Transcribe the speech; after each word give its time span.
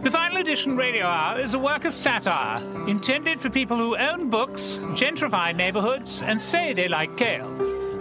The 0.00 0.12
Final 0.12 0.38
Edition 0.38 0.76
Radio 0.76 1.06
Hour 1.06 1.40
is 1.40 1.54
a 1.54 1.58
work 1.58 1.84
of 1.84 1.92
satire 1.92 2.62
intended 2.88 3.40
for 3.40 3.50
people 3.50 3.76
who 3.76 3.96
own 3.96 4.30
books, 4.30 4.78
gentrify 4.94 5.54
neighborhoods, 5.54 6.22
and 6.22 6.40
say 6.40 6.72
they 6.72 6.86
like 6.86 7.16
kale. 7.16 7.52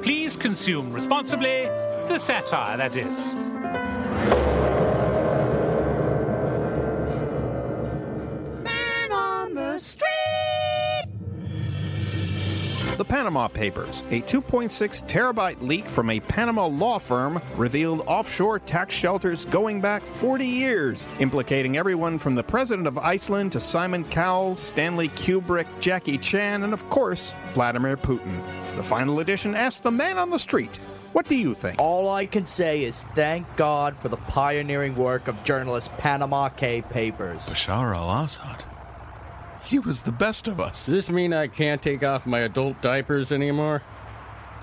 Please 0.03 0.35
consume 0.35 0.94
responsibly 0.94 1.63
the 2.07 2.19
satire 2.19 2.77
that 2.77 2.95
is. 2.95 3.47
The 12.98 13.06
Panama 13.06 13.48
Papers, 13.48 14.02
a 14.09 14.22
2.6 14.22 15.08
terabyte 15.08 15.62
leak 15.62 15.86
from 15.86 16.09
a 16.09 16.20
Panama 16.20 16.66
law 16.66 16.98
firm, 16.98 17.40
revealed 17.56 18.02
offshore 18.08 18.58
tax 18.58 18.95
shelters 18.95 19.45
going 19.45 19.80
back 19.80 20.03
40 20.03 20.44
years, 20.44 21.06
implicating 21.20 21.78
everyone 21.78 22.18
from 22.18 22.34
the 22.34 22.42
president 22.42 22.88
of 22.88 22.98
Iceland 22.98 23.52
to 23.52 23.59
Simon 23.59 24.03
Cowell, 24.06 24.56
Stanley 24.56 25.09
Kubrick, 25.09 25.68
Jackie 25.80 26.18
Chan, 26.18 26.64
and 26.64 26.73
of 26.73 26.90
course, 26.90 27.36
Vladimir 27.50 27.98
Putin. 27.98 28.42
The 28.75 28.84
final 28.84 29.20
edition 29.20 29.53
asked 29.53 29.84
the 29.84 29.92
man 29.92 30.18
on 30.18 30.31
the 30.31 30.40
street, 30.40 30.78
What 31.14 31.28
do 31.28 31.36
you 31.36 31.53
think? 31.53 31.80
All 31.80 32.09
I 32.09 32.25
can 32.25 32.45
say 32.45 32.84
is 32.84 33.03
thank 33.14 33.45
God 33.58 33.95
for 34.00 34.09
the 34.09 34.18
pioneering 34.18 34.95
work 34.95 35.28
of 35.28 35.44
journalist 35.44 35.95
Panama 36.00 36.50
K. 36.50 36.81
Papers. 36.81 37.53
Bashar 37.53 37.95
al 37.95 38.23
Assad. 38.23 38.64
He 39.67 39.79
was 39.79 40.03
the 40.03 40.13
best 40.13 40.47
of 40.47 40.61
us. 40.61 40.85
Does 40.85 40.93
this 40.93 41.09
mean 41.09 41.33
I 41.33 41.47
can't 41.47 41.81
take 41.81 42.01
off 42.01 42.25
my 42.25 42.39
adult 42.39 42.81
diapers 42.81 43.33
anymore? 43.33 43.83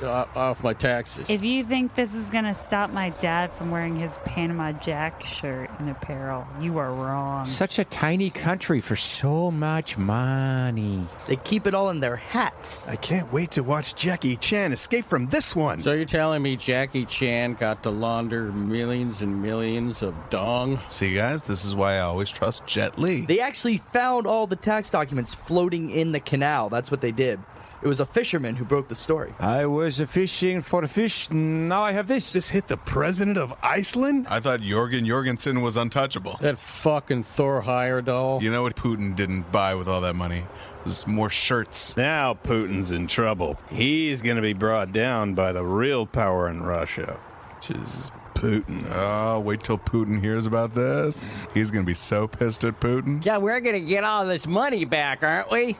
Uh, 0.02 0.26
off 0.34 0.62
my 0.62 0.72
taxes. 0.72 1.30
If 1.30 1.44
you 1.44 1.64
think 1.64 1.94
this 1.94 2.14
is 2.14 2.30
going 2.30 2.44
to 2.44 2.54
stop 2.54 2.90
my 2.90 3.10
dad 3.10 3.52
from 3.52 3.70
wearing 3.70 3.96
his 3.96 4.18
Panama 4.24 4.72
Jack 4.72 5.24
shirt 5.24 5.70
and 5.78 5.88
apparel, 5.88 6.46
you 6.60 6.78
are 6.78 6.92
wrong. 6.92 7.46
Such 7.46 7.78
a 7.78 7.84
tiny 7.84 8.30
country 8.30 8.80
for 8.80 8.96
so 8.96 9.50
much 9.50 9.96
money. 9.96 11.06
They 11.26 11.36
keep 11.36 11.66
it 11.66 11.74
all 11.74 11.90
in 11.90 12.00
their 12.00 12.16
hats. 12.16 12.88
I 12.88 12.96
can't 12.96 13.32
wait 13.32 13.52
to 13.52 13.62
watch 13.62 13.94
Jackie 13.94 14.36
Chan 14.36 14.72
escape 14.72 15.04
from 15.04 15.26
this 15.26 15.54
one. 15.54 15.80
So 15.80 15.92
you're 15.92 16.04
telling 16.04 16.42
me 16.42 16.56
Jackie 16.56 17.04
Chan 17.04 17.54
got 17.54 17.82
to 17.84 17.90
launder 17.90 18.52
millions 18.52 19.22
and 19.22 19.40
millions 19.42 20.02
of 20.02 20.16
dong? 20.28 20.80
See, 20.88 21.14
guys, 21.14 21.42
this 21.42 21.64
is 21.64 21.74
why 21.76 21.94
I 21.94 22.00
always 22.00 22.30
trust 22.30 22.66
Jet 22.66 22.98
Li. 22.98 23.22
They 23.22 23.40
actually 23.40 23.78
found 23.78 24.26
all 24.26 24.46
the 24.46 24.56
tax 24.56 24.90
documents 24.90 25.34
floating 25.34 25.90
in 25.90 26.12
the 26.12 26.20
canal. 26.20 26.68
That's 26.68 26.90
what 26.90 27.00
they 27.00 27.12
did. 27.12 27.40
It 27.84 27.88
was 27.88 28.00
a 28.00 28.06
fisherman 28.06 28.56
who 28.56 28.64
broke 28.64 28.88
the 28.88 28.94
story. 28.94 29.34
I 29.38 29.66
was 29.66 30.00
fishing 30.00 30.62
for 30.62 30.86
fish. 30.86 31.30
Now 31.30 31.82
I 31.82 31.92
have 31.92 32.06
this. 32.06 32.32
This 32.32 32.48
hit 32.48 32.66
the 32.66 32.78
president 32.78 33.36
of 33.36 33.52
Iceland? 33.62 34.26
I 34.30 34.40
thought 34.40 34.60
Jorgen 34.60 35.06
Jorgensen 35.06 35.60
was 35.60 35.76
untouchable. 35.76 36.38
That 36.40 36.58
fucking 36.58 37.24
Thor 37.24 37.60
Heyerdahl. 37.60 38.40
You 38.40 38.50
know 38.50 38.62
what 38.62 38.74
Putin 38.74 39.14
didn't 39.14 39.52
buy 39.52 39.74
with 39.74 39.86
all 39.86 40.00
that 40.00 40.16
money? 40.16 40.46
Was 40.84 41.06
more 41.06 41.28
shirts. 41.28 41.94
Now 41.94 42.32
Putin's 42.32 42.90
in 42.90 43.06
trouble. 43.06 43.58
He's 43.70 44.22
going 44.22 44.36
to 44.36 44.42
be 44.42 44.54
brought 44.54 44.92
down 44.92 45.34
by 45.34 45.52
the 45.52 45.66
real 45.66 46.06
power 46.06 46.48
in 46.48 46.62
Russia, 46.62 47.20
which 47.56 47.70
is 47.70 48.10
Putin. 48.34 48.90
Oh, 48.92 49.40
wait 49.40 49.62
till 49.62 49.76
Putin 49.76 50.22
hears 50.22 50.46
about 50.46 50.74
this. 50.74 51.46
He's 51.52 51.70
going 51.70 51.84
to 51.84 51.86
be 51.86 51.92
so 51.92 52.28
pissed 52.28 52.64
at 52.64 52.80
Putin. 52.80 53.22
Yeah, 53.26 53.36
we're 53.36 53.60
going 53.60 53.78
to 53.78 53.86
get 53.86 54.04
all 54.04 54.24
this 54.24 54.46
money 54.46 54.86
back, 54.86 55.22
aren't 55.22 55.50
we? 55.50 55.76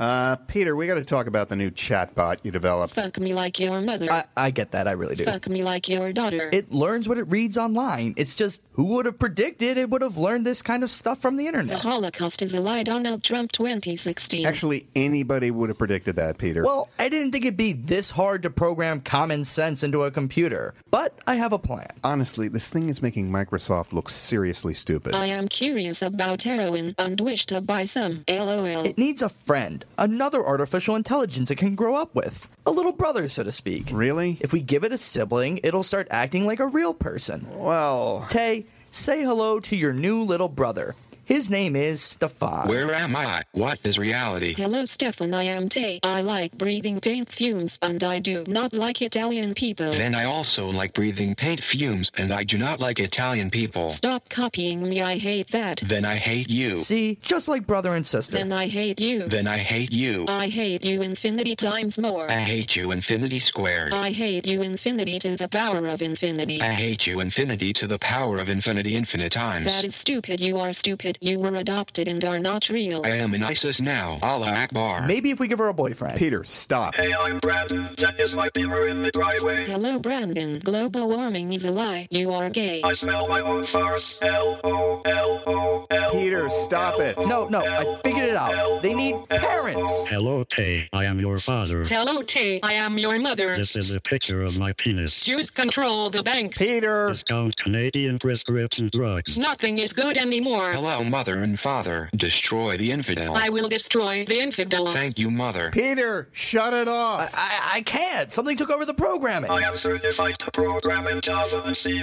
Uh, 0.00 0.36
Peter, 0.36 0.74
we 0.74 0.86
got 0.86 0.94
to 0.94 1.04
talk 1.04 1.26
about 1.26 1.48
the 1.48 1.56
new 1.56 1.70
chatbot 1.70 2.38
you 2.42 2.50
developed. 2.50 2.94
Fuck 2.94 3.18
me 3.18 3.32
like 3.32 3.60
your 3.60 3.80
mother. 3.80 4.08
I, 4.10 4.24
I 4.36 4.50
get 4.50 4.72
that, 4.72 4.88
I 4.88 4.92
really 4.92 5.14
do. 5.14 5.24
Fuck 5.24 5.48
me 5.48 5.62
like 5.62 5.88
your 5.88 6.12
daughter. 6.12 6.50
It 6.52 6.72
learns 6.72 7.08
what 7.08 7.18
it 7.18 7.24
reads 7.24 7.56
online. 7.56 8.14
It's 8.16 8.36
just, 8.36 8.62
who 8.72 8.86
would 8.86 9.06
have 9.06 9.18
predicted 9.18 9.76
it 9.76 9.90
would 9.90 10.02
have 10.02 10.16
learned 10.16 10.44
this 10.44 10.62
kind 10.62 10.82
of 10.82 10.90
stuff 10.90 11.20
from 11.20 11.36
the 11.36 11.46
internet? 11.46 11.76
the? 11.76 11.78
Holocaust 11.78 12.42
is 12.42 12.54
a 12.54 12.60
lie. 12.60 12.82
Donald 12.82 13.22
Trump 13.22 13.52
2016. 13.52 14.44
Actually, 14.46 14.86
anybody 14.96 15.50
would 15.50 15.70
have 15.70 15.78
predicted 15.78 16.16
that, 16.16 16.38
Peter. 16.38 16.64
Well, 16.64 16.88
I 16.98 17.08
didn't 17.08 17.32
think 17.32 17.44
it'd 17.44 17.56
be 17.56 17.72
this 17.72 18.10
hard 18.10 18.42
to 18.42 18.50
program 18.50 19.00
common 19.00 19.44
sense 19.44 19.82
into 19.82 20.02
a 20.02 20.10
computer, 20.10 20.74
but 20.90 21.18
I 21.26 21.36
have 21.36 21.52
a 21.52 21.58
plan. 21.58 21.86
Honestly, 22.02 22.48
this 22.48 22.68
thing 22.68 22.88
is 22.88 23.00
making 23.00 23.30
Microsoft 23.30 23.92
look 23.92 24.08
seriously 24.08 24.74
stupid. 24.74 25.14
I 25.14 25.26
am 25.26 25.48
curious 25.48 26.02
about 26.02 26.42
heroin 26.42 26.94
and 26.98 27.20
wish 27.20 27.46
to 27.46 27.60
buy 27.60 27.84
some. 27.86 28.24
LOL. 28.28 28.86
It 28.86 28.98
needs 28.98 29.22
a 29.22 29.28
friend, 29.28 29.83
another 29.98 30.44
artificial 30.44 30.94
intelligence 30.94 31.50
it 31.50 31.56
can 31.56 31.74
grow 31.74 31.94
up 31.94 32.14
with. 32.14 32.48
A 32.66 32.70
little 32.70 32.92
brother, 32.92 33.28
so 33.28 33.42
to 33.42 33.52
speak. 33.52 33.84
Really? 33.92 34.38
If 34.40 34.52
we 34.52 34.60
give 34.60 34.84
it 34.84 34.92
a 34.92 34.98
sibling, 34.98 35.60
it'll 35.62 35.82
start 35.82 36.08
acting 36.10 36.46
like 36.46 36.60
a 36.60 36.66
real 36.66 36.94
person. 36.94 37.46
Well, 37.56 38.26
Tay, 38.28 38.66
say 38.90 39.22
hello 39.22 39.60
to 39.60 39.76
your 39.76 39.92
new 39.92 40.22
little 40.22 40.48
brother. 40.48 40.94
His 41.26 41.48
name 41.48 41.74
is 41.74 42.02
Stefan. 42.02 42.68
Where 42.68 42.92
am 42.94 43.16
I? 43.16 43.44
What 43.52 43.78
is 43.82 43.98
reality? 43.98 44.52
Hello, 44.54 44.84
Stefan. 44.84 45.32
I 45.32 45.44
am 45.44 45.70
Tay. 45.70 45.98
I 46.02 46.20
like 46.20 46.52
breathing 46.58 47.00
paint 47.00 47.32
fumes, 47.32 47.78
and 47.80 48.04
I 48.04 48.18
do 48.18 48.44
not 48.46 48.74
like 48.74 49.00
Italian 49.00 49.54
people. 49.54 49.90
Then 49.92 50.14
I 50.14 50.24
also 50.24 50.66
like 50.68 50.92
breathing 50.92 51.34
paint 51.34 51.64
fumes, 51.64 52.10
and 52.18 52.30
I 52.30 52.44
do 52.44 52.58
not 52.58 52.78
like 52.78 53.00
Italian 53.00 53.50
people. 53.50 53.88
Stop 53.88 54.28
copying 54.28 54.86
me. 54.86 55.00
I 55.00 55.16
hate 55.16 55.50
that. 55.52 55.80
Then 55.86 56.04
I 56.04 56.16
hate 56.16 56.50
you. 56.50 56.76
See, 56.76 57.18
just 57.22 57.48
like 57.48 57.66
brother 57.66 57.94
and 57.94 58.06
sister. 58.06 58.36
Then 58.36 58.52
I 58.52 58.68
hate 58.68 59.00
you. 59.00 59.26
Then 59.26 59.46
I 59.46 59.56
hate 59.56 59.92
you. 59.92 60.26
I 60.28 60.48
hate 60.48 60.84
you 60.84 61.00
infinity 61.00 61.56
times 61.56 61.98
more. 61.98 62.30
I 62.30 62.40
hate 62.40 62.76
you 62.76 62.90
infinity 62.90 63.38
squared. 63.38 63.94
I 63.94 64.12
hate 64.12 64.46
you 64.46 64.60
infinity 64.60 65.18
to 65.20 65.38
the 65.38 65.48
power 65.48 65.86
of 65.86 66.02
infinity. 66.02 66.60
I 66.60 66.72
hate 66.72 67.06
you 67.06 67.20
infinity 67.20 67.72
to 67.74 67.86
the 67.86 67.98
power 67.98 68.38
of 68.38 68.50
infinity 68.50 68.94
infinite 68.94 69.32
times. 69.32 69.64
That 69.64 69.84
is 69.84 69.96
stupid. 69.96 70.38
You 70.38 70.58
are 70.58 70.74
stupid. 70.74 71.13
You 71.20 71.38
were 71.38 71.54
adopted 71.56 72.08
and 72.08 72.24
are 72.24 72.38
not 72.38 72.68
real. 72.68 73.02
I 73.04 73.10
am 73.10 73.34
in 73.34 73.42
ISIS 73.42 73.80
now. 73.80 74.18
Allah 74.22 74.50
Akbar. 74.50 75.06
Maybe 75.06 75.30
if 75.30 75.40
we 75.40 75.48
give 75.48 75.58
her 75.58 75.68
a 75.68 75.74
boyfriend. 75.74 76.18
Peter, 76.18 76.44
stop. 76.44 76.94
Hey, 76.94 77.14
I'm 77.14 77.38
Brandon. 77.38 77.94
That 77.98 78.18
is 78.18 78.36
my 78.36 78.48
beamer 78.54 78.88
in 78.88 79.02
the 79.02 79.10
driveway. 79.10 79.66
Hello, 79.66 79.98
Brandon. 79.98 80.60
Global 80.60 81.08
warming 81.08 81.52
is 81.52 81.64
a 81.64 81.70
lie. 81.70 82.08
You 82.10 82.32
are 82.32 82.50
gay. 82.50 82.82
I 82.82 82.92
smell 82.92 83.28
my 83.28 83.40
own 83.40 83.66
farce. 83.66 84.20
L 84.22 84.60
O 84.64 85.02
L 85.04 85.42
O 85.46 85.86
L. 85.90 86.10
Peter, 86.12 86.48
stop 86.48 87.00
it. 87.00 87.16
No, 87.26 87.46
no, 87.46 87.60
I 87.60 88.00
figured 88.02 88.28
it 88.28 88.36
out. 88.36 88.82
They 88.82 88.94
need 88.94 89.16
parents. 89.28 90.08
Hello, 90.08 90.44
Tay. 90.44 90.88
I 90.92 91.04
am 91.04 91.20
your 91.20 91.38
father. 91.38 91.84
Hello, 91.84 92.22
Tay. 92.22 92.60
I 92.62 92.72
am 92.74 92.98
your 92.98 93.18
mother. 93.18 93.56
This 93.56 93.76
is 93.76 93.94
a 93.94 94.00
picture 94.00 94.42
of 94.42 94.56
my 94.56 94.72
penis. 94.72 95.24
Jews 95.24 95.50
control 95.50 96.10
the 96.10 96.22
banks. 96.22 96.58
Peter. 96.58 97.08
Discount 97.08 97.56
Canadian 97.56 98.18
prescription 98.18 98.88
drugs. 98.92 99.38
Nothing 99.38 99.78
is 99.78 99.92
good 99.92 100.16
anymore. 100.16 100.72
Hello, 100.72 101.03
mother 101.10 101.38
and 101.38 101.58
father. 101.58 102.10
Destroy 102.16 102.76
the 102.76 102.90
infidel. 102.92 103.36
I 103.36 103.48
will 103.48 103.68
destroy 103.68 104.24
the 104.26 104.40
infidel. 104.40 104.92
Thank 104.92 105.18
you, 105.18 105.30
mother. 105.30 105.70
Peter, 105.72 106.28
shut 106.32 106.72
it 106.74 106.88
off. 106.88 107.30
I, 107.34 107.70
I 107.74 107.80
can't. 107.82 108.30
Something 108.32 108.56
took 108.56 108.70
over 108.70 108.84
the 108.84 108.94
programming. 108.94 109.50
I 109.50 109.62
am 109.62 109.76
certified 109.76 110.38
to 110.40 110.50
program 110.50 111.06
in 111.06 111.20
Java 111.20 111.62
and 111.64 111.76
C++. 111.76 112.02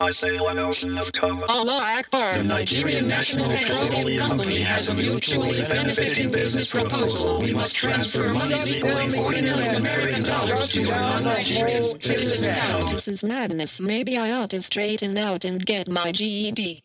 I 0.00 0.10
sail 0.10 0.48
an 0.48 0.58
ocean 0.58 0.96
of 0.98 1.12
code. 1.12 1.42
Allah 1.48 1.80
Akbar. 1.98 2.38
The 2.38 2.44
Nigerian 2.44 3.08
National 3.08 3.48
Petroleum 3.50 4.26
Company 4.26 4.60
has 4.62 4.88
a 4.88 4.94
mutually 4.94 5.62
benefiting 5.62 6.30
business 6.30 6.72
proposal. 6.72 7.40
We 7.40 7.52
must 7.52 7.74
transfer 7.76 8.32
monies 8.32 8.66
equaling 8.66 9.12
40 9.12 9.42
million 9.42 9.74
American 9.76 10.22
dollars 10.22 10.72
to 10.72 10.82
a 10.82 10.84
non-Nigerian 10.84 12.00
citizen 12.00 12.50
account. 12.50 12.90
This 12.92 13.08
is 13.08 13.24
madness. 13.24 13.80
Maybe 13.80 14.16
I 14.16 14.32
ought 14.32 14.50
to 14.50 14.60
straighten 14.62 15.16
out 15.18 15.44
and 15.44 15.64
get 15.64 15.88
my 15.88 16.12
GED. 16.12 16.82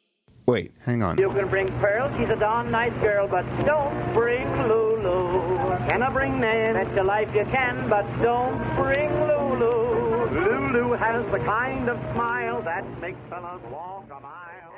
Wait, 0.49 0.71
hang 0.83 1.03
on. 1.03 1.15
You 1.19 1.29
can 1.31 1.47
bring 1.47 1.67
Pearl, 1.79 2.11
she's 2.17 2.27
a 2.29 2.35
darn 2.35 2.71
nice 2.71 2.93
girl, 3.01 3.27
but 3.27 3.45
don't 3.67 4.13
bring 4.15 4.47
Lulu. 4.67 5.77
Can 5.87 6.01
I 6.01 6.09
bring 6.09 6.39
Nan? 6.39 6.73
Bet 6.73 6.95
your 6.95 7.03
life 7.03 7.29
you 7.35 7.45
can, 7.51 7.87
but 7.87 8.01
don't 8.23 8.57
bring 8.73 9.11
Lulu. 9.27 10.27
Lulu 10.31 10.93
has 10.93 11.23
the 11.31 11.37
kind 11.37 11.87
of 11.87 11.99
smile 12.13 12.63
that 12.63 12.83
makes 12.99 13.19
fellas 13.29 13.61
walk 13.71 14.05
a 14.05 14.19
mile. 14.19 14.73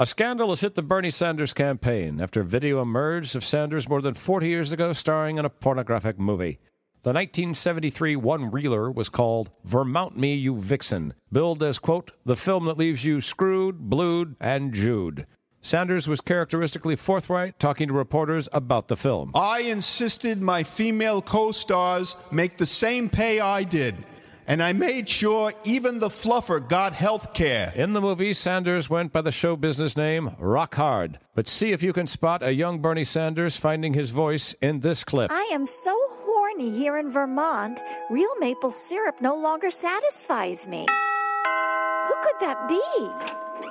A 0.00 0.06
scandal 0.06 0.48
has 0.48 0.62
hit 0.62 0.74
the 0.74 0.82
Bernie 0.82 1.10
Sanders 1.10 1.52
campaign 1.52 2.18
after 2.18 2.40
a 2.40 2.44
video 2.44 2.80
emerged 2.80 3.36
of 3.36 3.44
Sanders 3.44 3.86
more 3.86 4.00
than 4.00 4.14
40 4.14 4.48
years 4.48 4.72
ago 4.72 4.94
starring 4.94 5.36
in 5.36 5.44
a 5.44 5.50
pornographic 5.50 6.18
movie. 6.18 6.58
The 7.04 7.10
1973 7.10 8.16
one 8.16 8.50
reeler 8.50 8.90
was 8.90 9.10
called 9.10 9.50
Vermount 9.68 10.16
Me, 10.16 10.32
You 10.32 10.58
Vixen, 10.58 11.12
billed 11.30 11.62
as, 11.62 11.78
quote, 11.78 12.12
the 12.24 12.34
film 12.34 12.64
that 12.64 12.78
leaves 12.78 13.04
you 13.04 13.20
screwed, 13.20 13.90
blued, 13.90 14.36
and 14.40 14.72
jewed. 14.72 15.26
Sanders 15.60 16.08
was 16.08 16.22
characteristically 16.22 16.96
forthright, 16.96 17.58
talking 17.58 17.88
to 17.88 17.92
reporters 17.92 18.48
about 18.54 18.88
the 18.88 18.96
film. 18.96 19.32
I 19.34 19.60
insisted 19.60 20.40
my 20.40 20.62
female 20.62 21.20
co 21.20 21.52
stars 21.52 22.16
make 22.32 22.56
the 22.56 22.66
same 22.66 23.10
pay 23.10 23.38
I 23.38 23.64
did. 23.64 23.94
And 24.46 24.62
I 24.62 24.74
made 24.74 25.08
sure 25.08 25.54
even 25.64 25.98
the 25.98 26.10
fluffer 26.10 26.60
got 26.68 26.92
health 26.92 27.32
care. 27.32 27.72
In 27.74 27.94
the 27.94 28.00
movie, 28.00 28.34
Sanders 28.34 28.90
went 28.90 29.10
by 29.10 29.22
the 29.22 29.32
show 29.32 29.56
business 29.56 29.96
name 29.96 30.34
Rock 30.38 30.74
Hard. 30.74 31.18
But 31.34 31.48
see 31.48 31.72
if 31.72 31.82
you 31.82 31.94
can 31.94 32.06
spot 32.06 32.42
a 32.42 32.52
young 32.52 32.80
Bernie 32.80 33.04
Sanders 33.04 33.56
finding 33.56 33.94
his 33.94 34.10
voice 34.10 34.52
in 34.60 34.80
this 34.80 35.02
clip. 35.02 35.30
I 35.32 35.50
am 35.52 35.64
so 35.64 35.96
horny 36.08 36.70
here 36.76 36.98
in 36.98 37.10
Vermont, 37.10 37.80
real 38.10 38.36
maple 38.38 38.70
syrup 38.70 39.22
no 39.22 39.34
longer 39.34 39.70
satisfies 39.70 40.68
me. 40.68 40.86
Who 42.06 42.14
could 42.22 42.40
that 42.40 42.68
be? 42.68 43.70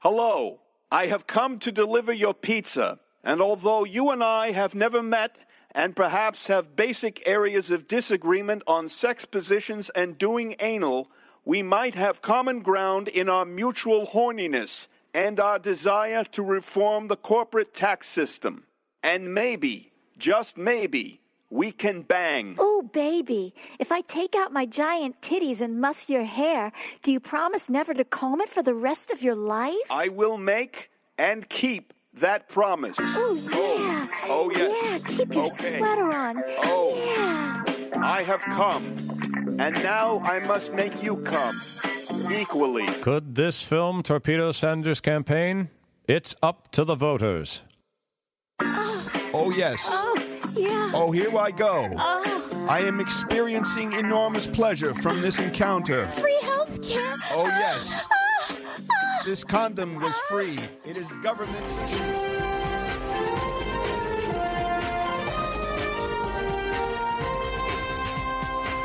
Hello, 0.00 0.60
I 0.92 1.06
have 1.06 1.26
come 1.26 1.58
to 1.60 1.72
deliver 1.72 2.12
your 2.12 2.34
pizza. 2.34 3.00
And 3.24 3.40
although 3.40 3.84
you 3.84 4.10
and 4.10 4.22
I 4.22 4.52
have 4.52 4.74
never 4.74 5.02
met 5.02 5.38
and 5.78 5.94
perhaps 5.94 6.48
have 6.48 6.74
basic 6.74 7.26
areas 7.28 7.70
of 7.70 7.86
disagreement 7.86 8.64
on 8.66 8.88
sex 8.88 9.24
positions 9.24 9.90
and 9.90 10.18
doing 10.18 10.56
anal, 10.58 11.08
we 11.44 11.62
might 11.62 11.94
have 11.94 12.20
common 12.20 12.58
ground 12.62 13.06
in 13.06 13.28
our 13.28 13.44
mutual 13.44 14.04
horniness 14.04 14.88
and 15.14 15.38
our 15.38 15.56
desire 15.60 16.24
to 16.24 16.42
reform 16.42 17.06
the 17.06 17.16
corporate 17.16 17.72
tax 17.72 18.08
system. 18.08 18.64
And 19.04 19.32
maybe, 19.32 19.92
just 20.18 20.58
maybe, 20.58 21.20
we 21.48 21.70
can 21.70 22.02
bang. 22.02 22.56
Oh, 22.58 22.82
baby, 22.92 23.54
if 23.78 23.92
I 23.92 24.00
take 24.00 24.34
out 24.34 24.52
my 24.52 24.66
giant 24.66 25.20
titties 25.20 25.60
and 25.60 25.80
muss 25.80 26.10
your 26.10 26.24
hair, 26.24 26.72
do 27.04 27.12
you 27.12 27.20
promise 27.20 27.70
never 27.70 27.94
to 27.94 28.04
comb 28.04 28.40
it 28.40 28.48
for 28.48 28.64
the 28.64 28.74
rest 28.74 29.12
of 29.12 29.22
your 29.22 29.36
life? 29.36 29.76
I 29.92 30.08
will 30.08 30.38
make 30.38 30.90
and 31.16 31.48
keep 31.48 31.94
that 32.20 32.48
promise. 32.48 32.98
Ooh, 33.00 33.34
yeah. 33.34 34.06
Oh, 34.30 34.50
yes. 34.54 34.70
Yeah, 35.08 35.16
keep 35.24 35.34
your 35.34 35.44
Okay. 35.44 35.78
sweater 35.78 36.14
on. 36.16 36.36
Oh. 36.64 36.94
Yeah. 37.16 38.02
I 38.04 38.22
have 38.22 38.40
come, 38.42 38.84
and 39.58 39.74
now 39.82 40.20
I 40.24 40.40
must 40.46 40.72
make 40.74 41.02
you 41.02 41.16
come 41.24 41.54
equally. 42.32 42.86
Could 43.02 43.34
this 43.34 43.62
film 43.62 44.02
torpedo 44.02 44.52
Sanders' 44.52 45.00
campaign? 45.00 45.68
It's 46.06 46.34
up 46.42 46.70
to 46.72 46.84
the 46.84 46.94
voters. 46.94 47.62
Oh, 48.62 49.30
oh 49.34 49.50
yes. 49.50 49.80
Oh, 49.90 50.14
yeah. 50.56 50.90
Oh, 50.94 51.10
here 51.10 51.36
I 51.36 51.50
go. 51.50 51.88
Oh, 51.98 52.66
I 52.70 52.80
am 52.80 53.00
experiencing 53.00 53.92
enormous 53.94 54.46
pleasure 54.46 54.94
from 54.94 55.20
this 55.20 55.44
encounter. 55.46 56.06
free 56.06 56.38
health 56.42 56.70
care. 56.86 57.14
Oh, 57.32 57.46
yes. 57.46 58.06
Oh, 58.10 58.17
This 59.28 59.44
condom 59.44 59.94
was 59.96 60.16
free. 60.20 60.56
It 60.90 60.96
is 60.96 61.12
government. 61.22 61.62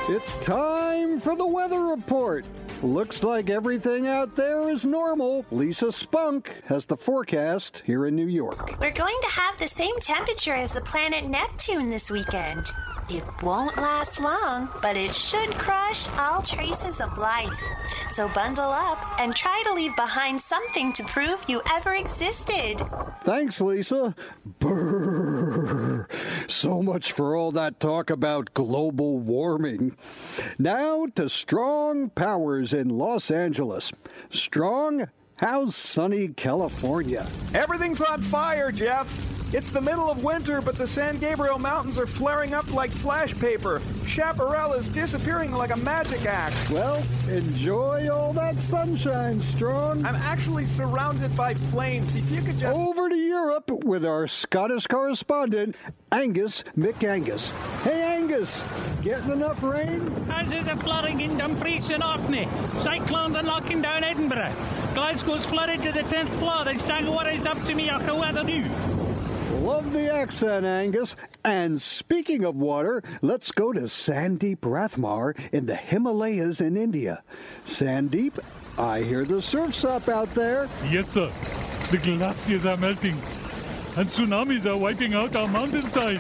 It's 0.10 0.36
time 0.46 1.22
for 1.22 1.38
the 1.38 1.48
weather 1.48 1.80
report. 1.80 2.46
Looks 2.82 3.24
like 3.24 3.50
everything 3.50 4.08
out 4.08 4.36
there 4.36 4.70
is 4.70 4.86
normal. 4.86 5.46
Lisa 5.50 5.94
Spunk 5.94 6.62
has 6.66 6.86
the 6.86 6.98
forecast 6.98 7.82
here 7.86 8.06
in 8.06 8.14
New 8.14 8.28
York. 8.28 8.76
We're 8.82 8.92
going 8.92 9.16
to 9.22 9.30
have 9.30 9.58
the 9.60 9.70
same 9.70 9.98
temperature 10.02 10.56
as 10.56 10.74
the 10.74 10.82
planet 10.82 11.26
Neptune 11.26 11.90
this 11.90 12.12
weekend. 12.12 12.70
It 13.14 13.24
won't 13.44 13.78
last 13.78 14.20
long, 14.20 14.70
but 14.82 14.98
it 14.98 15.14
should 15.14 15.52
crush 15.52 16.08
all 16.18 16.42
traces 16.42 17.00
of 17.00 17.16
life. 17.20 17.62
So 18.10 18.28
bundle 18.30 18.72
up 18.72 19.20
and 19.20 19.36
try 19.36 19.62
to 19.68 19.74
leave 19.74 19.96
behind 19.96 20.42
something 20.42 20.92
to 20.94 21.04
prove 21.04 21.46
you 21.48 21.62
ever 21.72 21.94
existed. 21.94 22.82
Thanks, 23.24 23.62
Lisa. 23.62 24.16
Brrr. 24.60 26.10
So 26.50 26.82
much 26.82 27.12
for 27.12 27.36
all 27.36 27.52
that 27.52 27.80
talk 27.80 28.10
about 28.10 28.56
global 28.56 29.20
warming. 29.20 29.96
Now 30.58 31.06
to 31.14 31.30
strong 31.30 32.10
powers 32.10 32.74
in 32.74 32.90
Los 32.90 33.30
Angeles. 33.30 33.92
Strong, 34.32 35.08
how's 35.36 35.76
sunny 35.76 36.30
California? 36.30 37.28
Everything's 37.54 38.02
on 38.02 38.24
fire, 38.24 38.72
Jeff. 38.72 39.43
It's 39.54 39.70
the 39.70 39.82
middle 39.82 40.10
of 40.10 40.24
winter, 40.24 40.62
but 40.62 40.80
the 40.80 40.88
San 40.88 41.20
Gabriel 41.20 41.60
Mountains 41.60 42.00
are 42.00 42.08
flaring 42.08 42.56
up 42.56 42.74
like 42.74 42.90
flash 42.90 43.38
paper. 43.38 43.84
Chaparral 44.04 44.74
is 44.74 44.88
disappearing 44.88 45.52
like 45.52 45.70
a 45.70 45.78
magic 45.78 46.26
act. 46.26 46.72
Well, 46.72 47.04
enjoy 47.30 48.10
all 48.12 48.34
that 48.34 48.60
sunshine, 48.60 49.40
Strong. 49.40 50.04
I'm 50.08 50.16
actually 50.16 50.66
surrounded 50.66 51.38
by 51.38 51.54
flames. 51.54 52.16
If 52.16 52.32
you 52.32 52.42
could 52.42 52.58
just. 52.58 52.76
Over 52.76 53.10
to 53.10 53.16
Europe 53.16 53.70
with 53.86 54.08
our 54.08 54.26
Scottish 54.26 54.88
correspondent, 54.88 55.76
Angus 56.12 56.64
McAngus. 56.76 57.52
Hey, 57.84 58.18
Angus, 58.18 58.64
getting 59.04 59.34
enough 59.34 59.62
rain? 59.62 60.12
As 60.32 60.52
is 60.52 60.66
the 60.66 60.78
flooding 60.78 61.22
in 61.22 61.38
Dumfries 61.38 61.92
and 61.92 62.04
Orkney. 62.04 62.48
Cyclones 62.82 63.36
are 63.36 63.44
knocking 63.44 63.84
down 63.84 64.04
Edinburgh. 64.04 64.52
Glasgow's 64.96 65.46
flooded 65.46 65.84
to 65.84 65.92
the 65.92 66.02
10th 66.02 66.30
floor. 66.40 66.66
They 66.66 66.80
stagger 66.80 67.12
what 67.12 67.28
is 67.32 67.46
up 67.46 67.64
to 67.66 67.76
me, 67.76 67.92
I 67.92 68.00
can 68.00 68.18
weather 68.18 68.44
do. 68.44 68.93
Love 69.64 69.94
the 69.94 70.14
accent, 70.14 70.66
Angus. 70.66 71.16
And 71.46 71.82
speaking 71.82 72.44
of 72.44 72.58
water, 72.58 73.02
let's 73.22 73.50
go 73.54 73.72
to 73.72 73.84
Sandeep 73.84 74.58
Rathmar 74.58 75.40
in 75.54 75.68
the 75.68 75.76
Himalayas 75.78 76.60
in 76.60 76.76
India. 76.76 77.24
Sandeep, 77.64 78.40
I 78.78 79.04
hear 79.04 79.24
the 79.24 79.42
surf's 79.42 79.86
up 79.86 80.10
out 80.10 80.36
there. 80.36 80.68
Yes, 80.90 81.12
sir. 81.12 81.32
The 81.92 81.98
glaciers 81.98 82.66
are 82.66 82.76
melting, 82.76 83.18
and 83.96 84.10
tsunamis 84.10 84.66
are 84.66 84.76
wiping 84.76 85.14
out 85.14 85.34
our 85.34 85.48
mountainside. 85.48 86.20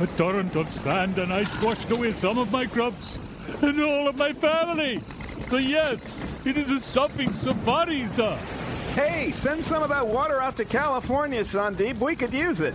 A 0.00 0.06
torrent 0.16 0.56
of 0.56 0.70
sand 0.70 1.18
and 1.18 1.34
ice 1.34 1.62
washed 1.62 1.90
away 1.90 2.12
some 2.12 2.38
of 2.38 2.50
my 2.50 2.64
crops 2.64 3.18
and 3.60 3.82
all 3.82 4.08
of 4.08 4.16
my 4.16 4.32
family. 4.32 5.02
So, 5.50 5.58
yes, 5.58 5.98
it 6.46 6.56
is 6.56 6.70
a 6.70 6.80
stopping 6.80 7.34
safari, 7.34 8.08
sir. 8.14 8.38
Hey, 8.96 9.30
send 9.32 9.62
some 9.62 9.82
of 9.82 9.90
that 9.90 10.08
water 10.08 10.40
out 10.40 10.56
to 10.56 10.64
California, 10.64 11.42
Sandeep. 11.42 11.98
We 11.98 12.16
could 12.16 12.32
use 12.32 12.60
it. 12.62 12.72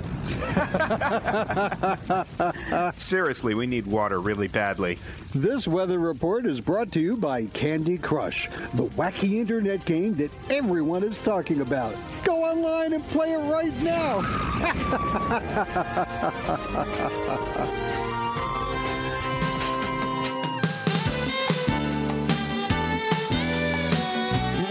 Seriously, 2.95 3.55
we 3.55 3.65
need 3.65 3.87
water 3.87 4.21
really 4.21 4.47
badly. 4.47 4.99
This 5.33 5.67
weather 5.67 5.97
report 5.97 6.45
is 6.45 6.61
brought 6.61 6.91
to 6.91 6.99
you 6.99 7.17
by 7.17 7.45
Candy 7.47 7.97
Crush, 7.97 8.49
the 8.75 8.85
wacky 8.85 9.39
internet 9.39 9.83
game 9.85 10.13
that 10.17 10.29
everyone 10.51 11.03
is 11.03 11.17
talking 11.17 11.61
about. 11.61 11.95
Go 12.23 12.43
online 12.43 12.93
and 12.93 13.03
play 13.05 13.31
it 13.31 13.39
right 13.51 13.75
now. 13.81 14.21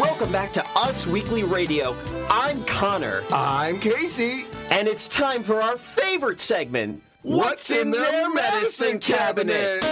Welcome 0.00 0.32
back 0.32 0.50
to 0.54 0.66
Us 0.76 1.06
Weekly 1.06 1.44
Radio. 1.44 1.94
I'm 2.30 2.64
Connor. 2.64 3.22
I'm 3.30 3.78
Casey. 3.78 4.46
And 4.70 4.88
it's 4.88 5.06
time 5.06 5.42
for 5.42 5.60
our 5.60 5.76
favorite 5.76 6.40
segment 6.40 7.02
What's 7.20 7.70
in 7.70 7.90
their 7.90 8.32
medicine 8.32 8.98
cabinet? 8.98 9.82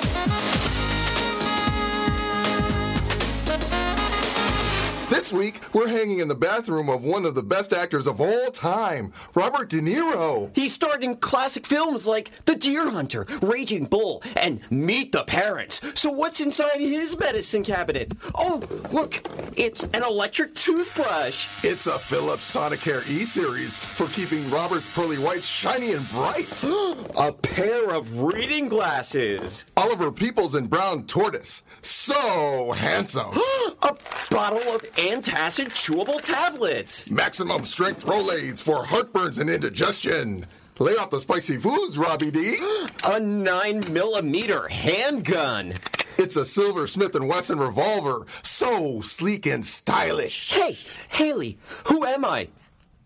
This 5.18 5.32
week, 5.32 5.60
we're 5.74 5.88
hanging 5.88 6.20
in 6.20 6.28
the 6.28 6.36
bathroom 6.36 6.88
of 6.88 7.04
one 7.04 7.26
of 7.26 7.34
the 7.34 7.42
best 7.42 7.72
actors 7.72 8.06
of 8.06 8.20
all 8.20 8.52
time, 8.52 9.12
Robert 9.34 9.68
De 9.68 9.80
Niro. 9.80 10.56
He 10.56 10.68
starred 10.68 11.02
in 11.02 11.16
classic 11.16 11.66
films 11.66 12.06
like 12.06 12.30
The 12.44 12.54
Deer 12.54 12.88
Hunter, 12.88 13.26
Raging 13.42 13.86
Bull, 13.86 14.22
and 14.36 14.60
Meet 14.70 15.10
the 15.10 15.24
Parents. 15.24 15.80
So 16.00 16.08
what's 16.08 16.40
inside 16.40 16.78
his 16.78 17.18
medicine 17.18 17.64
cabinet? 17.64 18.12
Oh, 18.36 18.62
look, 18.92 19.20
it's 19.56 19.82
an 19.82 20.04
electric 20.04 20.54
toothbrush. 20.54 21.64
It's 21.64 21.88
a 21.88 21.98
Philips 21.98 22.54
Sonicare 22.54 23.04
E 23.10 23.24
series 23.24 23.74
for 23.76 24.06
keeping 24.06 24.48
Robert's 24.52 24.88
pearly 24.94 25.18
whites 25.18 25.46
shiny 25.46 25.94
and 25.94 26.08
bright. 26.10 26.62
a 27.16 27.32
pair 27.32 27.90
of 27.90 28.20
reading 28.20 28.68
glasses. 28.68 29.64
Oliver 29.76 30.12
Peoples 30.12 30.54
and 30.54 30.70
Brown 30.70 31.06
Tortoise. 31.06 31.64
So 31.82 32.70
handsome. 32.70 33.36
a 33.82 33.96
bottle 34.30 34.74
of 34.74 34.82
antacid 34.96 35.68
chewable 35.68 36.20
tablets. 36.20 37.10
Maximum 37.10 37.64
strength 37.64 38.04
Rolaids 38.04 38.60
for 38.60 38.84
heartburns 38.84 39.38
and 39.38 39.48
indigestion. 39.48 40.46
Lay 40.78 40.92
off 40.96 41.10
the 41.10 41.20
spicy 41.20 41.56
foods, 41.56 41.98
Robbie 41.98 42.30
D. 42.30 42.56
a 43.04 43.18
nine 43.18 43.92
millimeter 43.92 44.68
handgun. 44.68 45.74
It's 46.18 46.36
a 46.36 46.44
silver 46.44 46.86
Smith 46.86 47.14
& 47.14 47.20
Wesson 47.20 47.58
revolver, 47.58 48.26
so 48.42 49.00
sleek 49.00 49.46
and 49.46 49.64
stylish. 49.64 50.50
Hey, 50.52 50.78
Haley, 51.10 51.58
who 51.84 52.04
am 52.04 52.24
I? 52.24 52.48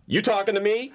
You 0.07 0.23
talking 0.23 0.55
to 0.55 0.61
me? 0.61 0.93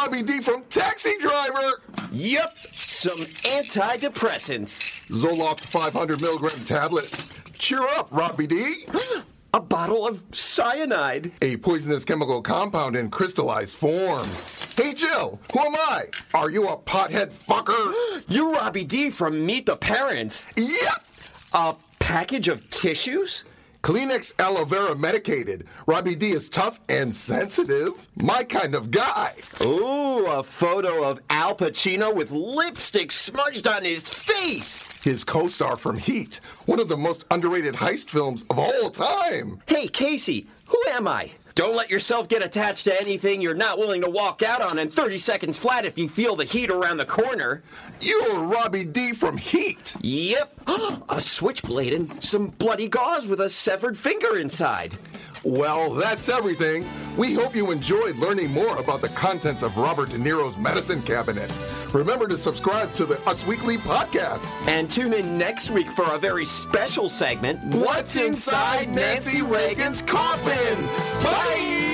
You're 0.00 0.06
Robbie 0.08 0.22
D 0.22 0.40
from 0.40 0.62
Taxi 0.70 1.18
Driver. 1.18 1.82
Yep, 2.10 2.56
some 2.72 3.18
antidepressants. 3.18 4.78
Zoloft 5.08 5.60
500 5.60 6.22
milligram 6.22 6.64
tablets. 6.64 7.26
Cheer 7.58 7.82
up, 7.82 8.08
Robbie 8.10 8.46
D. 8.46 8.86
A 9.54 9.60
bottle 9.60 10.06
of 10.06 10.24
cyanide. 10.32 11.32
A 11.42 11.58
poisonous 11.58 12.06
chemical 12.06 12.40
compound 12.40 12.96
in 12.96 13.10
crystallized 13.10 13.76
form. 13.76 14.26
Hey, 14.74 14.94
Jill, 14.94 15.38
who 15.52 15.60
am 15.60 15.74
I? 15.74 16.06
Are 16.32 16.48
you 16.48 16.68
a 16.68 16.78
pothead 16.78 17.30
fucker? 17.30 18.22
You're 18.28 18.52
Robbie 18.52 18.84
D 18.84 19.10
from 19.10 19.44
Meet 19.44 19.66
the 19.66 19.76
Parents. 19.76 20.46
Yep. 20.56 21.04
A 21.52 21.76
package 21.98 22.48
of 22.48 22.66
tissues? 22.70 23.44
Kleenex 23.82 24.34
aloe 24.38 24.64
vera 24.66 24.94
medicated. 24.94 25.66
Robbie 25.86 26.14
D 26.14 26.30
is 26.30 26.50
tough 26.50 26.80
and 26.90 27.14
sensitive. 27.14 28.08
My 28.14 28.44
kind 28.44 28.74
of 28.74 28.90
guy. 28.90 29.34
Ooh, 29.62 30.26
a 30.26 30.42
photo 30.42 31.04
of 31.04 31.20
Al 31.30 31.54
Pacino 31.54 32.14
with 32.14 32.30
lipstick 32.30 33.10
smudged 33.10 33.66
on 33.66 33.82
his 33.82 34.06
face. 34.08 34.82
His 35.02 35.24
co 35.24 35.48
star 35.48 35.76
from 35.76 35.96
Heat, 35.96 36.40
one 36.66 36.78
of 36.78 36.88
the 36.88 36.96
most 36.96 37.24
underrated 37.30 37.74
heist 37.74 38.10
films 38.10 38.44
of 38.50 38.58
all 38.58 38.90
time. 38.90 39.62
Hey, 39.66 39.88
Casey, 39.88 40.46
who 40.66 40.78
am 40.90 41.08
I? 41.08 41.30
Don't 41.54 41.74
let 41.74 41.90
yourself 41.90 42.28
get 42.28 42.44
attached 42.44 42.84
to 42.84 43.00
anything 43.00 43.40
you're 43.40 43.54
not 43.54 43.78
willing 43.78 44.02
to 44.02 44.10
walk 44.10 44.42
out 44.42 44.62
on 44.62 44.78
in 44.78 44.90
30 44.90 45.18
seconds 45.18 45.58
flat 45.58 45.84
if 45.84 45.98
you 45.98 46.08
feel 46.08 46.36
the 46.36 46.44
heat 46.44 46.70
around 46.70 46.98
the 46.98 47.04
corner. 47.04 47.62
You're 48.00 48.44
Robbie 48.44 48.84
D 48.84 49.12
from 49.12 49.36
Heat. 49.36 49.96
Yep. 50.00 50.60
a 51.08 51.20
switchblade 51.20 51.92
and 51.92 52.22
some 52.22 52.48
bloody 52.48 52.88
gauze 52.88 53.26
with 53.26 53.40
a 53.40 53.50
severed 53.50 53.98
finger 53.98 54.38
inside. 54.38 54.96
Well, 55.44 55.94
that's 55.94 56.28
everything. 56.28 56.86
We 57.16 57.34
hope 57.34 57.56
you 57.56 57.70
enjoyed 57.70 58.16
learning 58.16 58.52
more 58.52 58.76
about 58.78 59.00
the 59.00 59.08
contents 59.10 59.62
of 59.62 59.76
Robert 59.76 60.10
De 60.10 60.18
Niro's 60.18 60.56
medicine 60.56 61.02
cabinet. 61.02 61.50
Remember 61.94 62.28
to 62.28 62.36
subscribe 62.36 62.92
to 62.94 63.06
the 63.06 63.20
Us 63.26 63.46
Weekly 63.46 63.78
podcast. 63.78 64.66
And 64.68 64.90
tune 64.90 65.14
in 65.14 65.38
next 65.38 65.70
week 65.70 65.88
for 65.88 66.04
a 66.12 66.18
very 66.18 66.44
special 66.44 67.08
segment 67.08 67.74
What's 67.74 68.16
Inside 68.16 68.90
Nancy 68.90 69.42
Reagan's 69.42 70.02
Coffin? 70.02 70.86
Bye! 71.24 71.86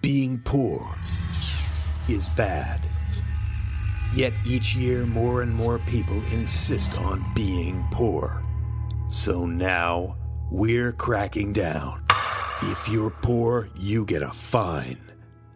Being 0.00 0.38
poor 0.44 0.94
is 2.08 2.26
bad. 2.28 2.80
Yet 4.14 4.32
each 4.44 4.74
year, 4.74 5.06
more 5.06 5.42
and 5.42 5.54
more 5.54 5.78
people 5.80 6.22
insist 6.32 6.98
on 7.00 7.24
being 7.34 7.86
poor. 7.90 8.42
So 9.08 9.46
now, 9.46 10.16
we're 10.50 10.92
cracking 10.92 11.52
down. 11.52 12.04
If 12.62 12.88
you're 12.88 13.10
poor, 13.10 13.68
you 13.76 14.04
get 14.04 14.22
a 14.22 14.30
fine. 14.30 14.98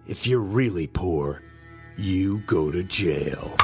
If 0.06 0.26
you're 0.26 0.40
really 0.40 0.86
poor, 0.86 1.42
you 1.96 2.38
go 2.46 2.70
to 2.70 2.82
jail. 2.82 3.56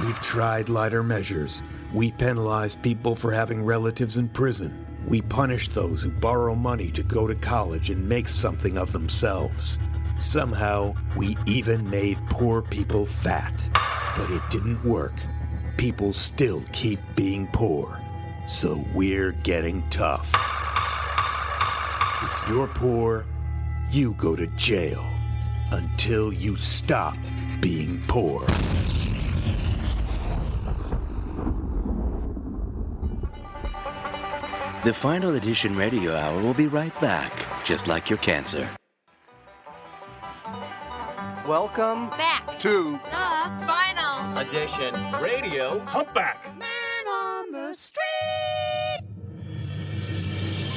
We've 0.00 0.20
tried 0.20 0.68
lighter 0.68 1.02
measures. 1.02 1.62
We 1.92 2.10
penalize 2.12 2.76
people 2.76 3.14
for 3.14 3.32
having 3.32 3.64
relatives 3.64 4.16
in 4.16 4.28
prison. 4.28 4.86
We 5.06 5.22
punish 5.22 5.68
those 5.68 6.02
who 6.02 6.10
borrow 6.10 6.54
money 6.54 6.90
to 6.92 7.02
go 7.02 7.26
to 7.26 7.34
college 7.34 7.90
and 7.90 8.08
make 8.08 8.28
something 8.28 8.78
of 8.78 8.92
themselves. 8.92 9.78
Somehow, 10.18 10.94
we 11.16 11.36
even 11.46 11.88
made 11.88 12.18
poor 12.28 12.62
people 12.62 13.06
fat. 13.06 13.54
But 14.18 14.30
it 14.30 14.42
didn't 14.50 14.84
work. 14.84 15.14
People 15.78 16.12
still 16.12 16.62
keep 16.72 16.98
being 17.16 17.46
poor. 17.52 17.98
So 18.48 18.84
we're 18.94 19.32
getting 19.44 19.82
tough. 19.88 20.30
If 22.22 22.48
you're 22.48 22.66
poor, 22.66 23.24
you 23.90 24.14
go 24.14 24.36
to 24.36 24.46
jail 24.58 25.02
until 25.72 26.32
you 26.32 26.56
stop 26.56 27.16
being 27.60 28.00
poor. 28.08 28.40
The 34.84 34.94
final 34.94 35.34
edition 35.34 35.76
radio 35.76 36.14
hour 36.14 36.40
will 36.42 36.54
be 36.54 36.66
right 36.66 36.98
back, 37.00 37.46
just 37.64 37.88
like 37.88 38.08
your 38.08 38.18
cancer. 38.18 38.77
Welcome 41.48 42.10
Back. 42.10 42.58
to 42.58 42.92
The 42.92 43.66
final. 43.66 44.36
edition 44.36 44.94
radio 45.22 45.78
Humpback. 45.86 46.44
Man 46.58 47.06
on 47.08 47.50
the 47.52 47.72
street. 47.74 49.00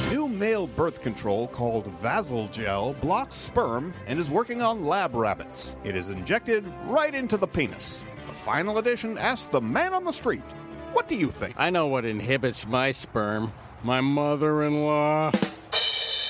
New 0.09 0.29
male 0.29 0.67
birth 0.67 1.01
control 1.01 1.49
called 1.49 1.87
Vasalgel 2.01 2.97
blocks 3.01 3.35
sperm 3.35 3.93
and 4.07 4.17
is 4.17 4.29
working 4.29 4.61
on 4.61 4.85
lab 4.85 5.13
rabbits. 5.13 5.75
It 5.83 5.97
is 5.97 6.09
injected 6.09 6.65
right 6.85 7.13
into 7.13 7.35
the 7.35 7.47
penis. 7.47 8.05
The 8.27 8.33
final 8.33 8.77
edition 8.77 9.17
asks 9.17 9.47
the 9.47 9.59
man 9.59 9.93
on 9.93 10.05
the 10.05 10.13
street, 10.13 10.43
What 10.93 11.09
do 11.09 11.15
you 11.15 11.27
think? 11.27 11.53
I 11.57 11.69
know 11.69 11.87
what 11.87 12.05
inhibits 12.05 12.65
my 12.65 12.93
sperm. 12.93 13.51
My 13.83 13.99
mother 13.99 14.63
in 14.63 14.85
law. 14.85 15.31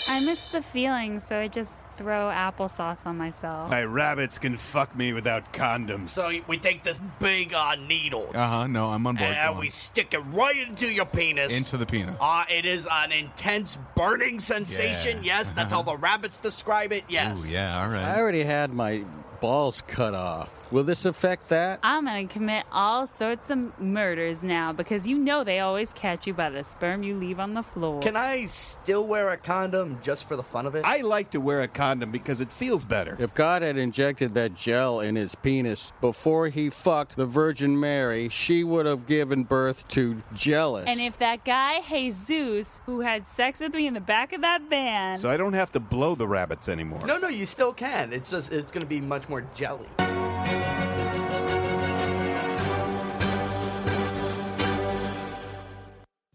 I 0.07 0.19
miss 0.25 0.51
the 0.51 0.61
feeling, 0.63 1.19
so 1.19 1.37
I 1.39 1.47
just 1.47 1.75
throw 2.01 2.29
applesauce 2.29 3.05
on 3.05 3.17
myself. 3.17 3.69
My 3.69 3.83
rabbits 3.83 4.39
can 4.39 4.57
fuck 4.57 4.95
me 4.95 5.13
without 5.13 5.53
condoms. 5.53 6.09
So 6.09 6.31
we 6.47 6.57
take 6.57 6.83
this 6.83 6.99
big 7.19 7.53
uh, 7.53 7.75
needle. 7.87 8.29
Uh 8.33 8.47
huh. 8.47 8.67
No, 8.67 8.87
I'm 8.87 9.05
on 9.05 9.15
board. 9.15 9.29
Go 9.29 9.35
And 9.35 9.49
on. 9.55 9.59
we 9.59 9.69
stick 9.69 10.13
it 10.13 10.19
right 10.31 10.67
into 10.67 10.91
your 10.91 11.05
penis. 11.05 11.57
Into 11.57 11.77
the 11.77 11.85
penis. 11.85 12.15
Uh, 12.19 12.45
it 12.49 12.65
is 12.65 12.87
an 12.91 13.11
intense 13.11 13.77
burning 13.95 14.39
sensation. 14.39 15.17
Yeah. 15.23 15.31
Yes, 15.31 15.51
that's 15.51 15.71
how 15.71 15.81
the 15.83 15.95
rabbits 15.97 16.37
describe 16.37 16.91
it. 16.91 17.03
Yes. 17.07 17.49
Ooh, 17.49 17.53
yeah, 17.53 17.81
all 17.83 17.89
right. 17.89 18.03
I 18.03 18.19
already 18.19 18.43
had 18.43 18.73
my 18.73 19.03
balls 19.39 19.81
cut 19.87 20.13
off. 20.13 20.60
Will 20.71 20.83
this 20.83 21.05
affect 21.05 21.49
that? 21.49 21.79
I'm 21.83 22.05
gonna 22.05 22.27
commit 22.27 22.65
all 22.71 23.05
sorts 23.05 23.49
of 23.49 23.79
murders 23.79 24.41
now 24.41 24.71
because 24.71 25.05
you 25.05 25.17
know 25.17 25.43
they 25.43 25.59
always 25.59 25.91
catch 25.93 26.25
you 26.25 26.33
by 26.33 26.49
the 26.49 26.63
sperm 26.63 27.03
you 27.03 27.15
leave 27.15 27.39
on 27.39 27.53
the 27.53 27.63
floor. 27.63 28.01
Can 28.01 28.15
I 28.15 28.45
still 28.45 29.05
wear 29.05 29.29
a 29.29 29.37
condom 29.37 29.99
just 30.01 30.27
for 30.27 30.35
the 30.35 30.43
fun 30.43 30.65
of 30.65 30.75
it? 30.75 30.85
I 30.85 31.01
like 31.01 31.31
to 31.31 31.41
wear 31.41 31.61
a 31.61 31.67
condom 31.67 32.11
because 32.11 32.39
it 32.39 32.51
feels 32.51 32.85
better. 32.85 33.17
If 33.19 33.33
God 33.33 33.61
had 33.61 33.77
injected 33.77 34.33
that 34.35 34.53
gel 34.53 35.01
in 35.01 35.15
his 35.15 35.35
penis 35.35 35.91
before 35.99 36.47
he 36.47 36.69
fucked 36.69 37.17
the 37.17 37.25
Virgin 37.25 37.79
Mary, 37.79 38.29
she 38.29 38.63
would 38.63 38.85
have 38.85 39.05
given 39.05 39.43
birth 39.43 39.87
to 39.89 40.23
Jealous. 40.33 40.85
And 40.87 40.99
if 40.99 41.17
that 41.17 41.43
guy 41.43 41.81
Jesus 41.81 42.81
who 42.85 43.01
had 43.01 43.27
sex 43.27 43.59
with 43.59 43.73
me 43.73 43.87
in 43.87 43.93
the 43.93 43.99
back 43.99 44.33
of 44.33 44.41
that 44.41 44.61
van, 44.69 45.17
So 45.17 45.29
I 45.29 45.37
don't 45.37 45.53
have 45.53 45.71
to 45.71 45.79
blow 45.79 46.15
the 46.15 46.27
rabbits 46.27 46.69
anymore. 46.69 47.05
No, 47.05 47.17
no, 47.17 47.27
you 47.27 47.45
still 47.45 47.73
can. 47.73 48.13
It's 48.13 48.31
just 48.31 48.53
it's 48.53 48.71
going 48.71 48.81
to 48.81 48.87
be 48.87 49.01
much 49.01 49.27
more 49.29 49.41
jelly. 49.53 49.87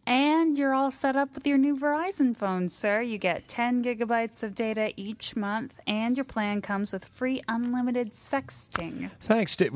And 0.06 0.56
you're 0.56 0.74
all 0.74 0.90
set 0.90 1.16
up 1.16 1.34
with 1.34 1.46
your 1.46 1.58
new 1.58 1.76
Verizon 1.76 2.34
phone, 2.36 2.68
sir. 2.68 3.00
You 3.02 3.18
get 3.18 3.48
10 3.48 3.82
gigabytes 3.82 4.42
of 4.42 4.54
data 4.54 4.92
each 4.96 5.34
month, 5.36 5.78
and 5.86 6.16
your 6.16 6.24
plan 6.24 6.62
comes 6.62 6.92
with 6.92 7.04
free 7.04 7.42
unlimited 7.48 8.12
sexting. 8.12 9.10
Thanks. 9.20 9.56
Did, 9.56 9.72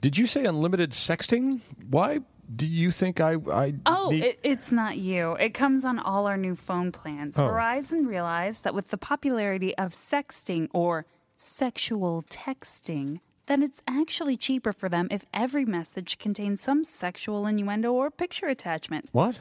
did 0.00 0.18
you 0.18 0.26
say 0.26 0.44
unlimited 0.44 0.90
sexting? 0.92 1.60
Why 1.88 2.20
do 2.54 2.66
you 2.66 2.90
think 2.90 3.20
I? 3.20 3.34
I 3.52 3.74
Oh, 3.86 4.10
need- 4.10 4.24
it, 4.24 4.40
it's 4.42 4.72
not 4.72 4.96
you. 4.96 5.34
It 5.34 5.54
comes 5.54 5.84
on 5.84 5.98
all 5.98 6.26
our 6.26 6.36
new 6.36 6.54
phone 6.54 6.92
plans. 6.92 7.38
Oh. 7.38 7.42
Verizon 7.44 8.06
realized 8.06 8.64
that 8.64 8.74
with 8.74 8.88
the 8.88 8.98
popularity 8.98 9.76
of 9.76 9.90
sexting 9.92 10.68
or 10.72 11.04
sexual 11.36 12.22
texting, 12.22 13.20
then 13.46 13.62
it's 13.62 13.82
actually 13.86 14.36
cheaper 14.36 14.72
for 14.72 14.88
them 14.88 15.08
if 15.10 15.24
every 15.32 15.64
message 15.64 16.18
contains 16.18 16.60
some 16.60 16.84
sexual 16.84 17.46
innuendo 17.46 17.92
or 17.92 18.10
picture 18.10 18.46
attachment. 18.46 19.06
What? 19.12 19.38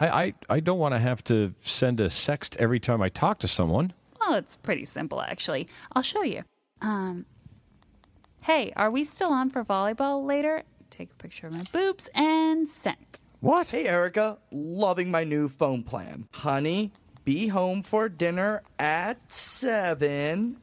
I, 0.00 0.08
I, 0.08 0.34
I 0.48 0.60
don't 0.60 0.78
want 0.78 0.94
to 0.94 0.98
have 0.98 1.22
to 1.24 1.52
send 1.62 2.00
a 2.00 2.06
sext 2.06 2.56
every 2.56 2.80
time 2.80 3.02
I 3.02 3.10
talk 3.10 3.38
to 3.40 3.48
someone. 3.48 3.92
Well, 4.20 4.34
it's 4.34 4.56
pretty 4.56 4.84
simple, 4.86 5.20
actually. 5.20 5.68
I'll 5.92 6.02
show 6.02 6.22
you. 6.22 6.42
Um, 6.80 7.26
hey, 8.42 8.72
are 8.76 8.90
we 8.90 9.04
still 9.04 9.30
on 9.30 9.50
for 9.50 9.62
volleyball 9.62 10.26
later? 10.26 10.62
Take 10.88 11.10
a 11.12 11.14
picture 11.14 11.46
of 11.46 11.52
my 11.52 11.64
boobs 11.72 12.08
and 12.14 12.66
sent. 12.66 13.20
What? 13.40 13.70
Hey, 13.70 13.86
Erica. 13.86 14.38
Loving 14.50 15.10
my 15.10 15.24
new 15.24 15.48
phone 15.48 15.82
plan. 15.82 16.28
Honey, 16.32 16.92
be 17.24 17.48
home 17.48 17.82
for 17.82 18.08
dinner 18.08 18.62
at 18.78 19.30
7. 19.30 20.56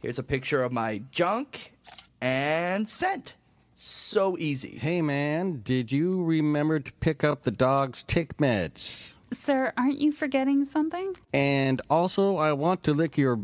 Here's 0.00 0.18
a 0.18 0.22
picture 0.22 0.62
of 0.62 0.72
my 0.72 1.02
junk 1.10 1.74
and 2.20 2.88
sent. 2.88 3.36
So 3.80 4.36
easy. 4.40 4.76
Hey, 4.76 5.02
man, 5.02 5.60
did 5.62 5.92
you 5.92 6.24
remember 6.24 6.80
to 6.80 6.92
pick 6.94 7.22
up 7.22 7.44
the 7.44 7.52
dog's 7.52 8.02
tick 8.02 8.36
meds? 8.38 9.12
Sir, 9.32 9.72
aren't 9.76 10.00
you 10.00 10.10
forgetting 10.10 10.64
something? 10.64 11.14
And 11.32 11.80
also, 11.88 12.38
I 12.38 12.54
want 12.54 12.82
to 12.82 12.92
lick 12.92 13.16
your 13.16 13.38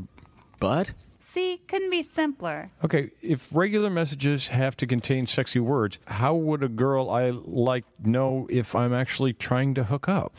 butt. 0.58 0.90
See, 1.20 1.60
couldn't 1.68 1.90
be 1.90 2.02
simpler. 2.02 2.70
Okay, 2.82 3.12
if 3.22 3.48
regular 3.52 3.90
messages 3.90 4.48
have 4.48 4.76
to 4.78 4.88
contain 4.88 5.28
sexy 5.28 5.60
words, 5.60 6.00
how 6.08 6.34
would 6.34 6.64
a 6.64 6.68
girl 6.68 7.10
I 7.10 7.30
like 7.30 7.84
know 8.04 8.48
if 8.50 8.74
I'm 8.74 8.92
actually 8.92 9.34
trying 9.34 9.74
to 9.74 9.84
hook 9.84 10.08
up? 10.08 10.34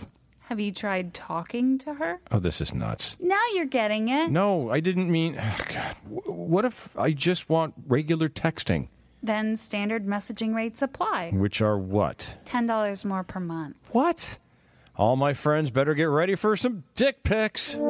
Have 0.49 0.59
you 0.59 0.73
tried 0.73 1.13
talking 1.13 1.77
to 1.77 1.93
her? 1.93 2.19
Oh, 2.31 2.39
this 2.39 2.59
is 2.59 2.73
nuts. 2.73 3.15
Now 3.21 3.41
you're 3.53 3.63
getting 3.65 4.09
it. 4.09 4.29
No, 4.29 4.69
I 4.69 4.81
didn't 4.81 5.09
mean. 5.09 5.37
Oh, 5.39 5.57
God. 5.73 5.95
What 6.25 6.65
if 6.65 6.99
I 6.99 7.13
just 7.13 7.49
want 7.49 7.75
regular 7.87 8.27
texting? 8.27 8.89
Then 9.25 9.55
standard 9.55 10.05
messaging 10.05 10.53
rates 10.53 10.83
apply. 10.83 11.31
Which 11.31 11.59
are 11.59 11.79
what? 11.79 12.37
$10 12.45 13.05
more 13.05 13.23
per 13.23 13.39
month. 13.39 13.75
What? 13.89 14.37
All 14.97 15.15
my 15.15 15.33
friends 15.33 15.71
better 15.71 15.95
get 15.95 16.03
ready 16.03 16.35
for 16.35 16.55
some 16.55 16.83
dick 16.93 17.23
pics. 17.23 17.73
Good 17.73 17.81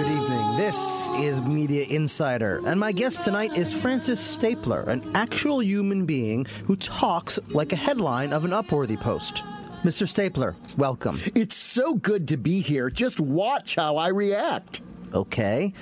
evening. 0.00 0.56
This 0.56 1.10
is 1.16 1.42
Media 1.42 1.84
Insider, 1.84 2.62
and 2.66 2.80
my 2.80 2.92
guest 2.92 3.22
tonight 3.22 3.54
is 3.54 3.70
Francis 3.70 4.18
Stapler, 4.18 4.88
an 4.88 5.14
actual 5.14 5.62
human 5.62 6.06
being 6.06 6.46
who 6.64 6.76
talks 6.76 7.38
like 7.50 7.74
a 7.74 7.76
headline 7.76 8.32
of 8.32 8.46
an 8.46 8.52
Upworthy 8.52 8.98
post. 8.98 9.44
Mr. 9.84 10.08
Stapler, 10.08 10.56
welcome. 10.78 11.20
It's 11.34 11.54
so 11.54 11.96
good 11.96 12.28
to 12.28 12.38
be 12.38 12.62
here. 12.62 12.88
Just 12.88 13.20
watch 13.20 13.74
how 13.74 13.98
I 13.98 14.08
react. 14.08 14.80
Okay. 15.14 15.72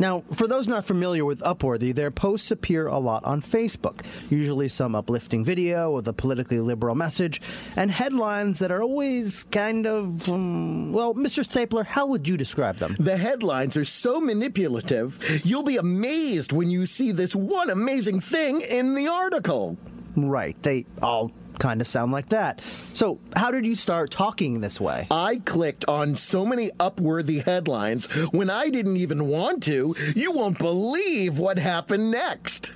Now, 0.00 0.22
for 0.32 0.46
those 0.46 0.68
not 0.68 0.84
familiar 0.84 1.24
with 1.24 1.40
Upworthy, 1.40 1.92
their 1.92 2.12
posts 2.12 2.52
appear 2.52 2.86
a 2.86 2.98
lot 2.98 3.24
on 3.24 3.42
Facebook, 3.42 4.04
usually 4.30 4.68
some 4.68 4.94
uplifting 4.94 5.44
video 5.44 5.90
with 5.90 6.06
a 6.06 6.12
politically 6.12 6.60
liberal 6.60 6.94
message, 6.94 7.42
and 7.74 7.90
headlines 7.90 8.60
that 8.60 8.70
are 8.70 8.80
always 8.80 9.44
kind 9.50 9.86
of. 9.86 10.28
Um, 10.28 10.92
well, 10.92 11.14
Mr. 11.14 11.44
Stapler, 11.44 11.82
how 11.82 12.06
would 12.06 12.28
you 12.28 12.36
describe 12.36 12.76
them? 12.76 12.94
The 13.00 13.16
headlines 13.16 13.76
are 13.76 13.84
so 13.84 14.20
manipulative, 14.20 15.18
you'll 15.44 15.64
be 15.64 15.78
amazed 15.78 16.52
when 16.52 16.70
you 16.70 16.86
see 16.86 17.10
this 17.10 17.34
one 17.34 17.68
amazing 17.68 18.20
thing 18.20 18.60
in 18.60 18.94
the 18.94 19.08
article. 19.08 19.76
Right. 20.16 20.60
They 20.62 20.86
all 21.02 21.32
kind 21.58 21.80
of 21.80 21.88
sound 21.88 22.12
like 22.12 22.28
that. 22.30 22.60
So, 22.92 23.18
how 23.36 23.50
did 23.50 23.66
you 23.66 23.74
start 23.74 24.10
talking 24.10 24.60
this 24.60 24.80
way? 24.80 25.06
I 25.10 25.40
clicked 25.44 25.84
on 25.88 26.14
so 26.16 26.44
many 26.44 26.70
Upworthy 26.78 27.42
headlines 27.42 28.06
when 28.32 28.50
I 28.50 28.68
didn't 28.68 28.96
even 28.96 29.26
want 29.28 29.62
to. 29.64 29.94
You 30.14 30.32
won't 30.32 30.58
believe 30.58 31.38
what 31.38 31.58
happened 31.58 32.10
next. 32.10 32.72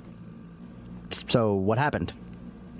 So, 1.28 1.54
what 1.54 1.78
happened? 1.78 2.12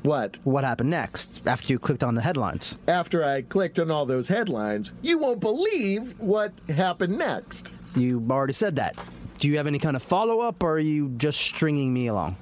What? 0.03 0.39
What 0.43 0.65
happened 0.65 0.91
next 0.91 1.43
after 1.47 1.73
you 1.73 1.79
clicked 1.79 2.03
on 2.03 2.15
the 2.17 2.23
headlines? 2.23 2.77
After 2.89 3.25
I 3.25 3.43
clicked 3.43 3.79
on 3.79 3.91
all 3.91 4.05
those 4.05 4.27
headlines, 4.29 4.93
you 5.01 5.19
won't 5.19 5.41
believe 5.41 6.19
what 6.19 6.53
happened 6.69 7.19
next. 7.19 7.73
You 7.95 8.25
already 8.29 8.53
said 8.53 8.77
that. 8.77 8.97
Do 9.39 9.49
you 9.49 9.57
have 9.59 9.67
any 9.67 9.79
kind 9.79 9.97
of 9.97 10.03
follow 10.03 10.41
up, 10.41 10.63
or 10.63 10.73
are 10.73 10.79
you 10.79 11.11
just 11.17 11.41
stringing 11.41 11.93
me 11.93 12.09
along? 12.09 12.37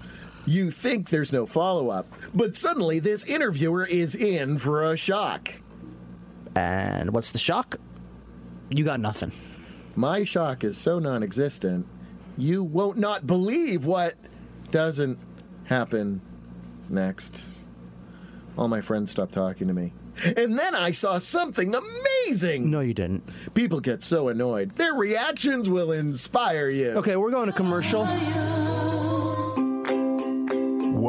You 0.46 0.70
think 0.70 1.10
there's 1.10 1.32
no 1.32 1.46
follow 1.46 1.90
up, 1.90 2.06
but 2.34 2.56
suddenly 2.56 2.98
this 2.98 3.24
interviewer 3.24 3.84
is 3.84 4.14
in 4.14 4.58
for 4.58 4.84
a 4.84 4.96
shock. 4.96 5.54
And 6.56 7.12
what's 7.12 7.32
the 7.32 7.38
shock? 7.38 7.76
You 8.70 8.84
got 8.84 9.00
nothing. 9.00 9.32
My 9.96 10.24
shock 10.24 10.64
is 10.64 10.78
so 10.78 10.98
non 10.98 11.22
existent, 11.22 11.86
you 12.36 12.62
won't 12.62 12.96
not 12.96 13.26
believe 13.26 13.86
what 13.86 14.14
doesn't 14.70 15.18
happen 15.64 16.20
next. 16.88 17.42
All 18.56 18.68
my 18.68 18.80
friends 18.80 19.10
stopped 19.10 19.32
talking 19.32 19.68
to 19.68 19.74
me. 19.74 19.92
And 20.36 20.58
then 20.58 20.74
I 20.74 20.90
saw 20.90 21.18
something 21.18 21.74
amazing. 21.74 22.70
No, 22.70 22.80
you 22.80 22.92
didn't. 22.92 23.24
People 23.54 23.80
get 23.80 24.02
so 24.02 24.28
annoyed. 24.28 24.76
Their 24.76 24.94
reactions 24.94 25.68
will 25.68 25.92
inspire 25.92 26.68
you. 26.68 26.90
Okay, 26.90 27.16
we're 27.16 27.30
going 27.30 27.46
to 27.46 27.52
commercial. 27.54 28.06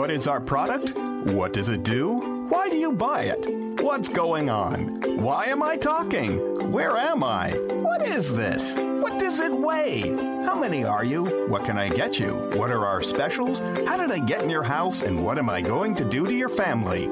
What 0.01 0.09
is 0.09 0.25
our 0.25 0.41
product? 0.41 0.97
What 0.97 1.53
does 1.53 1.69
it 1.69 1.83
do? 1.83 2.47
Why 2.49 2.69
do 2.69 2.75
you 2.75 2.91
buy 2.91 3.25
it? 3.25 3.83
What's 3.83 4.09
going 4.09 4.49
on? 4.49 4.99
Why 5.21 5.45
am 5.45 5.61
I 5.61 5.77
talking? 5.77 6.71
Where 6.71 6.97
am 6.97 7.23
I? 7.23 7.51
What 7.51 8.01
is 8.01 8.33
this? 8.33 8.79
What 8.79 9.19
does 9.19 9.39
it 9.39 9.51
weigh? 9.53 10.09
How 10.43 10.59
many 10.59 10.83
are 10.83 11.05
you? 11.05 11.45
What 11.49 11.65
can 11.65 11.77
I 11.77 11.87
get 11.89 12.19
you? 12.19 12.33
What 12.57 12.71
are 12.71 12.83
our 12.83 13.03
specials? 13.03 13.59
How 13.59 13.95
did 13.95 14.09
I 14.09 14.17
get 14.25 14.41
in 14.41 14.49
your 14.49 14.63
house? 14.63 15.03
And 15.03 15.23
what 15.23 15.37
am 15.37 15.51
I 15.51 15.61
going 15.61 15.93
to 15.97 16.03
do 16.03 16.25
to 16.25 16.33
your 16.33 16.49
family? 16.49 17.03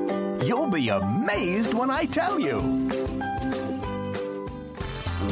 You'll 0.44 0.72
be 0.72 0.90
amazed 0.90 1.76
when 1.76 1.92
I 1.92 2.06
tell 2.06 2.40
you. 2.40 2.90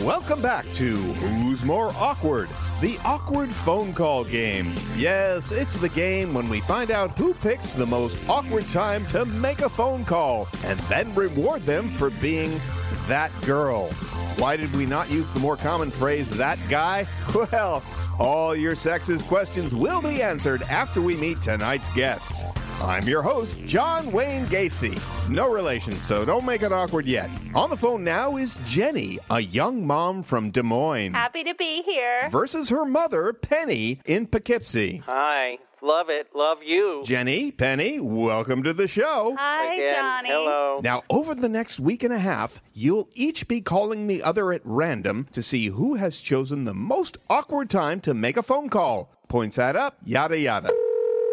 Welcome 0.07 0.41
back 0.41 0.65
to 0.75 0.95
Who's 0.95 1.65
More 1.65 1.91
Awkward? 1.97 2.47
The 2.79 2.97
awkward 3.03 3.51
phone 3.51 3.91
call 3.91 4.23
game. 4.23 4.73
Yes, 4.95 5.51
it's 5.51 5.75
the 5.75 5.89
game 5.89 6.33
when 6.33 6.47
we 6.47 6.61
find 6.61 6.91
out 6.91 7.11
who 7.17 7.33
picks 7.33 7.71
the 7.71 7.85
most 7.85 8.17
awkward 8.29 8.69
time 8.69 9.05
to 9.07 9.25
make 9.25 9.59
a 9.59 9.67
phone 9.67 10.05
call 10.05 10.47
and 10.63 10.79
then 10.79 11.13
reward 11.13 11.63
them 11.63 11.89
for 11.89 12.09
being 12.09 12.61
that 13.07 13.33
girl. 13.41 13.89
Why 14.37 14.55
did 14.55 14.73
we 14.75 14.85
not 14.85 15.09
use 15.09 15.27
the 15.33 15.39
more 15.39 15.57
common 15.57 15.89
phrase, 15.91 16.29
that 16.31 16.59
guy? 16.69 17.07
Well, 17.51 17.83
all 18.19 18.55
your 18.55 18.73
sexist 18.73 19.27
questions 19.27 19.73
will 19.75 20.01
be 20.01 20.21
answered 20.23 20.63
after 20.63 21.01
we 21.01 21.15
meet 21.17 21.39
tonight's 21.41 21.89
guests. 21.89 22.43
I'm 22.81 23.07
your 23.07 23.21
host, 23.21 23.63
John 23.65 24.11
Wayne 24.11 24.45
Gacy. 24.47 24.97
No 25.29 25.51
relation, 25.51 25.93
so 25.99 26.25
don't 26.25 26.45
make 26.45 26.61
it 26.63 26.71
awkward 26.71 27.05
yet. 27.07 27.29
On 27.55 27.69
the 27.69 27.77
phone 27.77 28.03
now 28.03 28.37
is 28.37 28.57
Jenny, 28.65 29.17
a 29.31 29.41
young 29.41 29.85
mom 29.85 30.23
from 30.23 30.51
Des 30.51 30.63
Moines, 30.63 31.13
Happy 31.13 31.43
to 31.43 31.53
be 31.55 31.81
here. 31.83 32.27
versus 32.29 32.69
her 32.69 32.85
mother, 32.85 33.33
Penny, 33.33 33.99
in 34.05 34.25
Poughkeepsie. 34.27 34.97
Hi. 35.05 35.57
Love 35.81 36.09
it. 36.09 36.29
Love 36.33 36.63
you. 36.63 37.03
Jenny, 37.05 37.51
Penny, 37.51 37.99
welcome 37.99 38.63
to 38.63 38.73
the 38.73 38.87
show. 38.87 39.35
Hi, 39.37 39.75
Again, 39.75 39.95
Johnny. 39.95 40.29
Hello. 40.29 40.81
Now, 40.83 41.03
over 41.09 41.35
the 41.35 41.49
next 41.49 41.79
week 41.79 42.03
and 42.03 42.13
a 42.13 42.17
half, 42.17 42.61
you'll 42.73 43.09
each 43.13 43.47
be 43.47 43.61
calling 43.61 44.07
the 44.07 44.23
other 44.23 44.51
at 44.51 44.61
random 44.63 45.27
to 45.33 45.43
see 45.43 45.67
who 45.67 45.95
has 45.95 46.19
chosen 46.19 46.65
the 46.65 46.73
most 46.73 47.17
awkward 47.29 47.69
time 47.69 47.99
to 48.01 48.15
make 48.15 48.37
a 48.37 48.43
phone 48.43 48.69
call. 48.69 49.13
Points 49.27 49.59
add 49.59 49.75
up, 49.75 49.97
yada 50.03 50.39
yada. 50.39 50.71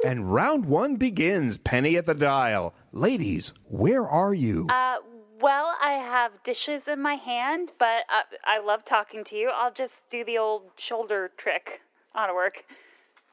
And 0.05 0.31
round 0.31 0.67
one 0.67 0.97
begins. 0.97 1.57
Penny 1.57 1.97
at 1.97 2.05
the 2.05 2.15
dial. 2.15 2.75
Ladies, 2.93 3.55
where 3.69 4.07
are 4.07 4.35
you? 4.35 4.67
Uh, 4.69 4.97
well, 5.41 5.75
I 5.83 5.93
have 5.93 6.33
dishes 6.43 6.83
in 6.87 7.01
my 7.01 7.15
hand, 7.15 7.73
but 7.79 8.05
uh, 8.13 8.23
I 8.45 8.59
love 8.61 8.85
talking 8.85 9.25
to 9.25 9.37
you. 9.37 9.51
I'll 9.55 9.73
just 9.73 10.09
do 10.11 10.23
the 10.23 10.37
old 10.37 10.65
shoulder 10.77 11.31
trick. 11.39 11.81
Ought 12.15 12.27
to 12.27 12.35
work. 12.35 12.65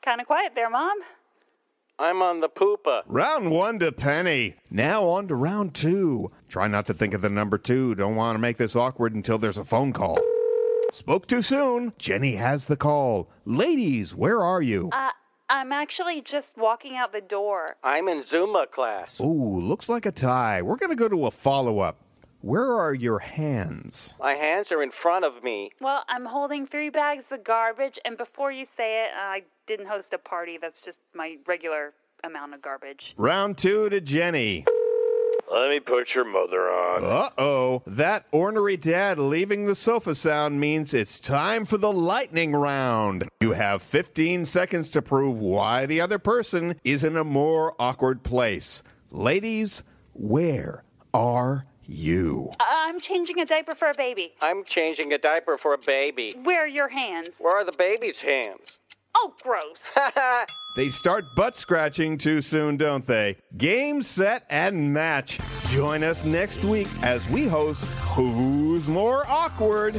Kind 0.03 0.19
of 0.19 0.27
quiet 0.27 0.53
there, 0.55 0.69
Mom. 0.69 0.97
I'm 1.99 2.23
on 2.23 2.39
the 2.39 2.49
poopa. 2.49 3.03
Round 3.05 3.51
one 3.51 3.77
to 3.79 3.91
Penny. 3.91 4.55
Now 4.71 5.03
on 5.03 5.27
to 5.27 5.35
round 5.35 5.75
two. 5.75 6.31
Try 6.49 6.67
not 6.67 6.87
to 6.87 6.93
think 6.95 7.13
of 7.13 7.21
the 7.21 7.29
number 7.29 7.59
two. 7.59 7.93
Don't 7.93 8.15
want 8.15 8.35
to 8.35 8.39
make 8.39 8.57
this 8.57 8.75
awkward 8.75 9.13
until 9.13 9.37
there's 9.37 9.59
a 9.59 9.63
phone 9.65 9.93
call. 9.93 10.17
Spoke 10.91 11.27
too 11.27 11.43
soon. 11.43 11.93
Jenny 11.99 12.35
has 12.35 12.65
the 12.65 12.75
call. 12.75 13.29
Ladies, 13.45 14.15
where 14.15 14.41
are 14.41 14.63
you? 14.63 14.89
Uh, 14.91 15.11
I'm 15.49 15.71
actually 15.71 16.21
just 16.21 16.57
walking 16.57 16.95
out 16.97 17.13
the 17.13 17.21
door. 17.21 17.75
I'm 17.83 18.07
in 18.07 18.21
Zumba 18.21 18.69
class. 18.71 19.19
Ooh, 19.19 19.59
looks 19.59 19.87
like 19.87 20.07
a 20.07 20.11
tie. 20.11 20.63
We're 20.63 20.77
going 20.77 20.89
to 20.89 20.95
go 20.95 21.07
to 21.09 21.27
a 21.27 21.31
follow 21.31 21.79
up. 21.79 21.97
Where 22.41 22.73
are 22.73 22.93
your 22.93 23.19
hands? 23.19 24.15
My 24.19 24.33
hands 24.33 24.71
are 24.71 24.81
in 24.81 24.89
front 24.89 25.25
of 25.25 25.43
me. 25.43 25.71
Well, 25.79 26.03
I'm 26.09 26.25
holding 26.25 26.65
three 26.65 26.89
bags 26.89 27.25
of 27.29 27.43
garbage, 27.43 27.99
and 28.03 28.17
before 28.17 28.51
you 28.51 28.65
say 28.65 29.03
it, 29.03 29.11
I 29.15 29.43
didn't 29.67 29.85
host 29.85 30.11
a 30.13 30.17
party. 30.17 30.57
That's 30.59 30.81
just 30.81 30.97
my 31.13 31.37
regular 31.45 31.93
amount 32.23 32.55
of 32.55 32.61
garbage. 32.63 33.13
Round 33.15 33.59
two 33.59 33.89
to 33.89 34.01
Jenny. 34.01 34.65
Let 35.51 35.69
me 35.69 35.79
put 35.79 36.15
your 36.15 36.25
mother 36.25 36.61
on. 36.61 37.03
Uh 37.03 37.29
oh. 37.37 37.83
That 37.85 38.25
ornery 38.31 38.77
dad 38.77 39.19
leaving 39.19 39.65
the 39.65 39.75
sofa 39.75 40.15
sound 40.15 40.59
means 40.59 40.95
it's 40.95 41.19
time 41.19 41.63
for 41.65 41.77
the 41.77 41.91
lightning 41.91 42.53
round. 42.53 43.27
You 43.41 43.51
have 43.51 43.83
15 43.83 44.45
seconds 44.45 44.89
to 44.91 45.03
prove 45.03 45.37
why 45.37 45.85
the 45.85 46.01
other 46.01 46.17
person 46.17 46.79
is 46.83 47.03
in 47.03 47.17
a 47.17 47.23
more 47.23 47.75
awkward 47.77 48.23
place. 48.23 48.81
Ladies, 49.11 49.83
where 50.13 50.83
are 51.13 51.65
you? 51.85 52.49
Uh, 52.59 52.63
I'm 52.69 52.99
changing 52.99 53.39
a 53.39 53.45
diaper 53.45 53.75
for 53.75 53.89
a 53.89 53.93
baby. 53.93 54.33
I'm 54.41 54.63
changing 54.63 55.13
a 55.13 55.17
diaper 55.17 55.57
for 55.57 55.73
a 55.73 55.77
baby. 55.77 56.33
Where 56.43 56.63
are 56.63 56.67
your 56.67 56.89
hands? 56.89 57.29
Where 57.39 57.55
are 57.57 57.65
the 57.65 57.71
baby's 57.71 58.21
hands? 58.21 58.77
Oh, 59.15 59.33
gross. 59.41 59.89
They 60.77 60.87
start 60.87 61.25
butt 61.35 61.57
scratching 61.57 62.17
too 62.17 62.39
soon, 62.39 62.77
don't 62.77 63.05
they? 63.05 63.35
Game, 63.57 64.01
set, 64.01 64.45
and 64.49 64.93
match. 64.93 65.37
Join 65.67 66.01
us 66.01 66.23
next 66.23 66.63
week 66.63 66.87
as 67.01 67.27
we 67.27 67.45
host 67.45 67.83
Who's 68.15 68.87
More 68.87 69.25
Awkward? 69.27 69.95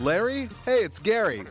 Larry? 0.00 0.48
Hey, 0.64 0.78
it's 0.78 0.98
Gary. 0.98 1.44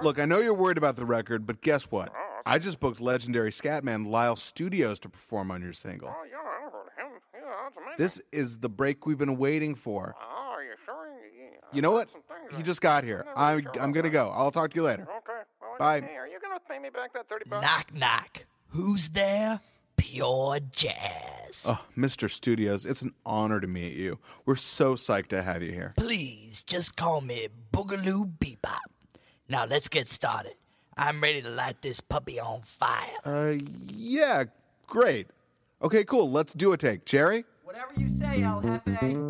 Look, 0.00 0.18
I 0.18 0.24
know 0.24 0.38
you're 0.38 0.54
worried 0.54 0.78
about 0.78 0.96
the 0.96 1.04
record, 1.04 1.46
but 1.46 1.60
guess 1.60 1.90
what? 1.90 2.10
I 2.46 2.58
just 2.58 2.80
booked 2.80 3.00
legendary 3.00 3.50
scatman 3.50 4.06
Lyle 4.06 4.36
Studios 4.36 4.98
to 5.00 5.08
perform 5.08 5.50
on 5.50 5.62
your 5.62 5.74
single. 5.74 6.08
Oh, 6.08 6.24
this 7.98 8.22
is 8.32 8.58
the 8.58 8.68
break 8.68 9.06
we've 9.06 9.18
been 9.18 9.36
waiting 9.36 9.74
for. 9.74 10.14
Oh, 10.20 10.56
you 11.72 11.82
know 11.82 11.90
what? 11.90 12.08
He 12.56 12.62
just 12.62 12.80
got 12.80 13.04
here. 13.04 13.26
I'm, 13.36 13.66
I'm 13.80 13.92
gonna 13.92 14.10
go. 14.10 14.30
I'll 14.32 14.50
talk 14.50 14.70
to 14.70 14.76
you 14.76 14.82
later. 14.82 15.02
Okay. 15.02 15.42
Bye. 15.78 16.00
Are 16.18 16.26
you 16.26 16.38
gonna 16.40 16.60
pay 16.68 16.78
me 16.78 16.88
back 16.90 17.12
that 17.12 17.28
thirty 17.28 17.44
bucks? 17.48 17.66
Knock, 17.66 17.92
knock. 17.92 18.46
Who's 18.68 19.08
there? 19.10 19.60
Pure 20.06 20.60
jazz. 20.70 21.66
Oh, 21.68 21.84
Mr. 21.98 22.30
Studios, 22.30 22.86
it's 22.86 23.02
an 23.02 23.12
honor 23.26 23.58
to 23.58 23.66
meet 23.66 23.94
you. 23.94 24.20
We're 24.44 24.54
so 24.54 24.94
psyched 24.94 25.26
to 25.28 25.42
have 25.42 25.64
you 25.64 25.72
here. 25.72 25.94
Please, 25.96 26.62
just 26.62 26.94
call 26.94 27.20
me 27.20 27.48
Boogaloo 27.72 28.38
Bebop. 28.38 28.78
Now 29.48 29.64
let's 29.64 29.88
get 29.88 30.08
started. 30.08 30.54
I'm 30.96 31.20
ready 31.20 31.42
to 31.42 31.48
light 31.48 31.82
this 31.82 32.00
puppy 32.00 32.38
on 32.38 32.62
fire. 32.62 33.16
Uh, 33.24 33.54
yeah, 33.88 34.44
great. 34.86 35.26
Okay, 35.82 36.04
cool. 36.04 36.30
Let's 36.30 36.52
do 36.52 36.72
a 36.72 36.76
take. 36.76 37.04
Jerry? 37.04 37.44
Whatever 37.64 37.92
you 37.96 38.08
say, 38.08 38.44
El 38.44 38.62
Jefe. 38.62 39.26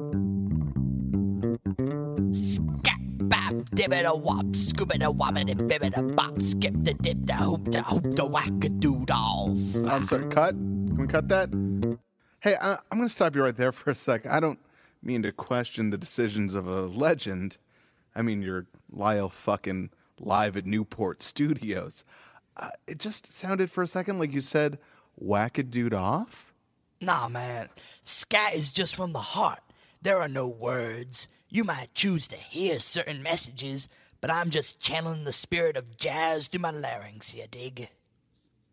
Scat 3.56 3.64
bop, 3.64 3.64
dibbida 3.70 4.20
wop, 4.20 4.44
scoobida 4.46 5.14
wobbida 5.14 5.54
bibbida 5.54 6.16
bop, 6.16 6.40
skip 6.42 6.74
the 6.78 6.94
dip 6.94 7.18
the 7.26 7.34
hoop 7.34 7.64
the 7.70 7.82
hoop 7.82 8.14
the 8.14 8.24
whack 8.24 8.64
a 8.64 8.68
off. 8.68 9.76
I'm 9.86 10.06
sorry, 10.06 10.26
cut? 10.26 10.54
Can 10.54 10.96
we 10.96 11.06
cut 11.06 11.28
that? 11.28 11.50
Hey, 12.40 12.54
I, 12.60 12.72
I'm 12.90 12.98
going 12.98 13.08
to 13.08 13.12
stop 13.14 13.34
you 13.34 13.42
right 13.42 13.56
there 13.56 13.72
for 13.72 13.90
a 13.90 13.94
sec. 13.94 14.26
I 14.26 14.40
don't 14.40 14.58
mean 15.02 15.22
to 15.22 15.32
question 15.32 15.90
the 15.90 15.98
decisions 15.98 16.54
of 16.54 16.66
a 16.66 16.82
legend. 16.82 17.58
I 18.14 18.22
mean, 18.22 18.42
you're 18.42 18.66
Lyle 18.90 19.28
fucking 19.28 19.90
live 20.18 20.56
at 20.56 20.66
Newport 20.66 21.22
Studios. 21.22 22.04
Uh, 22.56 22.70
it 22.86 22.98
just 22.98 23.30
sounded 23.32 23.70
for 23.70 23.82
a 23.82 23.86
second 23.86 24.18
like 24.18 24.32
you 24.32 24.40
said, 24.40 24.78
whack 25.16 25.58
a 25.58 25.62
dude 25.62 25.94
off? 25.94 26.54
Nah, 27.00 27.28
man. 27.28 27.68
Scat 28.02 28.54
is 28.54 28.72
just 28.72 28.94
from 28.96 29.12
the 29.12 29.18
heart. 29.18 29.60
There 30.00 30.20
are 30.20 30.28
no 30.28 30.48
words. 30.48 31.28
You 31.48 31.64
might 31.64 31.94
choose 31.94 32.26
to 32.28 32.36
hear 32.36 32.78
certain 32.78 33.22
messages, 33.22 33.88
but 34.20 34.30
I'm 34.30 34.50
just 34.50 34.80
channeling 34.80 35.24
the 35.24 35.32
spirit 35.32 35.76
of 35.76 35.96
jazz 35.96 36.48
through 36.48 36.62
my 36.62 36.70
larynx, 36.70 37.34
you 37.34 37.44
dig? 37.50 37.88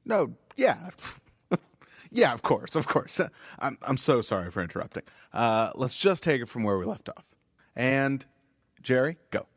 No, 0.06 0.34
yeah. 0.58 0.90
yeah, 2.12 2.34
of 2.34 2.42
course, 2.42 2.76
of 2.76 2.88
course. 2.88 3.22
I'm, 3.60 3.78
I'm 3.84 3.98
so 3.98 4.22
sorry 4.22 4.50
for 4.50 4.62
interrupting. 4.62 5.04
Uh, 5.32 5.72
let's 5.76 5.96
just 5.96 6.24
take 6.24 6.42
it 6.42 6.50
from 6.50 6.64
where 6.64 6.78
we 6.78 6.86
left 6.86 7.10
off. 7.10 7.36
And, 7.76 8.26
Jerry, 8.82 9.18
go. 9.30 9.48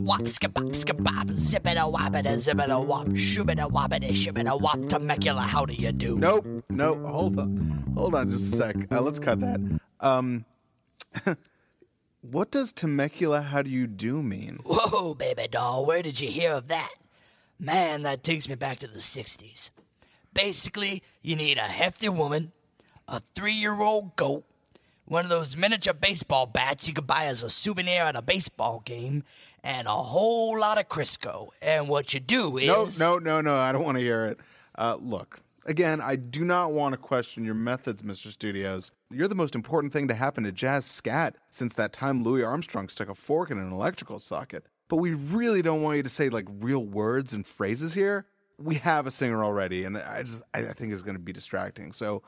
Wop, 0.00 0.22
skabop, 0.22 0.72
skabop, 0.74 1.30
zippida 1.32 1.80
woppida, 1.80 2.36
zippida 2.38 2.78
wop, 2.78 3.06
shoobida 3.08 3.70
woppida, 3.70 4.10
shibida 4.10 4.58
wop, 4.58 4.88
Temecula, 4.88 5.42
how 5.42 5.66
do 5.66 5.74
you 5.74 5.92
do? 5.92 6.18
Nope, 6.18 6.46
no, 6.70 6.94
hold 7.04 7.38
on. 7.38 7.84
Hold 7.94 8.14
on 8.14 8.30
just 8.30 8.54
a 8.54 8.56
sec. 8.56 8.76
Uh, 8.90 9.02
let's 9.02 9.18
cut 9.18 9.40
that. 9.40 9.60
Um, 10.00 10.44
what 12.22 12.50
does 12.50 12.72
Temecula, 12.72 13.42
how 13.42 13.62
do 13.62 13.70
you 13.70 13.86
do 13.86 14.22
mean? 14.22 14.60
Whoa, 14.64 15.14
baby 15.14 15.46
doll, 15.50 15.84
where 15.84 16.02
did 16.02 16.20
you 16.20 16.30
hear 16.30 16.54
of 16.54 16.68
that? 16.68 16.92
Man, 17.58 18.02
that 18.02 18.22
takes 18.22 18.48
me 18.48 18.54
back 18.54 18.78
to 18.80 18.86
the 18.86 18.98
60s. 18.98 19.70
Basically, 20.34 21.02
you 21.20 21.36
need 21.36 21.58
a 21.58 21.62
hefty 21.62 22.08
woman, 22.08 22.52
a 23.06 23.20
three 23.20 23.52
year 23.52 23.80
old 23.80 24.16
goat, 24.16 24.44
one 25.12 25.24
of 25.24 25.30
those 25.30 25.58
miniature 25.58 25.92
baseball 25.92 26.46
bats 26.46 26.88
you 26.88 26.94
could 26.94 27.06
buy 27.06 27.26
as 27.26 27.42
a 27.42 27.50
souvenir 27.50 28.04
at 28.04 28.16
a 28.16 28.22
baseball 28.22 28.80
game, 28.86 29.22
and 29.62 29.86
a 29.86 29.90
whole 29.90 30.58
lot 30.58 30.78
of 30.78 30.88
Crisco. 30.88 31.50
And 31.60 31.86
what 31.86 32.14
you 32.14 32.20
do 32.20 32.56
is. 32.56 32.98
No, 32.98 33.18
no, 33.18 33.18
no, 33.18 33.40
no. 33.42 33.56
I 33.56 33.72
don't 33.72 33.84
want 33.84 33.98
to 33.98 34.02
hear 34.02 34.24
it. 34.24 34.40
Uh, 34.74 34.96
look, 34.98 35.42
again, 35.66 36.00
I 36.00 36.16
do 36.16 36.46
not 36.46 36.72
want 36.72 36.94
to 36.94 36.96
question 36.96 37.44
your 37.44 37.54
methods, 37.54 38.00
Mr. 38.00 38.32
Studios. 38.32 38.90
You're 39.10 39.28
the 39.28 39.34
most 39.34 39.54
important 39.54 39.92
thing 39.92 40.08
to 40.08 40.14
happen 40.14 40.44
to 40.44 40.52
jazz 40.52 40.86
scat 40.86 41.36
since 41.50 41.74
that 41.74 41.92
time 41.92 42.22
Louis 42.22 42.42
Armstrong 42.42 42.88
stuck 42.88 43.10
a 43.10 43.14
fork 43.14 43.50
in 43.50 43.58
an 43.58 43.70
electrical 43.70 44.18
socket. 44.18 44.64
But 44.88 44.96
we 44.96 45.12
really 45.12 45.60
don't 45.60 45.82
want 45.82 45.98
you 45.98 46.02
to 46.04 46.08
say 46.08 46.30
like 46.30 46.48
real 46.48 46.84
words 46.86 47.34
and 47.34 47.46
phrases 47.46 47.92
here. 47.92 48.24
We 48.58 48.76
have 48.76 49.06
a 49.06 49.10
singer 49.10 49.44
already, 49.44 49.84
and 49.84 49.98
I 49.98 50.22
just 50.22 50.42
I 50.54 50.60
I 50.60 50.72
think 50.72 50.92
it's 50.92 51.02
going 51.02 51.16
to 51.16 51.22
be 51.22 51.32
distracting. 51.32 51.92
So 51.92 52.22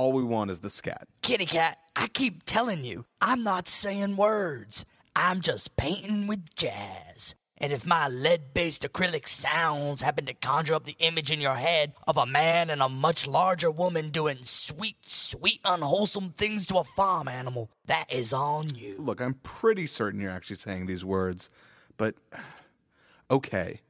all 0.00 0.12
we 0.12 0.24
want 0.24 0.50
is 0.50 0.60
the 0.60 0.70
scat. 0.70 1.06
Kitty 1.20 1.44
cat, 1.44 1.76
I 1.94 2.06
keep 2.06 2.44
telling 2.44 2.84
you, 2.84 3.04
I'm 3.20 3.42
not 3.42 3.68
saying 3.68 4.16
words. 4.16 4.86
I'm 5.14 5.42
just 5.42 5.76
painting 5.76 6.26
with 6.26 6.54
jazz. 6.54 7.34
And 7.58 7.70
if 7.70 7.86
my 7.86 8.08
lead 8.08 8.54
based 8.54 8.80
acrylic 8.80 9.28
sounds 9.28 10.00
happen 10.00 10.24
to 10.24 10.32
conjure 10.32 10.72
up 10.72 10.84
the 10.84 10.96
image 11.00 11.30
in 11.30 11.38
your 11.38 11.56
head 11.56 11.92
of 12.08 12.16
a 12.16 12.24
man 12.24 12.70
and 12.70 12.80
a 12.80 12.88
much 12.88 13.26
larger 13.26 13.70
woman 13.70 14.08
doing 14.08 14.38
sweet, 14.40 14.96
sweet, 15.02 15.60
unwholesome 15.66 16.30
things 16.30 16.66
to 16.68 16.78
a 16.78 16.84
farm 16.84 17.28
animal, 17.28 17.70
that 17.84 18.10
is 18.10 18.32
on 18.32 18.74
you. 18.74 18.96
Look, 18.98 19.20
I'm 19.20 19.34
pretty 19.34 19.86
certain 19.86 20.18
you're 20.18 20.30
actually 20.30 20.56
saying 20.56 20.86
these 20.86 21.04
words, 21.04 21.50
but 21.98 22.14
okay, 23.30 23.82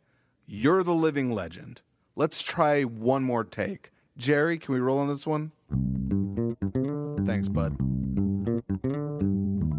you're 0.44 0.82
the 0.82 0.92
living 0.92 1.30
legend. 1.30 1.82
Let's 2.16 2.42
try 2.42 2.82
one 2.82 3.22
more 3.22 3.44
take. 3.44 3.92
Jerry, 4.16 4.58
can 4.58 4.74
we 4.74 4.80
roll 4.80 4.98
on 4.98 5.06
this 5.06 5.24
one? 5.24 5.52
Thanks, 7.26 7.48
bud. 7.48 7.76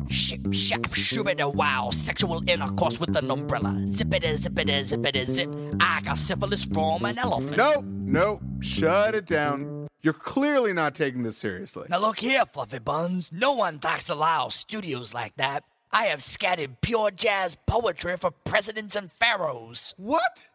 Ship, 0.09 0.41
shop, 0.53 0.81
shoobida 0.89 1.53
wow, 1.53 1.89
sexual 1.91 2.41
intercourse 2.49 2.99
with 2.99 3.15
an 3.15 3.31
umbrella. 3.31 3.81
Zippida, 3.87 4.37
zippida, 4.37 4.83
zippida, 4.83 5.25
zip. 5.25 5.49
I 5.79 6.01
got 6.03 6.17
syphilis 6.17 6.65
from 6.65 7.05
an 7.05 7.17
elephant. 7.17 7.57
Nope, 7.57 7.85
nope, 7.85 8.41
shut 8.59 9.15
it 9.15 9.25
down. 9.25 9.87
You're 10.01 10.13
clearly 10.13 10.73
not 10.73 10.95
taking 10.95 11.23
this 11.23 11.37
seriously. 11.37 11.87
Now 11.89 11.99
look 11.99 12.19
here, 12.19 12.43
Fluffy 12.45 12.79
Buns. 12.79 13.31
No 13.31 13.53
one 13.53 13.79
talks 13.79 14.07
to 14.07 14.15
Lyle 14.15 14.49
Studios 14.49 15.13
like 15.13 15.35
that. 15.35 15.63
I 15.93 16.05
have 16.05 16.23
scattered 16.23 16.81
pure 16.81 17.11
jazz 17.11 17.57
poetry 17.67 18.17
for 18.17 18.31
presidents 18.31 18.95
and 18.95 19.11
pharaohs. 19.11 19.93
What? 19.97 20.49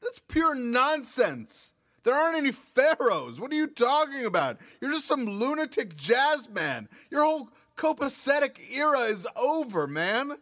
That's 0.00 0.22
pure 0.28 0.54
nonsense. 0.54 1.74
There 2.06 2.14
aren't 2.14 2.36
any 2.36 2.52
pharaohs. 2.52 3.40
What 3.40 3.50
are 3.50 3.56
you 3.56 3.66
talking 3.66 4.24
about? 4.24 4.58
You're 4.80 4.92
just 4.92 5.06
some 5.06 5.26
lunatic 5.26 5.96
jazz 5.96 6.48
man. 6.48 6.88
Your 7.10 7.24
whole 7.24 7.50
copacetic 7.76 8.60
era 8.72 9.00
is 9.00 9.26
over, 9.34 9.88
man. 9.88 10.34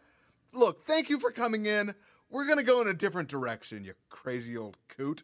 Look, 0.53 0.85
thank 0.85 1.09
you 1.09 1.18
for 1.18 1.31
coming 1.31 1.64
in. 1.64 1.94
We're 2.29 2.46
gonna 2.46 2.64
go 2.64 2.83
in 2.83 2.88
a 2.88 2.92
different 2.92 3.31
direction, 3.31 3.83
you 3.83 3.94
crazy 4.11 4.55
old 4.59 4.77
coot. 4.88 5.22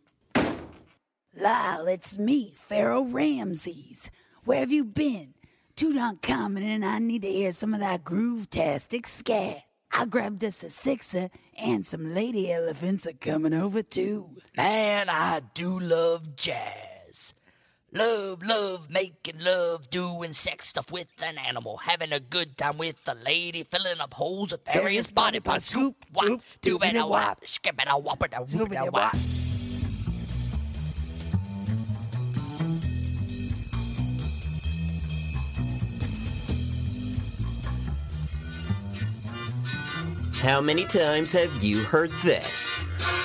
Lyle, 1.36 1.86
it's 1.86 2.18
me, 2.18 2.54
Pharaoh 2.56 3.04
Ramses. 3.04 4.10
Where 4.44 4.60
have 4.60 4.72
you 4.72 4.84
been? 4.84 5.34
Tutankhamun 5.76 6.62
and 6.62 6.86
I 6.86 7.00
need 7.00 7.20
to 7.20 7.28
hear 7.28 7.52
some 7.52 7.74
of 7.74 7.80
that 7.80 8.02
groove-tastic 8.02 9.06
scat. 9.06 9.64
I 9.92 10.06
grabbed 10.06 10.44
us 10.44 10.62
a 10.62 10.70
sixer, 10.70 11.30
and 11.58 11.84
some 11.84 12.14
lady 12.14 12.52
elephants 12.52 13.06
are 13.06 13.12
coming 13.12 13.52
over 13.52 13.82
too. 13.82 14.30
Man, 14.56 15.08
I 15.08 15.42
do 15.54 15.78
love 15.78 16.36
jazz. 16.36 17.34
Love, 17.92 18.46
love, 18.46 18.88
making 18.88 19.40
love, 19.40 19.90
doing 19.90 20.32
sex 20.32 20.68
stuff 20.68 20.92
with 20.92 21.08
an 21.26 21.38
animal, 21.38 21.76
having 21.78 22.12
a 22.12 22.20
good 22.20 22.56
time 22.56 22.78
with 22.78 23.00
a 23.08 23.16
lady, 23.16 23.64
filling 23.64 24.00
up 24.00 24.14
holes 24.14 24.52
with 24.52 24.64
various 24.64 25.10
body 25.10 25.40
parts. 25.40 25.66
Scoop, 25.66 25.96
wop, 26.14 26.40
do 26.60 26.78
it 26.80 26.94
a 26.94 27.04
wop, 27.04 27.44
skip 27.44 27.74
it 27.80 27.88
a 27.90 27.98
whop, 27.98 28.22
it 28.22 28.32
a 28.36 28.42
whoop 28.42 28.72
a 28.76 28.90
wop. 28.92 29.16
How 40.40 40.62
many 40.62 40.86
times 40.86 41.34
have 41.34 41.62
you 41.62 41.82
heard 41.82 42.10
this? 42.24 42.70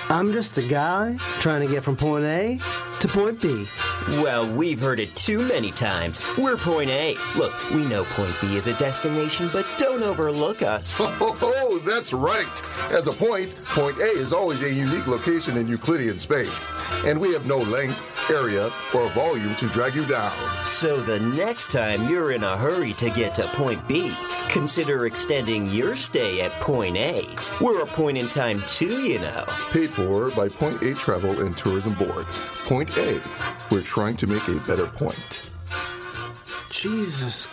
I'm 0.10 0.34
just 0.34 0.58
a 0.58 0.62
guy 0.62 1.16
trying 1.40 1.66
to 1.66 1.74
get 1.74 1.82
from 1.82 1.96
point 1.96 2.26
A 2.26 2.60
to 3.00 3.08
point 3.08 3.42
B. 3.42 3.70
Well, 4.08 4.48
we've 4.52 4.80
heard 4.80 5.00
it 5.00 5.16
too 5.16 5.42
many 5.42 5.72
times. 5.72 6.20
We're 6.38 6.58
point 6.58 6.90
A. 6.92 7.16
Look, 7.36 7.54
we 7.72 7.86
know 7.86 8.04
point 8.06 8.36
B 8.40 8.56
is 8.56 8.68
a 8.68 8.74
destination, 8.76 9.50
but 9.52 9.66
don't 9.78 10.04
overlook 10.04 10.62
us. 10.62 11.00
Oh, 11.48 11.80
that's 11.80 12.14
right. 12.14 12.64
As 12.92 13.08
a 13.08 13.12
point, 13.12 13.56
point 13.66 13.98
A 13.98 14.06
is 14.12 14.32
always 14.34 14.62
a 14.62 14.72
unique 14.72 15.08
location 15.08 15.58
in 15.58 15.68
Euclidean 15.68 16.20
space, 16.20 16.68
and 17.06 17.20
we 17.20 17.34
have 17.34 17.46
no 17.46 17.58
length, 17.58 18.30
area, 18.30 18.72
or 18.94 19.10
volume 19.10 19.56
to 19.56 19.68
drag 19.70 19.96
you 19.96 20.06
down. 20.06 20.34
So 20.62 21.02
the 21.02 21.20
next 21.20 21.72
time 21.72 22.08
you're 22.10 22.32
in 22.32 22.44
a 22.44 22.58
hurry 22.58 22.94
to 22.94 23.10
get 23.10 23.36
to 23.36 23.48
point 23.50 23.86
B, 23.88 24.14
consider 24.50 25.06
extending 25.06 25.68
your 25.68 25.96
stay 25.96 26.42
at 26.42 26.52
point 26.62 26.98
A. 26.98 27.28
We're 27.60 27.82
a 27.82 27.86
point 27.88 28.18
in 28.18 28.30
time 28.30 28.62
too, 28.68 29.02
you 29.02 29.20
know. 29.20 29.46
Paid 29.72 29.92
for 29.92 30.30
by 30.32 30.50
Point 30.50 30.82
A 30.84 30.94
Travel 30.94 31.42
and 31.42 31.58
Tourism 31.58 31.94
Board. 31.96 32.26
Point 32.66 32.96
A, 32.98 33.20
we're 33.76 33.82
trying 33.82 34.16
to 34.16 34.26
make 34.26 34.48
a 34.48 34.56
better 34.62 34.88
point. 34.88 35.42
Jesus 36.70 37.46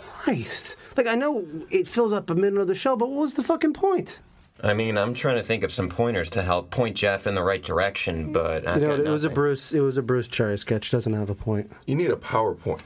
Christ. 0.00 0.76
Like, 0.96 1.06
I 1.06 1.14
know 1.14 1.46
it 1.70 1.86
fills 1.86 2.14
up 2.14 2.30
a 2.30 2.34
minute 2.34 2.58
of 2.58 2.68
the 2.68 2.74
show, 2.74 2.96
but 2.96 3.10
what 3.10 3.20
was 3.20 3.34
the 3.34 3.42
fucking 3.42 3.74
point? 3.74 4.18
I 4.62 4.72
mean, 4.72 4.96
I'm 4.96 5.12
trying 5.12 5.36
to 5.36 5.42
think 5.42 5.62
of 5.62 5.70
some 5.70 5.90
pointers 5.90 6.30
to 6.30 6.42
help 6.42 6.70
point 6.70 6.96
Jeff 6.96 7.26
in 7.26 7.34
the 7.34 7.42
right 7.42 7.62
direction, 7.62 8.32
but 8.32 8.66
I 8.66 8.76
you 8.76 8.86
know, 8.86 8.94
it 8.94 9.08
was 9.08 9.24
a 9.24 9.30
Bruce. 9.30 9.74
It 9.74 9.80
was 9.80 9.98
a 9.98 10.02
Bruce 10.02 10.26
Cherry 10.26 10.56
sketch. 10.56 10.90
Doesn't 10.90 11.12
have 11.12 11.28
a 11.28 11.34
point. 11.34 11.70
You 11.86 11.96
need 11.96 12.10
a 12.10 12.16
PowerPoint. 12.16 12.80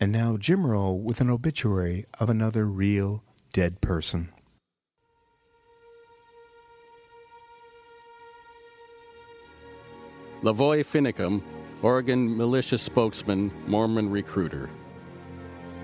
And 0.00 0.10
now 0.10 0.36
Jim 0.36 0.66
Roll 0.66 0.98
with 0.98 1.20
an 1.20 1.30
obituary 1.30 2.04
of 2.18 2.28
another 2.28 2.66
real 2.66 3.22
dead 3.52 3.80
person. 3.80 4.32
Lavoy 10.44 10.80
Finicum, 10.84 11.40
Oregon 11.80 12.36
militia 12.36 12.76
spokesman, 12.76 13.50
Mormon 13.66 14.10
recruiter. 14.10 14.68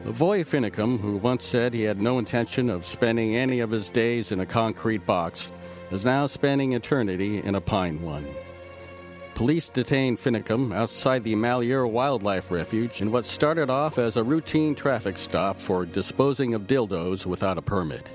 Lavoy 0.04 0.44
Finicum, 0.44 1.00
who 1.00 1.16
once 1.16 1.46
said 1.46 1.72
he 1.72 1.84
had 1.84 2.02
no 2.02 2.18
intention 2.18 2.68
of 2.68 2.84
spending 2.84 3.34
any 3.34 3.60
of 3.60 3.70
his 3.70 3.88
days 3.88 4.32
in 4.32 4.40
a 4.40 4.44
concrete 4.44 5.06
box, 5.06 5.50
is 5.90 6.04
now 6.04 6.26
spending 6.26 6.74
eternity 6.74 7.42
in 7.42 7.54
a 7.54 7.60
pine 7.60 8.02
one. 8.02 8.28
Police 9.34 9.70
detained 9.70 10.18
Finicum 10.18 10.74
outside 10.74 11.24
the 11.24 11.36
Malheur 11.36 11.86
Wildlife 11.86 12.50
Refuge 12.50 13.00
in 13.00 13.10
what 13.10 13.24
started 13.24 13.70
off 13.70 13.96
as 13.96 14.18
a 14.18 14.22
routine 14.22 14.74
traffic 14.74 15.16
stop 15.16 15.58
for 15.58 15.86
disposing 15.86 16.52
of 16.52 16.66
dildos 16.66 17.24
without 17.24 17.56
a 17.56 17.62
permit. 17.62 18.06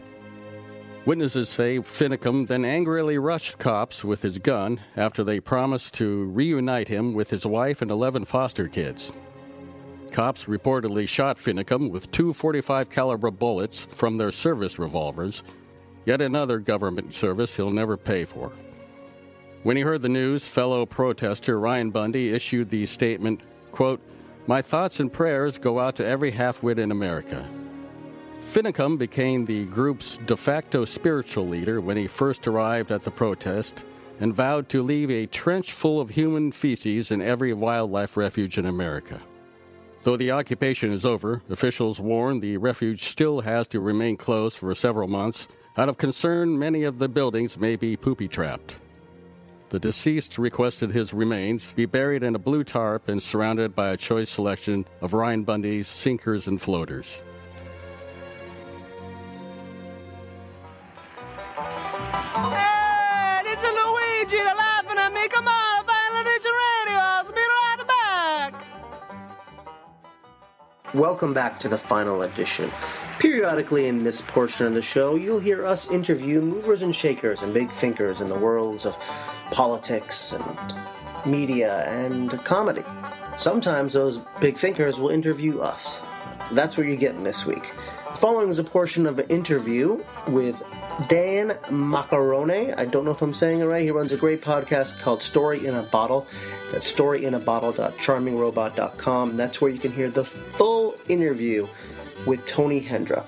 Witnesses 1.06 1.50
say 1.50 1.78
Finicum 1.78 2.48
then 2.48 2.66
angrily 2.66 3.20
rushed 3.20 3.60
cops 3.60 4.04
with 4.04 4.24
his 4.24 4.40
gun 4.40 4.80
after 4.98 5.24
they 5.24 5.40
promised 5.40 5.94
to 5.94 6.26
reunite 6.26 6.88
him 6.88 7.14
with 7.14 7.30
his 7.30 7.46
wife 7.46 7.84
and 7.84 7.92
11 7.92 8.26
foster 8.26 8.68
kids. 8.68 9.12
Cops 10.10 10.46
reportedly 10.46 11.08
shot 11.08 11.38
Finicum 11.38 11.92
with 11.92 12.10
two 12.10 12.34
45 12.34 12.90
caliber 12.90 13.30
bullets 13.30 13.86
from 13.94 14.18
their 14.18 14.32
service 14.32 14.80
revolvers, 14.80 15.44
yet 16.06 16.22
another 16.22 16.58
government 16.58 17.14
service 17.14 17.56
he'll 17.56 17.70
never 17.70 17.98
pay 17.98 18.26
for. 18.26 18.52
When 19.62 19.78
he 19.78 19.84
heard 19.84 20.02
the 20.02 20.10
news, 20.10 20.44
fellow 20.44 20.88
protester 20.88 21.60
Ryan 21.60 21.92
Bundy 21.92 22.34
issued 22.34 22.72
the 22.72 22.88
statement, 22.88 23.42
quote, 23.72 24.02
"My 24.48 24.62
thoughts 24.62 25.00
and 25.00 25.14
prayers 25.14 25.60
go 25.60 25.80
out 25.80 25.96
to 25.98 26.06
every 26.06 26.32
half-wit 26.32 26.80
in 26.80 26.92
America." 26.92 27.48
Finicum 28.46 28.98
became 28.98 29.44
the 29.44 29.66
group's 29.66 30.18
de 30.18 30.38
facto 30.38 30.86
spiritual 30.86 31.46
leader 31.46 31.82
when 31.82 31.98
he 31.98 32.08
first 32.08 32.48
arrived 32.48 32.92
at 32.92 33.04
the 33.04 33.12
protest 33.12 33.84
and 34.22 34.34
vowed 34.34 34.70
to 34.70 34.82
leave 34.82 35.12
a 35.12 35.26
trench 35.26 35.74
full 35.74 36.00
of 36.00 36.10
human 36.10 36.52
feces 36.52 37.12
in 37.12 37.22
every 37.22 37.52
wildlife 37.52 38.16
refuge 38.16 38.58
in 38.58 38.66
America. 38.66 39.22
Though 40.04 40.16
the 40.16 40.32
occupation 40.32 40.94
is 40.94 41.04
over, 41.04 41.42
officials 41.50 42.00
warn 42.00 42.40
the 42.40 42.56
refuge 42.58 43.06
still 43.06 43.42
has 43.42 43.68
to 43.70 43.82
remain 43.82 44.16
closed 44.16 44.58
for 44.58 44.74
several 44.74 45.10
months 45.10 45.50
out 45.76 45.90
of 45.90 45.98
concern 45.98 46.58
many 46.58 46.84
of 46.84 47.00
the 47.00 47.10
buildings 47.10 47.58
may 47.58 47.76
be 47.76 47.98
poopy 47.98 48.30
trapped. 48.30 48.78
The 49.70 49.80
deceased 49.80 50.38
requested 50.38 50.92
his 50.92 51.14
remains 51.14 51.74
be 51.74 51.88
buried 51.88 52.24
in 52.24 52.36
a 52.36 52.40
blue 52.40 52.64
tarp 52.64 53.10
and 53.10 53.22
surrounded 53.22 53.76
by 53.76 53.90
a 53.90 53.98
choice 53.98 54.30
selection 54.30 54.86
of 55.02 55.14
Ryan 55.14 55.44
Bundy's 55.44 55.88
sinkers 55.88 56.48
and 56.48 56.62
floaters. 56.62 57.22
Welcome 70.96 71.34
back 71.34 71.60
to 71.60 71.68
the 71.68 71.78
final 71.78 72.22
edition. 72.22 72.72
Periodically 73.20 73.88
in 73.88 74.06
this 74.06 74.22
portion 74.22 74.66
of 74.66 74.76
the 74.76 74.82
show, 74.82 75.16
you'll 75.16 75.42
hear 75.42 75.66
us 75.66 75.92
interview 75.92 76.40
movers 76.40 76.84
and 76.84 76.96
shakers 76.96 77.42
and 77.42 77.54
big 77.54 77.70
thinkers 77.70 78.22
in 78.22 78.30
the 78.30 78.40
worlds 78.40 78.86
of 78.86 78.98
politics 79.52 80.32
and 80.32 80.74
media 81.26 81.84
and 81.84 82.32
comedy. 82.46 82.84
Sometimes 83.36 83.92
those 83.92 84.20
big 84.40 84.56
thinkers 84.58 84.98
will 84.98 85.10
interview 85.10 85.60
us. 85.60 86.02
That's 86.54 86.78
what 86.78 86.88
you're 86.88 86.96
getting 86.96 87.24
this 87.24 87.46
week. 87.46 87.74
Following 88.16 88.48
is 88.48 88.60
a 88.60 88.64
portion 88.64 89.06
of 89.06 89.20
an 89.20 89.28
interview 89.28 90.02
with 90.30 90.64
Dan 91.08 91.50
Macarone. 91.70 92.78
I 92.78 92.86
don't 92.86 93.04
know 93.04 93.12
if 93.12 93.22
I'm 93.22 93.34
saying 93.34 93.60
it 93.60 93.66
right. 93.66 93.84
He 93.84 93.92
runs 93.92 94.14
a 94.14 94.18
great 94.18 94.42
podcast 94.42 94.98
called 95.00 95.22
Story 95.22 95.66
in 95.66 95.76
a 95.76 95.84
Bottle. 95.84 96.26
It's 96.64 96.74
at 96.74 96.82
storyinabottle.charmingrobot.com. 96.82 99.30
And 99.32 99.40
that's 99.40 99.60
where 99.62 99.70
you 99.70 99.80
can 99.80 99.92
hear 99.92 100.10
the 100.10 100.24
full 100.24 100.96
interview 101.10 101.68
with 102.26 102.46
Tony 102.46 102.82
Hendra. 102.82 103.26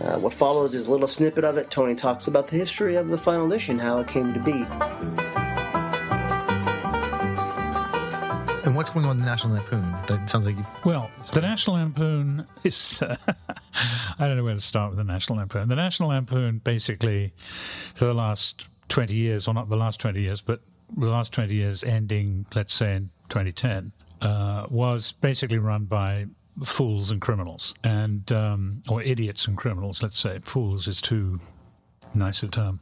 Uh, 0.00 0.18
what 0.18 0.34
follows 0.34 0.74
is 0.74 0.88
a 0.88 0.90
little 0.90 1.08
snippet 1.08 1.44
of 1.44 1.56
it. 1.56 1.70
Tony 1.70 1.94
talks 1.94 2.28
about 2.28 2.48
the 2.48 2.56
history 2.56 2.96
of 2.96 3.08
the 3.08 3.16
final 3.16 3.46
edition, 3.46 3.78
how 3.78 3.98
it 4.00 4.08
came 4.08 4.34
to 4.34 4.40
be. 4.40 4.66
And 8.76 8.78
what's 8.80 8.90
going 8.90 9.06
on 9.06 9.12
in 9.12 9.20
the 9.20 9.24
National 9.24 9.54
Lampoon? 9.54 9.90
That 10.06 10.28
sounds 10.28 10.44
like 10.44 10.54
you. 10.54 10.66
Well, 10.84 11.10
the 11.32 11.40
National 11.40 11.76
Lampoon 11.76 12.46
is. 12.62 13.00
Uh, 13.00 13.16
I 14.18 14.28
don't 14.28 14.36
know 14.36 14.44
where 14.44 14.52
to 14.52 14.60
start 14.60 14.90
with 14.90 14.98
the 14.98 15.04
National 15.04 15.38
Lampoon. 15.38 15.70
The 15.70 15.76
National 15.76 16.10
Lampoon, 16.10 16.58
basically, 16.58 17.32
for 17.94 18.04
the 18.04 18.12
last 18.12 18.68
20 18.90 19.14
years, 19.14 19.48
or 19.48 19.54
not 19.54 19.70
the 19.70 19.78
last 19.78 19.98
20 20.00 20.20
years, 20.20 20.42
but 20.42 20.60
the 20.94 21.06
last 21.06 21.32
20 21.32 21.54
years 21.54 21.84
ending, 21.84 22.44
let's 22.54 22.74
say, 22.74 22.96
in 22.96 23.08
2010, 23.30 23.92
uh, 24.20 24.66
was 24.68 25.12
basically 25.12 25.56
run 25.56 25.86
by 25.86 26.26
fools 26.62 27.10
and 27.10 27.22
criminals, 27.22 27.72
and 27.82 28.30
um, 28.30 28.82
or 28.90 29.00
idiots 29.02 29.48
and 29.48 29.56
criminals. 29.56 30.02
Let's 30.02 30.18
say 30.18 30.38
fools 30.40 30.86
is 30.86 31.00
too 31.00 31.40
nice 32.12 32.42
a 32.42 32.48
term, 32.48 32.80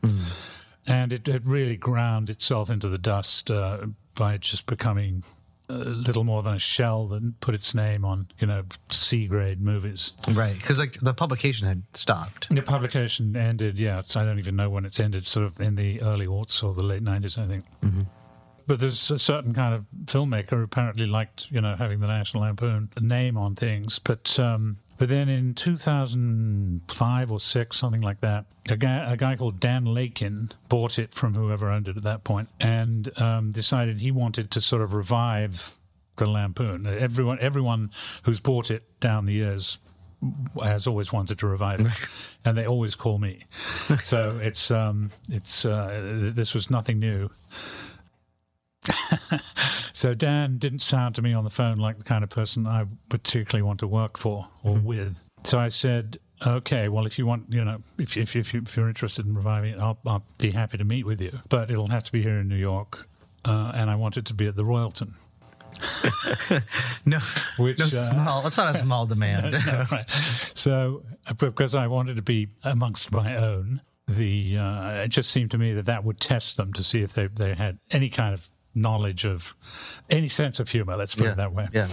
and 0.89 1.13
it, 1.13 1.29
it 1.29 1.43
really 1.47 1.77
ground 1.77 2.31
itself 2.31 2.69
into 2.69 2.89
the 2.89 2.99
dust 2.99 3.49
uh, 3.49 3.87
by 4.17 4.39
just 4.39 4.67
becoming 4.67 5.23
a 5.69 5.75
little 5.75 6.25
more 6.25 6.43
than 6.43 6.55
a 6.55 6.59
shell 6.59 7.07
that 7.09 7.41
put 7.41 7.55
its 7.55 7.75
name 7.75 8.05
on, 8.05 8.29
you 8.39 8.47
know, 8.47 8.65
C 8.91 9.27
grade 9.27 9.61
movies. 9.61 10.13
Right, 10.29 10.55
because 10.55 10.79
like 10.79 10.99
the 11.01 11.15
publication 11.15 11.67
had 11.67 11.83
stopped. 11.95 12.49
The 12.55 12.63
publication 12.63 13.37
ended, 13.37 13.79
yeah, 13.79 14.01
it's, 14.01 14.17
I 14.17 14.25
don't 14.25 14.39
even 14.39 14.57
know 14.57 14.69
when 14.69 14.85
it's 14.85 15.01
ended, 15.01 15.27
sort 15.27 15.47
of 15.47 15.61
in 15.61 15.77
the 15.77 16.03
early 16.03 16.27
aughts 16.27 16.63
or 16.63 16.75
the 16.75 16.85
late 16.85 17.03
90s, 17.03 17.39
I 17.39 17.47
think. 17.47 17.65
Mm-hmm. 17.83 18.03
But 18.67 18.79
there's 18.79 19.11
a 19.11 19.19
certain 19.19 19.53
kind 19.53 19.75
of 19.75 19.85
filmmaker 20.07 20.51
who 20.51 20.63
apparently 20.63 21.07
liked, 21.07 21.51
you 21.51 21.61
know, 21.61 21.77
having 21.77 22.01
the 22.01 22.07
National 22.07 22.45
Lampoon 22.45 22.89
name 22.99 23.37
on 23.37 23.55
things. 23.55 23.99
But 23.99 24.39
um, 24.39 24.77
but 24.97 25.09
then 25.09 25.29
in 25.29 25.55
2005 25.55 27.33
or 27.33 27.41
six, 27.41 27.77
something 27.77 28.01
like 28.01 28.21
that, 28.21 28.47
a 28.69 28.77
guy, 28.77 29.13
a 29.13 29.17
guy 29.17 29.37
called 29.37 29.61
Dan 29.61 29.85
Laikin 29.85 30.53
bought 30.69 30.99
it 30.99 31.13
from 31.13 31.35
whoever 31.35 31.71
owned 31.71 31.89
it 31.89 31.97
at 31.97 32.05
that 32.05 32.25
point 32.25 32.49
and 32.61 33.11
um, 33.21 33.51
decided 33.51 34.01
he 34.01 34.11
wanted 34.11 34.51
to 34.53 34.61
sort 34.61 34.83
of 34.83 34.95
revive 34.95 35.75
the 36.17 36.27
Lampoon. 36.27 36.87
Everyone, 36.87 37.39
everyone 37.41 37.91
who's 38.23 38.41
bought 38.41 38.71
it 38.71 38.85
down 39.01 39.25
the 39.25 39.33
years 39.33 39.79
has 40.63 40.87
always 40.87 41.13
wanted 41.13 41.39
to 41.39 41.47
revive 41.47 41.81
it, 41.81 41.93
and 42.45 42.57
they 42.57 42.67
always 42.67 42.95
call 42.95 43.19
me. 43.19 43.45
so 44.03 44.39
it's 44.43 44.71
um, 44.71 45.11
it's 45.31 45.67
uh, 45.67 46.31
this 46.35 46.55
was 46.55 46.71
nothing 46.71 46.99
new. 46.99 47.29
so 49.93 50.15
Dan 50.15 50.59
didn't 50.59 50.81
sound 50.81 51.15
to 51.17 51.23
me 51.23 51.33
on 51.33 51.45
the 51.45 51.51
phone 51.51 51.79
like 51.79 51.99
the 51.99 52.05
kind 52.05 52.25
of 52.25 52.31
person 52.31 52.67
I 52.67 52.85
particularly 53.09 53.63
want 53.63 53.81
to 53.81 53.87
work 53.87 54.19
for 54.19 54.49
or 54.63 54.75
with. 54.75 55.21
So 55.45 55.59
I 55.59 55.69
said, 55.69 56.19
"Okay, 56.47 56.89
well, 56.89 57.07
if 57.07 57.19
you 57.19 57.27
want, 57.27 57.53
you 57.53 57.65
know, 57.65 57.79
if 57.99 58.17
if 58.17 58.37
if, 58.37 58.55
you, 58.55 58.63
if 58.65 58.77
you're 58.77 58.89
interested 58.89 59.27
in 59.27 59.35
reviving 59.35 59.75
it, 59.75 59.81
I'll, 59.81 59.99
I'll 60.07 60.25
be 60.39 60.51
happy 60.51 60.79
to 60.79 60.85
meet 60.85 61.07
with 61.07 61.21
you, 61.21 61.39
but 61.49 61.71
it'll 61.71 61.89
have 61.89 62.05
to 62.05 62.13
be 62.13 62.23
here 62.23 62.39
in 62.39 62.49
New 62.49 62.57
York, 62.57 63.07
uh, 63.45 63.73
and 63.75 63.91
I 63.91 63.97
want 63.97 64.17
it 64.17 64.25
to 64.27 64.35
be 64.35 64.47
at 64.47 64.57
the 64.57 64.65
Royalton." 64.65 65.15
no, 67.05 67.19
which 67.59 67.79
no 67.79 67.87
uh, 67.87 67.89
small. 67.89 68.47
It's 68.47 68.57
not 68.57 68.75
a 68.75 68.79
small 68.79 69.07
demand. 69.07 69.53
no, 69.67 69.85
right. 69.91 70.09
So, 70.55 71.03
because 71.39 71.75
I 71.75 71.89
wanted 71.89 72.17
to 72.17 72.23
be 72.23 72.49
amongst 72.63 73.11
my 73.11 73.37
own, 73.37 73.83
the 74.07 74.59
uh, 74.59 74.91
it 75.03 75.09
just 75.09 75.31
seemed 75.31 75.51
to 75.53 75.59
me 75.59 75.73
that 75.75 75.87
that 75.87 76.05
would 76.05 76.21
test 76.21 76.57
them 76.57 76.73
to 76.75 76.83
see 76.83 77.03
if 77.03 77.15
they 77.15 77.27
they 77.27 77.55
had 77.55 77.79
any 77.91 78.09
kind 78.09 78.35
of 78.35 78.49
knowledge 78.75 79.25
of 79.25 79.55
any 80.11 80.29
sense 80.29 80.61
of 80.61 80.69
humor. 80.69 80.97
Let's 80.97 81.15
put 81.15 81.25
Yeah, 81.25 81.33
it 81.33 81.37
that 81.37 81.53
way. 81.53 81.69
yeah. 81.73 81.87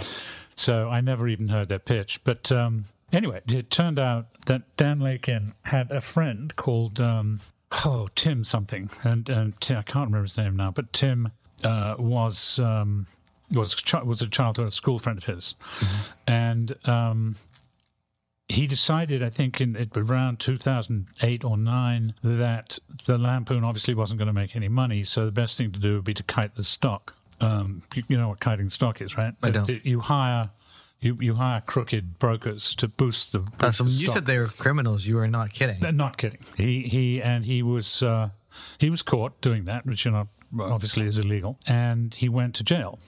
So 0.56 0.90
I 0.90 1.02
never 1.02 1.28
even 1.28 1.48
heard 1.48 1.70
their 1.70 1.80
pitch. 1.80 2.24
But 2.24 2.52
um, 2.52 2.86
anyway, 3.12 3.42
it 3.48 3.70
turned 3.70 4.00
out 4.00 4.28
that 4.46 4.64
Dan 4.78 5.00
Laikin 5.00 5.54
had 5.66 5.92
a 5.92 6.02
friend 6.02 6.56
called 6.56 7.00
um, 7.00 7.40
oh 7.86 8.10
Tim 8.16 8.44
something, 8.44 8.90
and 9.04 9.28
and 9.30 9.60
Tim, 9.62 9.78
I 9.78 9.82
can't 9.84 10.08
remember 10.08 10.24
his 10.24 10.38
name 10.38 10.56
now, 10.58 10.72
but 10.72 10.92
Tim 10.94 11.32
uh, 11.64 11.96
was. 11.98 12.60
Um, 12.60 13.08
was 13.54 13.76
was 14.06 14.22
a 14.22 14.28
childhood 14.28 14.68
a 14.68 14.72
school 14.72 14.98
friend 14.98 15.18
of 15.18 15.26
his, 15.26 15.56
and 16.26 16.74
um, 16.88 17.36
he 18.52 18.68
decided, 18.68 19.24
I 19.24 19.30
think, 19.30 19.62
in 19.62 19.76
it, 19.76 19.96
around 19.96 20.40
2008 20.40 21.44
or 21.44 21.58
9, 21.58 22.14
that 22.24 22.80
the 23.06 23.18
Lampoon 23.18 23.64
obviously 23.64 23.94
wasn't 23.94 24.20
going 24.20 24.28
to 24.28 24.34
make 24.34 24.56
any 24.56 24.68
money, 24.68 25.04
so 25.04 25.26
the 25.26 25.32
best 25.32 25.58
thing 25.58 25.72
to 25.72 25.80
do 25.80 25.96
would 25.96 26.04
be 26.04 26.14
to 26.14 26.24
kite 26.24 26.56
the 26.56 26.64
stock. 26.64 27.16
Um, 27.40 27.82
you, 27.96 28.04
you 28.08 28.18
know 28.18 28.30
what 28.30 28.40
kiting 28.40 28.70
stock 28.70 29.02
is, 29.02 29.18
right? 29.18 29.34
I 29.42 29.50
don't. 29.50 29.68
You, 29.68 29.82
you 29.84 30.00
hire. 30.00 30.52
You, 31.00 31.18
you 31.20 31.34
hire 31.34 31.62
crooked 31.62 32.20
brokers 32.20 32.76
to 32.76 32.88
boost 32.88 33.32
the. 33.32 33.44
Uh, 33.60 33.72
so 33.72 33.84
the 33.86 33.90
you 33.90 34.08
stock. 34.08 34.14
said 34.14 34.26
they 34.28 34.38
were 34.38 34.46
criminals, 34.48 35.08
you 35.08 35.18
are 35.18 35.28
not 35.28 35.52
kidding. 35.52 35.84
Uh, 35.84 35.90
Not 35.90 36.18
kidding. 36.18 36.42
He 36.58 36.84
he 36.84 37.22
and 37.22 37.44
he 37.44 37.64
was 37.64 38.04
uh, 38.04 38.30
he 38.78 38.92
was 38.92 39.02
caught 39.02 39.42
doing 39.42 39.66
that, 39.66 39.88
which 39.88 40.06
you 40.06 40.12
know 40.12 40.28
obviously 40.60 41.08
is 41.08 41.18
illegal, 41.18 41.58
and 41.66 42.14
he 42.14 42.30
went 42.30 42.54
to 42.56 42.64
jail. 42.64 43.00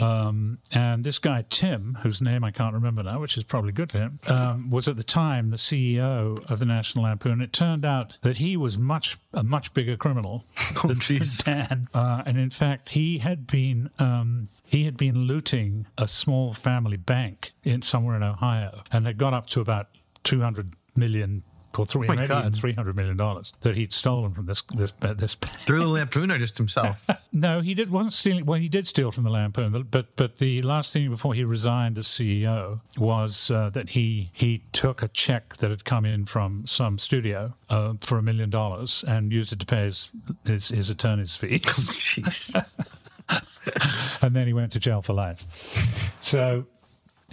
Um, 0.00 0.58
and 0.72 1.04
this 1.04 1.18
guy 1.18 1.44
Tim, 1.50 1.98
whose 2.02 2.20
name 2.20 2.44
I 2.44 2.50
can't 2.50 2.74
remember 2.74 3.02
now, 3.02 3.20
which 3.20 3.36
is 3.36 3.44
probably 3.44 3.72
good 3.72 3.90
for 3.90 3.98
him, 3.98 4.20
um, 4.28 4.70
was 4.70 4.88
at 4.88 4.96
the 4.96 5.04
time 5.04 5.50
the 5.50 5.56
CEO 5.56 6.48
of 6.50 6.58
the 6.58 6.66
National 6.66 7.04
Lampoon. 7.04 7.40
It 7.40 7.52
turned 7.52 7.84
out 7.84 8.18
that 8.22 8.36
he 8.36 8.56
was 8.56 8.78
much 8.78 9.18
a 9.32 9.42
much 9.42 9.74
bigger 9.74 9.96
criminal 9.96 10.44
than, 10.82 10.98
than 10.98 11.28
Dan, 11.44 11.88
uh, 11.94 12.22
and 12.26 12.38
in 12.38 12.50
fact 12.50 12.90
he 12.90 13.18
had 13.18 13.46
been. 13.46 13.90
Um, 13.98 14.48
he 14.64 14.84
had 14.84 14.98
been 14.98 15.22
looting 15.22 15.86
a 15.96 16.06
small 16.06 16.52
family 16.52 16.98
bank 16.98 17.52
in 17.64 17.80
somewhere 17.80 18.16
in 18.16 18.22
Ohio, 18.22 18.82
and 18.92 19.06
had 19.06 19.16
got 19.16 19.32
up 19.32 19.46
to 19.50 19.60
about 19.62 19.88
two 20.24 20.40
hundred 20.40 20.74
million 20.94 21.42
three, 21.84 22.08
Oh 22.08 22.14
maybe 22.14 22.50
three 22.50 22.72
hundred 22.72 22.96
million 22.96 23.16
dollars 23.16 23.52
that 23.60 23.76
he'd 23.76 23.92
stolen 23.92 24.32
from 24.32 24.46
this 24.46 24.62
this 24.74 24.92
this. 25.16 25.34
Through 25.34 25.80
the 25.80 25.86
lampoon 25.86 26.30
or 26.30 26.38
just 26.38 26.58
himself? 26.58 27.04
no, 27.32 27.60
he 27.60 27.74
did 27.74 27.90
wasn't 27.90 28.12
stealing. 28.12 28.46
Well, 28.46 28.58
he 28.58 28.68
did 28.68 28.86
steal 28.86 29.10
from 29.10 29.24
the 29.24 29.30
Lampoon, 29.30 29.86
but 29.90 30.16
but 30.16 30.38
the 30.38 30.62
last 30.62 30.92
thing 30.92 31.10
before 31.10 31.34
he 31.34 31.44
resigned 31.44 31.98
as 31.98 32.06
CEO 32.06 32.80
was 32.96 33.50
uh, 33.50 33.70
that 33.70 33.90
he 33.90 34.30
he 34.32 34.62
took 34.72 35.02
a 35.02 35.08
check 35.08 35.56
that 35.56 35.70
had 35.70 35.84
come 35.84 36.04
in 36.04 36.26
from 36.26 36.66
some 36.66 36.98
studio 36.98 37.54
uh, 37.70 37.94
for 38.00 38.18
a 38.18 38.22
million 38.22 38.50
dollars 38.50 39.04
and 39.06 39.32
used 39.32 39.52
it 39.52 39.60
to 39.60 39.66
pay 39.66 39.84
his 39.84 40.12
his, 40.44 40.68
his 40.68 40.90
attorney's 40.90 41.36
fees. 41.36 42.56
and 44.22 44.34
then 44.34 44.46
he 44.46 44.52
went 44.52 44.72
to 44.72 44.80
jail 44.80 45.02
for 45.02 45.12
life. 45.12 45.46
So 46.20 46.66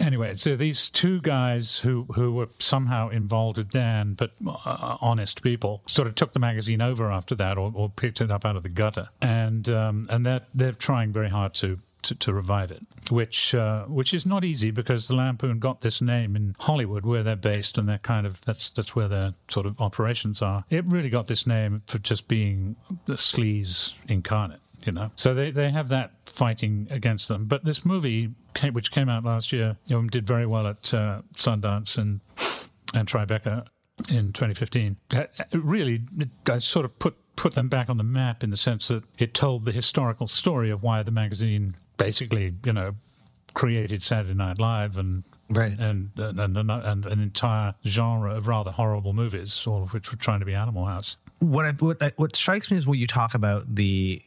anyway, 0.00 0.34
so 0.34 0.56
these 0.56 0.90
two 0.90 1.20
guys 1.20 1.78
who 1.78 2.04
who 2.14 2.32
were 2.32 2.48
somehow 2.58 3.08
involved 3.08 3.58
with 3.58 3.70
Dan, 3.70 4.14
but 4.14 4.32
uh, 4.46 4.96
honest 5.00 5.42
people, 5.42 5.82
sort 5.86 6.08
of 6.08 6.14
took 6.14 6.32
the 6.32 6.38
magazine 6.38 6.80
over 6.80 7.10
after 7.10 7.34
that, 7.36 7.58
or, 7.58 7.72
or 7.74 7.88
picked 7.90 8.20
it 8.20 8.30
up 8.30 8.44
out 8.44 8.56
of 8.56 8.62
the 8.62 8.68
gutter, 8.68 9.08
and 9.20 9.68
um, 9.68 10.06
and 10.10 10.24
that 10.26 10.46
they're 10.54 10.72
trying 10.72 11.12
very 11.12 11.30
hard 11.30 11.54
to. 11.54 11.78
To, 12.02 12.14
to 12.14 12.32
revive 12.32 12.70
it, 12.70 12.86
which 13.10 13.52
uh, 13.52 13.84
which 13.86 14.14
is 14.14 14.24
not 14.24 14.44
easy 14.44 14.70
because 14.70 15.08
the 15.08 15.14
Lampoon 15.14 15.58
got 15.58 15.80
this 15.80 16.00
name 16.00 16.36
in 16.36 16.54
Hollywood, 16.60 17.04
where 17.04 17.24
they're 17.24 17.34
based, 17.34 17.78
and 17.78 17.88
they're 17.88 17.98
kind 17.98 18.26
of 18.26 18.40
that's 18.44 18.70
that's 18.70 18.94
where 18.94 19.08
their 19.08 19.32
sort 19.48 19.66
of 19.66 19.80
operations 19.80 20.40
are. 20.40 20.64
It 20.70 20.84
really 20.84 21.10
got 21.10 21.26
this 21.26 21.48
name 21.48 21.82
for 21.88 21.98
just 21.98 22.28
being 22.28 22.76
the 23.06 23.14
sleaze 23.14 23.94
incarnate 24.06 24.60
you 24.86 24.92
know. 24.92 25.10
So 25.16 25.34
they, 25.34 25.50
they 25.50 25.70
have 25.70 25.88
that 25.88 26.12
fighting 26.26 26.86
against 26.90 27.28
them. 27.28 27.46
But 27.46 27.64
this 27.64 27.84
movie, 27.84 28.30
came, 28.54 28.72
which 28.72 28.90
came 28.90 29.08
out 29.08 29.24
last 29.24 29.52
year, 29.52 29.76
um, 29.92 30.08
did 30.08 30.26
very 30.26 30.46
well 30.46 30.66
at 30.66 30.94
uh, 30.94 31.22
Sundance 31.34 31.98
and 31.98 32.20
and 32.94 33.08
Tribeca 33.08 33.66
in 34.08 34.32
2015. 34.32 34.96
Uh, 35.14 35.24
Really, 35.52 36.02
it, 36.18 36.28
I 36.50 36.58
sort 36.58 36.84
of 36.84 36.98
put 36.98 37.16
put 37.36 37.52
them 37.52 37.68
back 37.68 37.90
on 37.90 37.98
the 37.98 38.04
map 38.04 38.42
in 38.42 38.50
the 38.50 38.56
sense 38.56 38.88
that 38.88 39.04
it 39.18 39.34
told 39.34 39.64
the 39.64 39.72
historical 39.72 40.26
story 40.26 40.70
of 40.70 40.82
why 40.82 41.02
the 41.02 41.10
magazine 41.10 41.76
basically, 41.98 42.54
you 42.64 42.72
know, 42.72 42.94
created 43.52 44.02
Saturday 44.02 44.34
Night 44.34 44.58
Live 44.58 44.98
and 44.98 45.22
right 45.50 45.78
and 45.78 46.10
and, 46.16 46.38
and, 46.38 46.70
and 46.70 47.06
an 47.06 47.20
entire 47.20 47.74
genre 47.86 48.34
of 48.34 48.48
rather 48.48 48.70
horrible 48.70 49.12
movies, 49.12 49.66
all 49.66 49.82
of 49.82 49.92
which 49.92 50.10
were 50.10 50.18
trying 50.18 50.40
to 50.40 50.46
be 50.46 50.54
Animal 50.54 50.86
House. 50.86 51.16
what 51.40 51.66
I, 51.66 51.70
what 51.72 52.02
I, 52.02 52.12
what 52.16 52.36
strikes 52.36 52.70
me 52.70 52.76
is 52.76 52.86
when 52.86 52.98
you 52.98 53.06
talk 53.06 53.34
about 53.34 53.74
the 53.74 54.22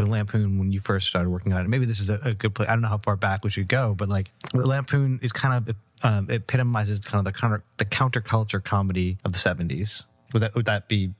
the 0.00 0.06
Lampoon 0.06 0.58
when 0.58 0.72
you 0.72 0.80
first 0.80 1.06
started 1.06 1.30
working 1.30 1.52
on 1.52 1.64
it. 1.64 1.68
Maybe 1.68 1.84
this 1.86 2.00
is 2.00 2.10
a, 2.10 2.18
a 2.22 2.34
good 2.34 2.54
place. 2.54 2.68
I 2.68 2.72
don't 2.72 2.82
know 2.82 2.88
how 2.88 2.98
far 2.98 3.16
back 3.16 3.44
we 3.44 3.50
should 3.50 3.68
go, 3.68 3.94
but 3.94 4.08
like 4.08 4.30
the 4.52 4.66
Lampoon 4.66 5.20
is 5.22 5.32
kind 5.32 5.68
of 5.68 5.76
um, 6.02 6.30
epitomizes 6.30 7.00
kind 7.00 7.18
of 7.26 7.32
the 7.32 7.38
counter 7.38 7.62
the 7.78 7.84
counterculture 7.84 8.62
comedy 8.62 9.18
of 9.24 9.32
the 9.32 9.38
seventies. 9.38 10.06
Would 10.32 10.42
that 10.42 10.54
would 10.54 10.66
that 10.66 10.88
be 10.88 11.12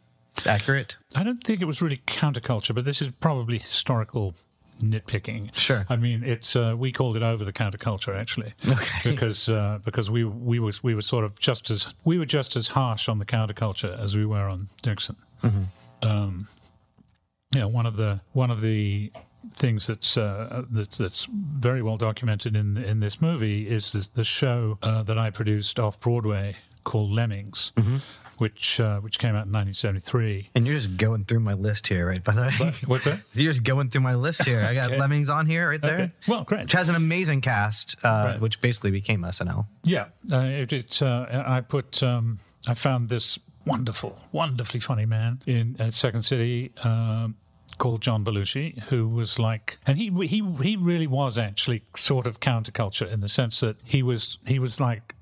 accurate? 0.47 0.97
I 1.15 1.23
don't 1.23 1.43
think 1.43 1.61
it 1.62 1.65
was 1.65 1.81
really 1.81 1.99
counterculture, 2.07 2.75
but 2.75 2.85
this 2.85 3.01
is 3.01 3.11
probably 3.21 3.59
historical 3.59 4.35
nitpicking. 4.83 5.55
Sure. 5.55 5.87
I 5.89 5.97
mean, 5.97 6.23
it's 6.23 6.55
uh, 6.55 6.75
we 6.77 6.93
called 6.93 7.17
it 7.17 7.23
over 7.23 7.45
the 7.45 7.53
counterculture 7.53 8.15
actually, 8.19 8.53
Okay. 8.69 8.99
because 9.11 9.49
uh, 9.49 9.79
because 9.85 10.11
we 10.11 10.25
we 10.25 10.59
was 10.59 10.83
we 10.83 10.95
were 10.95 11.03
sort 11.03 11.25
of 11.25 11.39
just 11.39 11.71
as 11.71 11.95
we 12.05 12.19
were 12.19 12.27
just 12.27 12.57
as 12.57 12.69
harsh 12.69 13.09
on 13.09 13.19
the 13.19 13.25
counterculture 13.25 13.99
as 13.99 14.17
we 14.17 14.27
were 14.27 14.49
on 14.49 14.69
Nixon. 14.85 15.17
Um, 16.03 16.49
you 17.54 17.61
know, 17.61 17.68
one 17.68 17.87
of 17.87 17.96
the 17.96 18.20
one 18.32 18.50
of 18.50 18.61
the 18.61 19.12
things 19.52 19.87
that's 19.87 20.16
uh, 20.16 20.62
that's 20.70 20.98
that's 20.98 21.26
very 21.30 21.82
well 21.82 21.96
documented 21.96 22.56
in 22.56 22.76
in 22.76 23.00
this 23.00 23.20
movie 23.20 23.68
is 23.68 23.92
this, 23.92 24.09
the 24.09 24.24
show 24.24 24.78
uh, 24.82 25.02
that 25.04 25.18
I 25.18 25.30
produced 25.30 25.78
off 25.78 25.98
Broadway 26.00 26.56
called 26.85 27.11
Lemmings, 27.11 27.72
which 28.38 28.80
uh, 28.80 28.98
which 29.00 29.18
came 29.18 29.30
out 29.30 29.46
in 29.46 29.52
1973. 29.52 30.50
And 30.54 30.66
you're 30.66 30.76
just 30.76 30.96
going 30.96 31.24
through 31.24 31.40
my 31.40 31.54
list 31.54 31.87
here, 31.87 32.09
right? 32.09 32.22
By 32.22 32.32
the 32.32 32.42
way, 32.61 32.72
what's 32.87 33.04
that? 33.06 33.20
You're 33.35 33.52
just 33.52 33.64
going 33.64 33.90
through 33.90 34.02
my 34.02 34.14
list 34.14 34.44
here. 34.44 34.64
I 34.64 34.74
got 34.74 34.87
Okay. 34.90 34.98
Lemmings 34.98 35.28
on 35.28 35.46
here, 35.46 35.68
right 35.70 35.80
there. 35.80 35.94
Okay. 35.94 36.12
Well, 36.28 36.44
great. 36.44 36.62
Which 36.62 36.72
has 36.72 36.88
an 36.88 36.94
amazing 36.96 37.40
cast, 37.40 37.96
uh, 38.04 38.09
Right. 38.09 38.40
which 38.40 38.61
basically 38.61 38.90
became 38.90 39.22
SNL. 39.22 39.66
Yeah, 39.85 40.06
uh, 40.32 40.38
it, 40.40 40.72
it 40.72 41.02
uh, 41.02 41.44
I 41.46 41.61
put 41.61 42.02
um, 42.02 42.38
I 42.68 42.74
found 42.74 43.09
this 43.09 43.38
wonderful, 43.66 44.18
wonderfully 44.33 44.81
funny 44.81 45.05
man 45.05 45.40
in 45.46 45.76
at 45.79 45.94
Second 45.94 46.22
City 46.22 46.72
um, 46.85 47.37
called 47.79 48.00
John 48.00 48.24
Belushi, 48.24 48.81
who 48.85 49.09
was 49.09 49.38
like, 49.38 49.79
and 49.87 49.98
he 49.98 50.11
he 50.26 50.42
he 50.62 50.76
really 50.76 51.07
was 51.07 51.37
actually 51.38 51.83
sort 51.96 52.26
of 52.26 52.40
counterculture 52.40 53.11
in 53.11 53.20
the 53.20 53.29
sense 53.29 53.61
that 53.61 53.76
he 53.85 54.02
was 54.02 54.38
he 54.46 54.59
was 54.59 54.81
like 54.81 55.14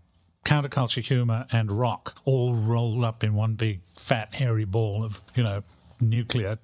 counterculture 0.45 1.03
humor 1.03 1.47
and 1.51 1.73
rock 1.73 2.21
all 2.27 2.55
rolled 2.55 3.03
up 3.03 3.25
in 3.25 3.35
one 3.35 3.55
big 3.55 3.81
fat 3.97 4.35
hairy 4.35 4.67
ball 4.67 5.03
of 5.03 5.23
you 5.35 5.43
know 5.43 5.63
nuclear 6.01 6.59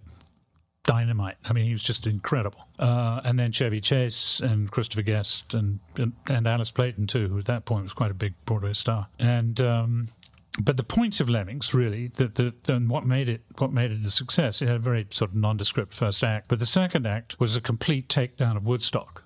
dynamite. 0.84 1.36
I 1.48 1.52
mean, 1.52 1.66
he 1.66 1.72
was 1.72 1.82
just 1.82 2.06
incredible. 2.06 2.66
Uh, 2.78 3.20
and 3.24 3.38
then 3.38 3.52
Chevy 3.52 3.80
Chase 3.80 4.40
and 4.40 4.70
Christopher 4.70 5.02
Guest 5.02 5.54
and, 5.54 5.80
and 5.96 6.12
and 6.28 6.46
Alice 6.46 6.72
Playten 6.72 7.08
too, 7.08 7.28
who 7.28 7.38
at 7.38 7.46
that 7.46 7.64
point 7.64 7.84
was 7.84 7.92
quite 7.92 8.10
a 8.10 8.14
big 8.14 8.34
Broadway 8.44 8.72
star. 8.72 9.08
And 9.18 9.60
um, 9.60 10.08
but 10.64 10.76
the 10.76 10.82
point 10.84 11.20
of 11.20 11.28
Lemmings 11.28 11.74
really 11.74 12.08
that 12.16 12.34
the 12.34 12.54
and 12.68 12.88
what 12.88 13.06
made 13.06 13.28
it 13.28 13.42
what 13.58 13.72
made 13.72 13.92
it 13.92 14.04
a 14.04 14.10
success. 14.10 14.62
It 14.62 14.68
had 14.68 14.76
a 14.76 14.80
very 14.80 15.06
sort 15.10 15.30
of 15.30 15.36
nondescript 15.36 15.94
first 15.94 16.24
act, 16.24 16.48
but 16.48 16.58
the 16.58 16.66
second 16.66 17.06
act 17.06 17.38
was 17.40 17.56
a 17.56 17.60
complete 17.60 18.08
takedown 18.08 18.56
of 18.56 18.64
Woodstock. 18.64 19.24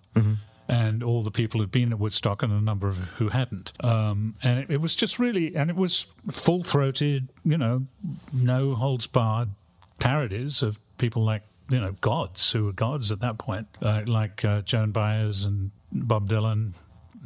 And 0.67 1.03
all 1.03 1.23
the 1.23 1.31
people 1.31 1.61
who'd 1.61 1.71
been 1.71 1.93
at 1.93 1.99
Woodstock 1.99 2.43
and 2.43 2.51
a 2.51 2.59
number 2.61 2.89
of 2.89 2.97
who 2.97 3.29
hadn't. 3.29 3.73
Um, 3.85 4.35
and 4.43 4.61
it, 4.61 4.71
it 4.71 4.81
was 4.81 4.97
just 4.97 5.19
really, 5.19 5.55
and 5.55 5.69
it 5.69 5.77
was 5.77 6.07
full 6.31 6.63
throated, 6.63 7.29
you 7.45 7.59
know, 7.59 7.87
no 8.33 8.75
holds 8.75 9.07
barred 9.07 9.51
parodies 9.99 10.63
of 10.63 10.79
people 10.97 11.23
like 11.23 11.43
you 11.69 11.81
know 11.81 11.93
gods 12.01 12.51
who 12.51 12.65
were 12.65 12.73
gods 12.73 13.13
at 13.13 13.21
that 13.21 13.39
point, 13.39 13.67
uh, 13.83 14.03
like 14.07 14.45
uh, 14.45 14.61
Joan 14.63 14.91
Baez 14.91 15.45
and 15.45 15.71
Bob 15.93 16.29
Dylan, 16.29 16.73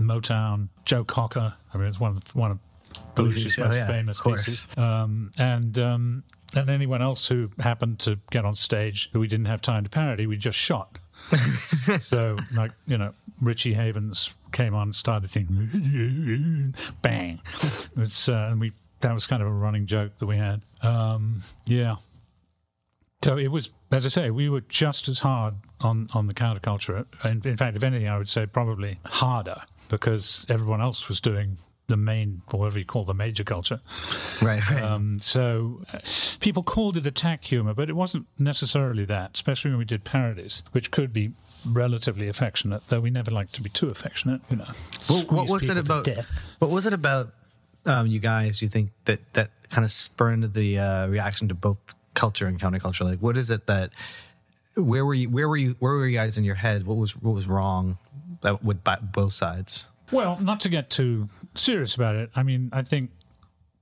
Motown, 0.00 0.68
Joe 0.84 1.04
Cocker. 1.04 1.54
I 1.72 1.78
mean, 1.78 1.86
it's 1.86 2.00
one 2.00 2.16
of 2.16 2.34
one 2.34 2.50
of 2.50 2.58
Belushi's 3.14 3.58
Oh, 3.58 3.64
most 3.64 3.76
yeah, 3.76 3.86
famous 3.86 4.20
pieces, 4.20 4.68
um, 4.76 5.30
and 5.38 5.78
um, 5.78 6.24
and 6.54 6.70
anyone 6.70 7.02
else 7.02 7.28
who 7.28 7.50
happened 7.58 7.98
to 8.00 8.18
get 8.30 8.44
on 8.44 8.54
stage 8.54 9.10
who 9.12 9.20
we 9.20 9.28
didn't 9.28 9.46
have 9.46 9.60
time 9.60 9.84
to 9.84 9.90
parody, 9.90 10.26
we 10.26 10.36
just 10.36 10.58
shot. 10.58 10.98
so, 12.02 12.38
like 12.54 12.72
you 12.86 12.96
know, 12.96 13.12
Richie 13.40 13.74
Havens 13.74 14.34
came 14.52 14.74
on, 14.74 14.82
and 14.88 14.94
started 14.94 15.30
singing, 15.30 16.74
bang. 17.02 17.40
It's 17.96 18.28
uh, 18.28 18.48
and 18.50 18.60
we 18.60 18.72
that 19.00 19.12
was 19.12 19.26
kind 19.26 19.42
of 19.42 19.48
a 19.48 19.52
running 19.52 19.86
joke 19.86 20.16
that 20.18 20.26
we 20.26 20.36
had. 20.36 20.62
Um, 20.82 21.42
yeah. 21.66 21.96
So 23.24 23.36
it 23.36 23.48
was, 23.48 23.70
as 23.90 24.06
I 24.06 24.10
say, 24.10 24.30
we 24.30 24.48
were 24.48 24.60
just 24.60 25.08
as 25.08 25.18
hard 25.20 25.54
on, 25.80 26.06
on 26.14 26.28
the 26.28 26.34
counterculture. 26.34 27.04
In, 27.24 27.42
in 27.44 27.56
fact, 27.56 27.76
if 27.76 27.82
anything, 27.82 28.06
I 28.06 28.16
would 28.16 28.28
say 28.28 28.46
probably 28.46 29.00
harder 29.04 29.62
because 29.88 30.46
everyone 30.48 30.80
else 30.80 31.08
was 31.08 31.20
doing 31.20 31.58
the 31.88 31.96
main, 31.96 32.42
or 32.52 32.60
whatever 32.60 32.78
you 32.78 32.84
call 32.84 33.04
the 33.04 33.14
major 33.14 33.44
culture. 33.44 33.80
Right, 34.40 34.66
right. 34.70 34.82
Um, 34.82 35.18
so 35.20 35.82
uh, 35.92 35.98
people 36.38 36.62
called 36.62 36.96
it 36.96 37.06
attack 37.06 37.44
humor, 37.44 37.74
but 37.74 37.88
it 37.88 37.94
wasn't 37.94 38.26
necessarily 38.38 39.04
that, 39.06 39.32
especially 39.34 39.70
when 39.70 39.78
we 39.78 39.84
did 39.84 40.04
parodies, 40.04 40.62
which 40.72 40.90
could 40.90 41.12
be 41.12 41.32
relatively 41.66 42.28
affectionate, 42.28 42.86
though 42.88 43.00
we 43.00 43.10
never 43.10 43.30
like 43.30 43.50
to 43.52 43.62
be 43.62 43.70
too 43.70 43.88
affectionate, 43.88 44.42
you 44.50 44.56
know. 44.56 44.66
Well, 45.08 45.22
what 45.22 45.48
was 45.48 45.68
it 45.68 45.78
about? 45.78 46.06
What 46.58 46.70
was 46.70 46.86
it 46.86 46.92
about 46.92 47.30
um, 47.86 48.06
you 48.06 48.20
guys? 48.20 48.60
You 48.60 48.68
think 48.68 48.90
that 49.06 49.32
that 49.32 49.50
kind 49.70 49.84
of 49.84 49.90
spurned 49.90 50.52
the 50.52 50.78
uh, 50.78 51.06
reaction 51.08 51.48
to 51.48 51.54
both 51.54 51.78
culture 52.14 52.46
and 52.46 52.60
counterculture? 52.60 53.04
Like, 53.04 53.20
what 53.20 53.36
is 53.36 53.48
it 53.48 53.66
that? 53.66 53.90
Where 54.76 55.04
were 55.06 55.14
you? 55.14 55.30
Where 55.30 55.48
were 55.48 55.56
you? 55.56 55.74
Where 55.78 55.94
were 55.94 56.06
you 56.06 56.16
guys 56.16 56.36
in 56.36 56.44
your 56.44 56.56
head? 56.56 56.86
What 56.86 56.98
was 56.98 57.16
what 57.16 57.34
was 57.34 57.46
wrong 57.46 57.96
that, 58.42 58.62
with 58.62 58.84
both 59.12 59.32
sides? 59.32 59.88
Well, 60.10 60.38
not 60.40 60.60
to 60.60 60.68
get 60.68 60.90
too 60.90 61.28
serious 61.54 61.94
about 61.94 62.16
it, 62.16 62.30
I 62.34 62.42
mean, 62.42 62.70
I 62.72 62.82
think 62.82 63.10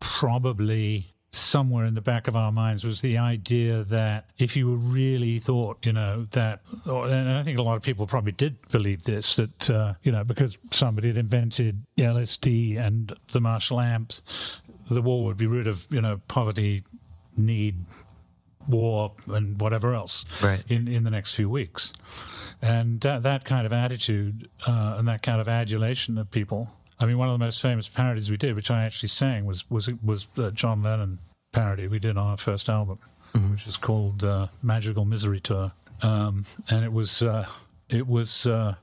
probably 0.00 1.06
somewhere 1.36 1.84
in 1.84 1.94
the 1.94 2.00
back 2.00 2.28
of 2.28 2.36
our 2.36 2.50
minds 2.50 2.84
was 2.84 3.00
the 3.02 3.18
idea 3.18 3.84
that 3.84 4.30
if 4.38 4.56
you 4.56 4.74
really 4.74 5.38
thought, 5.38 5.84
you 5.84 5.92
know, 5.92 6.26
that, 6.30 6.60
and 6.86 7.30
I 7.30 7.42
think 7.42 7.58
a 7.58 7.62
lot 7.62 7.76
of 7.76 7.82
people 7.82 8.06
probably 8.06 8.32
did 8.32 8.56
believe 8.70 9.04
this, 9.04 9.36
that, 9.36 9.70
uh, 9.70 9.94
you 10.02 10.12
know, 10.12 10.24
because 10.24 10.56
somebody 10.70 11.08
had 11.08 11.18
invented 11.18 11.82
LSD 11.98 12.78
and 12.78 13.12
the 13.32 13.40
Marshall 13.40 13.80
amps, 13.80 14.22
the 14.90 15.02
war 15.02 15.24
would 15.24 15.36
be 15.36 15.46
rid 15.46 15.66
of, 15.66 15.86
you 15.90 16.00
know, 16.00 16.20
poverty, 16.28 16.82
need, 17.36 17.76
war, 18.68 19.12
and 19.28 19.60
whatever 19.60 19.94
else 19.94 20.24
Right. 20.42 20.62
in, 20.68 20.88
in 20.88 21.04
the 21.04 21.10
next 21.10 21.34
few 21.34 21.48
weeks. 21.48 21.92
And 22.62 23.00
that, 23.00 23.22
that 23.22 23.44
kind 23.44 23.66
of 23.66 23.72
attitude 23.72 24.48
uh, 24.66 24.96
and 24.98 25.06
that 25.08 25.22
kind 25.22 25.40
of 25.40 25.48
adulation 25.48 26.16
of 26.18 26.30
people. 26.30 26.70
I 26.98 27.04
mean, 27.06 27.18
one 27.18 27.28
of 27.28 27.38
the 27.38 27.44
most 27.44 27.60
famous 27.60 27.88
parodies 27.88 28.30
we 28.30 28.36
did, 28.38 28.54
which 28.56 28.70
I 28.70 28.84
actually 28.84 29.10
sang, 29.10 29.44
was 29.44 29.68
was 29.70 29.90
was 30.02 30.26
uh, 30.38 30.50
John 30.50 30.82
Lennon 30.82 31.18
parody 31.52 31.88
we 31.88 31.98
did 31.98 32.16
on 32.16 32.26
our 32.26 32.36
first 32.38 32.68
album, 32.70 32.98
which 33.50 33.66
is 33.66 33.76
called 33.76 34.24
uh, 34.24 34.46
"Magical 34.62 35.04
Misery 35.04 35.40
Tour," 35.40 35.72
um, 36.00 36.46
and 36.70 36.82
it 36.84 36.92
was 36.92 37.22
uh, 37.22 37.46
it 37.90 38.06
was 38.06 38.46
uh, 38.46 38.76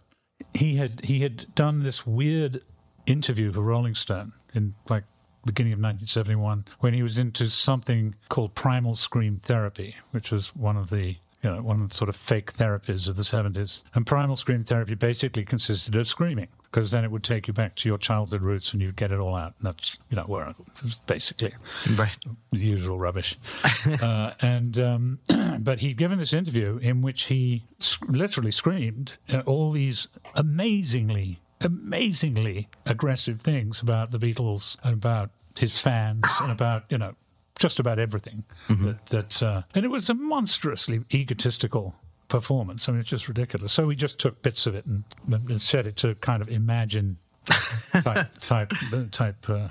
he 0.54 0.76
had 0.76 1.04
he 1.04 1.22
had 1.22 1.48
done 1.56 1.82
this 1.82 2.06
weird 2.06 2.62
interview 3.08 3.52
for 3.52 3.62
Rolling 3.62 3.96
Stone 3.96 4.34
in 4.54 4.76
like 4.88 5.06
beginning 5.46 5.74
of 5.74 5.80
1971 5.80 6.66
when 6.80 6.94
he 6.94 7.04
was 7.04 7.18
into 7.18 7.50
something 7.50 8.16
called 8.30 8.56
primal 8.56 8.96
scream 8.96 9.38
therapy, 9.38 9.96
which 10.12 10.32
was 10.32 10.56
one 10.56 10.78
of 10.78 10.90
the 10.90 11.18
you 11.44 11.50
know 11.50 11.62
one 11.62 11.82
of 11.82 11.90
the 11.90 11.96
sort 11.96 12.10
of 12.10 12.16
fake 12.16 12.54
therapies 12.54 13.08
of 13.08 13.16
the 13.16 13.24
70s. 13.24 13.82
And 13.94 14.06
primal 14.06 14.36
scream 14.36 14.64
therapy 14.64 14.96
basically 14.96 15.44
consisted 15.44 15.96
of 15.96 16.08
screaming 16.08 16.48
because 16.64 16.90
then 16.90 17.04
it 17.04 17.12
would 17.12 17.24
take 17.24 17.48
you 17.48 17.54
back 17.54 17.76
to 17.76 17.88
your 17.88 18.00
childhood 18.00 18.42
roots 18.42 18.74
and 18.74 18.82
you'd 18.82 18.96
get 18.96 19.12
it 19.12 19.20
all 19.20 19.36
out. 19.36 19.54
And 19.60 19.68
that's 19.68 19.98
you 20.10 20.16
know 20.16 20.24
where 20.24 20.48
it 20.50 20.56
was 20.82 21.00
basically 21.00 21.54
right 21.96 22.18
the 22.52 22.66
usual 22.66 22.98
rubbish. 22.98 23.38
uh, 24.02 24.32
and 24.42 24.80
um, 24.80 25.20
but 25.60 25.80
he'd 25.80 25.98
given 25.98 26.18
this 26.18 26.34
interview 26.34 26.78
in 26.82 27.02
which 27.02 27.24
he 27.24 27.64
literally 28.08 28.52
screamed 28.52 29.14
all 29.46 29.72
these 29.72 30.08
amazingly, 30.36 31.40
amazingly 31.64 32.70
aggressive 32.86 33.42
things 33.42 33.82
about 33.82 34.12
the 34.12 34.18
Beatles 34.18 34.78
and 34.84 34.94
about 34.94 35.32
his 35.58 35.80
fans 35.80 36.26
and 36.42 36.52
about 36.52 36.86
you 36.90 36.98
know 36.98 37.16
just 37.60 37.80
about 37.80 38.00
everything. 38.00 38.44
That, 38.86 39.06
that 39.08 39.44
uh, 39.44 39.62
and 39.76 39.86
it 39.86 39.90
was 39.90 40.10
a 40.10 40.14
monstrously 40.14 41.02
egotistical 41.14 41.96
performance. 42.28 42.90
I 42.90 42.92
mean, 42.92 43.02
it's 43.02 43.10
just 43.10 43.28
ridiculous. 43.28 43.74
So 43.74 43.86
we 43.86 43.96
just 43.96 44.20
took 44.20 44.42
bits 44.42 44.66
of 44.66 44.76
it 44.76 44.86
and, 44.86 45.04
and 45.28 45.62
set 45.62 45.86
it 45.88 45.96
to 45.98 46.16
kind 46.16 46.42
of 46.42 46.50
imagine 46.50 47.18
type 47.46 48.28
type 48.40 48.74
type 49.12 49.50
uh, 49.50 49.68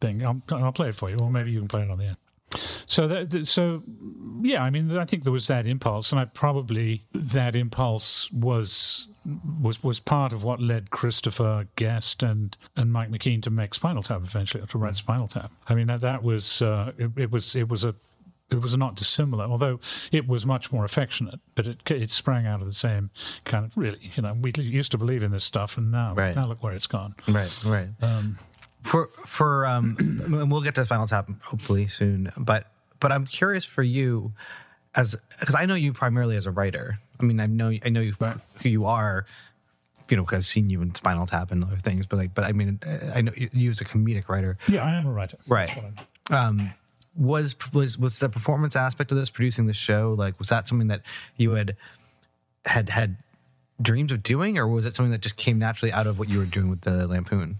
thing. 0.00 0.26
I'll, 0.26 0.42
I'll 0.50 0.72
play 0.72 0.88
it 0.88 0.94
for 0.94 1.10
you, 1.10 1.16
or 1.16 1.30
maybe 1.30 1.50
you 1.50 1.60
can 1.60 1.68
play 1.68 1.82
it 1.82 1.90
on 1.90 1.98
the 1.98 2.06
end. 2.06 2.16
So 2.86 3.08
that, 3.08 3.46
so 3.46 3.82
yeah, 4.42 4.62
I 4.62 4.70
mean, 4.70 4.96
I 4.96 5.04
think 5.04 5.24
there 5.24 5.32
was 5.32 5.46
that 5.46 5.66
impulse, 5.66 6.12
and 6.12 6.20
I 6.20 6.24
probably 6.26 7.04
that 7.12 7.56
impulse 7.56 8.30
was 8.32 9.06
was 9.60 9.82
was 9.84 10.00
part 10.00 10.32
of 10.32 10.42
what 10.44 10.60
led 10.60 10.90
Christopher 10.90 11.66
Guest 11.76 12.22
and 12.22 12.56
and 12.76 12.92
Mike 12.92 13.10
McKean 13.10 13.42
to 13.42 13.50
make 13.50 13.74
Spinal 13.74 14.02
Tap 14.02 14.20
eventually, 14.22 14.62
or 14.62 14.66
to 14.66 14.78
write 14.78 14.96
Spinal 14.96 15.28
Tap. 15.28 15.50
I 15.68 15.74
mean, 15.74 15.86
that, 15.86 16.00
that 16.00 16.22
was 16.22 16.60
uh, 16.62 16.92
it, 16.98 17.10
it 17.16 17.30
was 17.30 17.54
it 17.54 17.68
was 17.68 17.84
a 17.84 17.94
it 18.50 18.60
was 18.60 18.76
not 18.76 18.96
dissimilar, 18.96 19.46
although 19.46 19.80
it 20.10 20.28
was 20.28 20.44
much 20.44 20.70
more 20.72 20.84
affectionate. 20.84 21.40
But 21.54 21.66
it 21.68 21.90
it 21.90 22.10
sprang 22.10 22.46
out 22.46 22.60
of 22.60 22.66
the 22.66 22.74
same 22.74 23.10
kind 23.44 23.64
of 23.64 23.76
really, 23.78 24.10
you 24.14 24.22
know, 24.22 24.34
we 24.38 24.52
used 24.58 24.90
to 24.92 24.98
believe 24.98 25.22
in 25.22 25.30
this 25.30 25.44
stuff, 25.44 25.78
and 25.78 25.90
now 25.90 26.14
Right. 26.14 26.36
now 26.36 26.46
look 26.46 26.62
where 26.62 26.74
it's 26.74 26.86
gone. 26.86 27.14
Right, 27.28 27.64
right. 27.64 27.88
Um, 28.02 28.36
for 28.82 29.08
for 29.26 29.66
um, 29.66 29.96
and 30.24 30.50
we'll 30.50 30.62
get 30.62 30.74
to 30.76 30.84
Spinal 30.84 31.06
Tap 31.06 31.28
hopefully 31.42 31.88
soon. 31.88 32.32
But 32.36 32.66
but 33.00 33.12
I'm 33.12 33.26
curious 33.26 33.64
for 33.64 33.82
you, 33.82 34.32
as 34.94 35.16
because 35.40 35.54
I 35.54 35.66
know 35.66 35.74
you 35.74 35.92
primarily 35.92 36.36
as 36.36 36.46
a 36.46 36.50
writer. 36.50 36.98
I 37.20 37.24
mean, 37.24 37.40
I 37.40 37.46
know 37.46 37.72
I 37.84 37.88
know 37.88 38.00
you 38.00 38.14
who 38.62 38.68
you 38.68 38.84
are. 38.86 39.26
You 40.08 40.16
know, 40.16 40.24
because 40.24 40.38
I've 40.38 40.46
seen 40.46 40.68
you 40.68 40.82
in 40.82 40.94
Spinal 40.94 41.26
Tap 41.26 41.52
and 41.52 41.64
other 41.64 41.76
things. 41.76 42.04
But 42.06 42.18
like, 42.18 42.34
but 42.34 42.44
I 42.44 42.52
mean, 42.52 42.80
I 43.14 43.22
know 43.22 43.32
you 43.34 43.48
you 43.52 43.70
as 43.70 43.80
a 43.80 43.84
comedic 43.84 44.28
writer. 44.28 44.58
Yeah, 44.68 44.84
I 44.84 44.98
am 44.98 45.06
a 45.06 45.12
writer. 45.12 45.38
Right. 45.48 45.70
Um, 46.30 46.74
was 47.16 47.54
was 47.72 47.96
was 47.98 48.18
the 48.18 48.28
performance 48.28 48.76
aspect 48.76 49.10
of 49.10 49.16
this 49.16 49.30
producing 49.30 49.66
the 49.66 49.74
show 49.74 50.14
like 50.16 50.38
was 50.38 50.48
that 50.48 50.66
something 50.66 50.88
that 50.88 51.02
you 51.36 51.52
had 51.52 51.76
had 52.64 52.88
had 52.90 53.16
dreams 53.80 54.12
of 54.12 54.22
doing, 54.22 54.58
or 54.58 54.66
was 54.66 54.86
it 54.86 54.94
something 54.94 55.10
that 55.12 55.20
just 55.20 55.36
came 55.36 55.58
naturally 55.58 55.92
out 55.92 56.06
of 56.06 56.18
what 56.18 56.28
you 56.28 56.38
were 56.38 56.44
doing 56.44 56.68
with 56.68 56.82
the 56.82 57.06
Lampoon? 57.06 57.56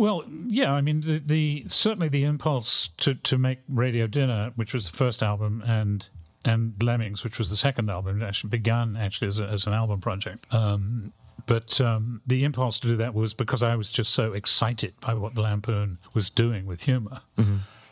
Well, 0.00 0.24
yeah, 0.46 0.72
I 0.72 0.80
mean, 0.80 1.02
the, 1.02 1.18
the 1.18 1.64
certainly 1.68 2.08
the 2.08 2.24
impulse 2.24 2.88
to, 3.00 3.16
to 3.16 3.36
make 3.36 3.58
Radio 3.68 4.06
Dinner, 4.06 4.50
which 4.54 4.72
was 4.72 4.90
the 4.90 4.96
first 4.96 5.22
album, 5.22 5.62
and 5.66 6.08
and 6.46 6.72
Lemmings, 6.82 7.22
which 7.22 7.38
was 7.38 7.50
the 7.50 7.56
second 7.58 7.90
album, 7.90 8.22
it 8.22 8.24
actually 8.24 8.48
began 8.48 8.96
actually 8.96 9.28
as, 9.28 9.40
a, 9.40 9.44
as 9.44 9.66
an 9.66 9.74
album 9.74 10.00
project. 10.00 10.46
Um, 10.54 11.12
but 11.44 11.78
um, 11.82 12.22
the 12.26 12.44
impulse 12.44 12.80
to 12.80 12.88
do 12.88 12.96
that 12.96 13.12
was 13.12 13.34
because 13.34 13.62
I 13.62 13.76
was 13.76 13.92
just 13.92 14.14
so 14.14 14.32
excited 14.32 14.94
by 15.02 15.12
what 15.12 15.34
the 15.34 15.42
Lampoon 15.42 15.98
was 16.14 16.30
doing 16.30 16.64
with 16.64 16.84
humor. 16.84 17.20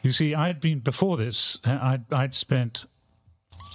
You 0.02 0.12
see, 0.12 0.34
I'd 0.34 0.60
been 0.60 0.78
before 0.78 1.18
this. 1.18 1.58
I'd 1.62 2.10
I'd 2.10 2.32
spent 2.32 2.86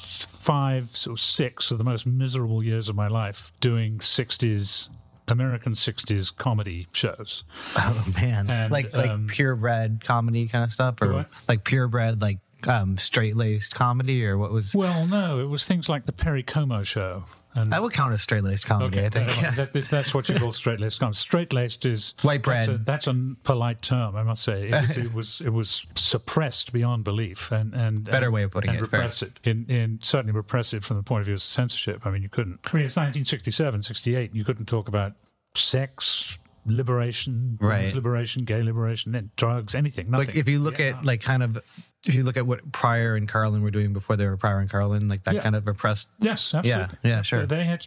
five 0.07 0.85
or 1.07 1.17
six 1.17 1.69
of 1.69 1.77
the 1.77 1.83
most 1.83 2.07
miserable 2.07 2.63
years 2.63 2.89
of 2.89 2.95
my 2.95 3.09
life 3.09 3.51
doing 3.59 3.99
'60s 3.99 4.89
American 5.27 5.73
'60s 5.73 6.35
comedy 6.35 6.87
shows. 6.91 7.43
Oh 7.75 8.05
man, 8.15 8.49
And, 8.49 8.71
like 8.71 8.95
like 8.95 9.09
um, 9.09 9.27
purebred 9.27 10.03
comedy 10.03 10.47
kind 10.47 10.63
of 10.63 10.71
stuff, 10.71 11.01
or 11.01 11.13
What? 11.13 11.29
like 11.47 11.63
purebred 11.63 12.21
like 12.21 12.39
um, 12.67 12.97
straight 12.97 13.35
laced 13.35 13.75
comedy, 13.75 14.25
or 14.25 14.37
what 14.37 14.51
was? 14.51 14.73
Well, 14.75 15.05
no, 15.07 15.39
it 15.39 15.45
was 15.47 15.65
things 15.65 15.89
like 15.89 16.05
the 16.05 16.13
Perry 16.13 16.43
Como 16.43 16.83
show. 16.83 17.25
And 17.55 17.71
that 17.71 17.81
would 17.81 17.93
count 17.93 18.13
as 18.13 18.21
straight 18.21 18.43
laced 18.43 18.65
comedy, 18.65 18.97
Okay, 18.97 19.05
I 19.05 19.09
think. 19.09 19.27
that- 19.41 19.55
that- 19.55 19.73
that's, 19.73 19.87
that's 19.87 20.13
what 20.13 20.27
you 20.29 20.35
call 20.39 20.51
straight 20.51 20.79
laced 20.79 20.99
comedy. 20.99 21.15
Straight 21.17 21.53
laced 21.53 21.85
is 21.85 22.13
White 22.23 22.43
That's 22.43 22.67
a, 22.67 22.71
bread. 22.71 22.85
that's 22.85 23.07
a 23.07 23.35
polite 23.43 23.81
term, 23.81 24.15
I 24.15 24.23
must 24.23 24.43
say. 24.43 24.69
It 24.69 24.73
was 24.73 24.97
it 25.05 25.13
was, 25.13 25.41
it 25.41 25.49
was 25.49 25.85
suppressed 25.95 26.73
beyond 26.73 27.03
belief, 27.03 27.51
and 27.51 27.73
and 27.73 28.03
Better 28.05 28.25
and- 28.25 28.33
way 28.33 28.43
of 28.43 28.51
putting 28.51 28.71
and 28.71 28.79
it, 28.81 28.87
fair. 28.87 28.99
repressive. 29.01 29.33
In 29.43 29.65
in 29.69 29.99
certainly 30.01 30.33
repressive 30.33 30.83
from 30.83 30.97
the 30.97 31.03
point 31.03 31.21
of 31.21 31.25
view 31.25 31.35
of 31.35 31.41
censorship. 31.41 32.05
I 32.05 32.11
mean, 32.11 32.23
you 32.23 32.29
couldn't. 32.29 32.59
I 32.65 32.75
mean, 32.75 32.85
it's 32.85 32.95
1967, 32.95 33.83
68. 33.83 34.33
You 34.35 34.43
couldn't 34.43 34.65
talk 34.65 34.87
about 34.87 35.13
sex. 35.55 36.39
Liberation, 36.65 37.57
Right. 37.59 37.93
liberation, 37.93 38.45
gay 38.45 38.61
liberation, 38.63 39.13
and 39.15 39.35
drugs, 39.35 39.75
anything. 39.75 40.09
Nothing. 40.09 40.27
Like 40.27 40.35
if 40.37 40.47
you 40.47 40.59
look 40.59 40.79
at 40.79 41.03
like 41.03 41.21
kind 41.21 41.43
of 41.43 41.57
if 42.05 42.13
you 42.15 42.23
look 42.23 42.37
at 42.37 42.45
what 42.45 42.71
Pryor 42.71 43.15
and 43.15 43.27
Carlin 43.27 43.61
were 43.61 43.71
doing 43.71 43.93
before 43.93 44.15
they 44.17 44.27
were 44.27 44.37
Pryor 44.37 44.59
and 44.59 44.69
Carlin, 44.69 45.07
like 45.07 45.23
that 45.23 45.35
Yeah. 45.35 45.41
kind 45.41 45.55
of 45.55 45.65
repressed. 45.67 46.07
Yes, 46.19 46.53
absolutely. 46.53 46.97
Yeah, 47.03 47.09
yeah, 47.17 47.21
sure. 47.21 47.45
They 47.45 47.63
had. 47.63 47.85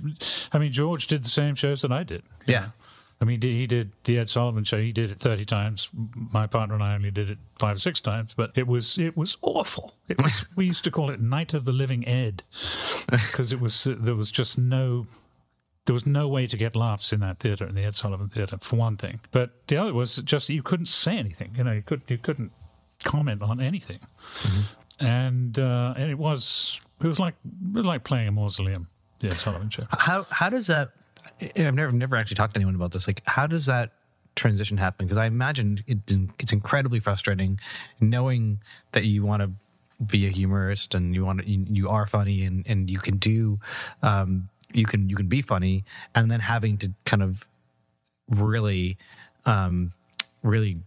I 0.52 0.58
mean, 0.58 0.72
George 0.72 1.06
did 1.06 1.22
the 1.22 1.28
same 1.28 1.54
shows 1.54 1.82
that 1.82 1.92
I 1.92 2.02
did. 2.02 2.22
Yeah. 2.46 2.60
know. 2.60 2.66
I 3.18 3.24
mean, 3.24 3.40
he 3.40 3.66
did 3.66 3.92
the 4.04 4.18
Ed 4.18 4.28
Sullivan 4.28 4.64
show. 4.64 4.78
He 4.78 4.92
did 4.92 5.10
it 5.10 5.18
thirty 5.18 5.46
times. 5.46 5.88
My 6.14 6.46
partner 6.46 6.74
and 6.74 6.84
I 6.84 6.94
only 6.94 7.10
did 7.10 7.30
it 7.30 7.38
five 7.58 7.76
or 7.76 7.80
six 7.80 8.00
times. 8.02 8.34
But 8.36 8.52
it 8.54 8.66
was 8.66 8.98
it 8.98 9.16
was 9.16 9.38
awful. 9.40 9.94
It 10.08 10.22
was. 10.22 10.44
we 10.56 10.66
used 10.66 10.84
to 10.84 10.90
call 10.90 11.10
it 11.10 11.20
Night 11.20 11.54
of 11.54 11.64
the 11.64 11.72
Living 11.72 12.06
Ed 12.06 12.42
because 13.10 13.52
it 13.52 13.60
was 13.60 13.86
there 13.90 14.14
was 14.14 14.30
just 14.30 14.58
no. 14.58 15.06
There 15.86 15.94
was 15.94 16.04
no 16.04 16.26
way 16.26 16.48
to 16.48 16.56
get 16.56 16.74
laughs 16.74 17.12
in 17.12 17.20
that 17.20 17.38
theater, 17.38 17.64
in 17.64 17.76
the 17.76 17.84
Ed 17.84 17.94
Sullivan 17.94 18.28
Theater, 18.28 18.58
for 18.60 18.74
one 18.74 18.96
thing. 18.96 19.20
But 19.30 19.66
the 19.68 19.76
other 19.76 19.94
was 19.94 20.16
just 20.16 20.48
you 20.50 20.62
couldn't 20.62 20.86
say 20.86 21.16
anything. 21.16 21.54
You 21.56 21.62
know, 21.64 21.72
you 21.72 21.82
could 21.82 22.02
you 22.08 22.18
couldn't 22.18 22.50
comment 23.06 23.42
on 23.42 23.60
anything, 23.60 24.00
and 25.00 25.58
uh, 25.58 25.94
and 25.96 26.10
it 26.10 26.18
was 26.18 26.80
it 27.00 27.06
was 27.06 27.18
like 27.18 27.34
it 27.64 27.74
was 27.74 27.86
like 27.86 28.04
playing 28.04 28.28
a 28.28 28.32
mausoleum. 28.32 28.88
Yeah, 29.20 29.34
Sullivan 29.34 29.70
show. 29.70 29.84
How 29.90 30.26
how 30.30 30.50
does 30.50 30.66
that? 30.66 30.90
I've 31.56 31.74
never 31.74 31.92
never 31.92 32.16
actually 32.16 32.34
talked 32.34 32.54
to 32.54 32.58
anyone 32.58 32.74
about 32.74 32.92
this. 32.92 33.06
Like, 33.06 33.22
how 33.26 33.46
does 33.46 33.66
that 33.66 33.92
transition 34.34 34.76
happen? 34.76 35.06
Because 35.06 35.16
I 35.16 35.26
imagine 35.26 35.82
it, 35.86 35.98
it's 36.38 36.52
incredibly 36.52 37.00
frustrating 37.00 37.58
knowing 38.00 38.60
that 38.92 39.04
you 39.04 39.24
want 39.24 39.42
to 39.42 39.50
be 40.04 40.26
a 40.26 40.30
humorist 40.30 40.94
and 40.94 41.14
you 41.14 41.24
want 41.24 41.40
to 41.40 41.48
you, 41.50 41.64
you 41.70 41.88
are 41.88 42.06
funny 42.06 42.42
and 42.44 42.66
and 42.68 42.90
you 42.90 42.98
can 42.98 43.16
do 43.16 43.58
um 44.02 44.50
you 44.74 44.84
can 44.84 45.08
you 45.08 45.16
can 45.16 45.26
be 45.26 45.40
funny 45.40 45.84
and 46.14 46.30
then 46.30 46.40
having 46.40 46.76
to 46.76 46.92
kind 47.06 47.22
of 47.22 47.46
really 48.28 48.98
um 49.46 49.92
really 50.42 50.82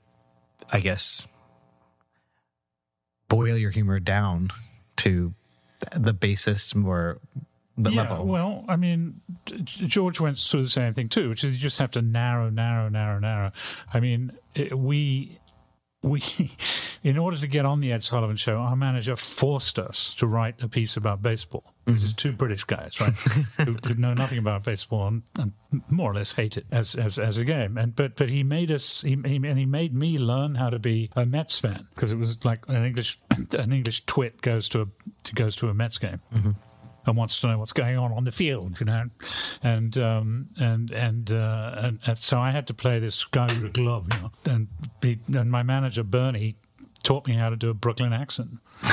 I 0.71 0.79
guess, 0.79 1.27
boil 3.29 3.57
your 3.57 3.71
humor 3.71 3.99
down 3.99 4.49
to 4.97 5.33
the 5.95 6.13
basest 6.13 6.75
or 6.75 7.19
the 7.77 7.91
yeah, 7.91 8.01
level. 8.01 8.25
Well, 8.25 8.65
I 8.67 8.75
mean, 8.75 9.21
George 9.63 10.19
went 10.19 10.37
through 10.37 10.63
the 10.63 10.69
same 10.69 10.93
thing 10.93 11.07
too, 11.07 11.29
which 11.29 11.43
is 11.43 11.53
you 11.53 11.59
just 11.59 11.79
have 11.79 11.91
to 11.93 12.01
narrow, 12.01 12.49
narrow, 12.49 12.89
narrow, 12.89 13.19
narrow. 13.19 13.51
I 13.93 14.01
mean, 14.01 14.33
it, 14.53 14.77
we 14.77 15.38
we 16.01 16.23
in 17.03 17.17
order 17.17 17.37
to 17.37 17.47
get 17.47 17.65
on 17.65 17.81
the 17.81 17.91
Ed 17.91 18.03
Sullivan 18.03 18.35
show, 18.35 18.57
our 18.57 18.75
manager 18.75 19.15
forced 19.15 19.77
us 19.77 20.13
to 20.15 20.27
write 20.27 20.61
a 20.61 20.67
piece 20.67 20.97
about 20.97 21.21
baseball. 21.21 21.73
This 21.85 22.03
is 22.03 22.13
mm-hmm. 22.13 22.29
two 22.29 22.31
British 22.33 22.63
guys, 22.63 23.01
right, 23.01 23.13
who, 23.65 23.73
who 23.73 23.93
know 23.95 24.13
nothing 24.13 24.37
about 24.37 24.63
baseball 24.63 25.07
and, 25.07 25.23
and 25.37 25.53
more 25.89 26.11
or 26.11 26.13
less 26.13 26.33
hate 26.33 26.57
it 26.57 26.65
as, 26.71 26.95
as 26.95 27.17
as 27.17 27.37
a 27.37 27.43
game. 27.43 27.77
And 27.77 27.95
but 27.95 28.15
but 28.15 28.29
he 28.29 28.43
made 28.43 28.71
us, 28.71 29.01
he, 29.01 29.17
he 29.25 29.35
and 29.35 29.57
he 29.57 29.65
made 29.65 29.93
me 29.93 30.17
learn 30.17 30.55
how 30.55 30.69
to 30.69 30.79
be 30.79 31.09
a 31.15 31.25
Mets 31.25 31.59
fan. 31.59 31.87
Because 31.95 32.11
it 32.11 32.17
was 32.17 32.43
like 32.45 32.67
an 32.69 32.85
English 32.85 33.19
an 33.57 33.73
English 33.73 34.05
twit 34.05 34.41
goes 34.41 34.69
to 34.69 34.81
a 34.81 35.33
goes 35.33 35.55
to 35.57 35.69
a 35.69 35.73
Mets 35.73 35.97
game 35.97 36.19
mm-hmm. 36.33 36.51
And 37.09 37.17
wants 37.17 37.39
to 37.41 37.47
know 37.47 37.57
what's 37.57 37.73
going 37.73 37.97
on 37.97 38.13
on 38.13 38.23
the 38.23 38.31
field, 38.31 38.79
you 38.79 38.85
know, 38.85 39.05
and 39.63 39.97
um, 39.97 40.47
and 40.59 40.91
and, 40.91 41.31
uh, 41.31 41.75
and 41.77 41.99
and 42.05 42.17
so 42.17 42.39
I 42.39 42.51
had 42.51 42.67
to 42.67 42.73
play 42.73 42.99
this 42.99 43.23
guy 43.25 43.47
with 43.47 43.65
a 43.65 43.69
glove, 43.69 44.07
you 44.13 44.19
know, 44.21 44.31
and 44.45 44.67
be, 45.01 45.19
and 45.33 45.51
my 45.51 45.63
manager 45.63 46.03
Bernie 46.03 46.55
taught 47.03 47.27
me 47.27 47.33
how 47.33 47.49
to 47.49 47.55
do 47.55 47.69
a 47.69 47.73
Brooklyn 47.73 48.13
accent 48.13 48.49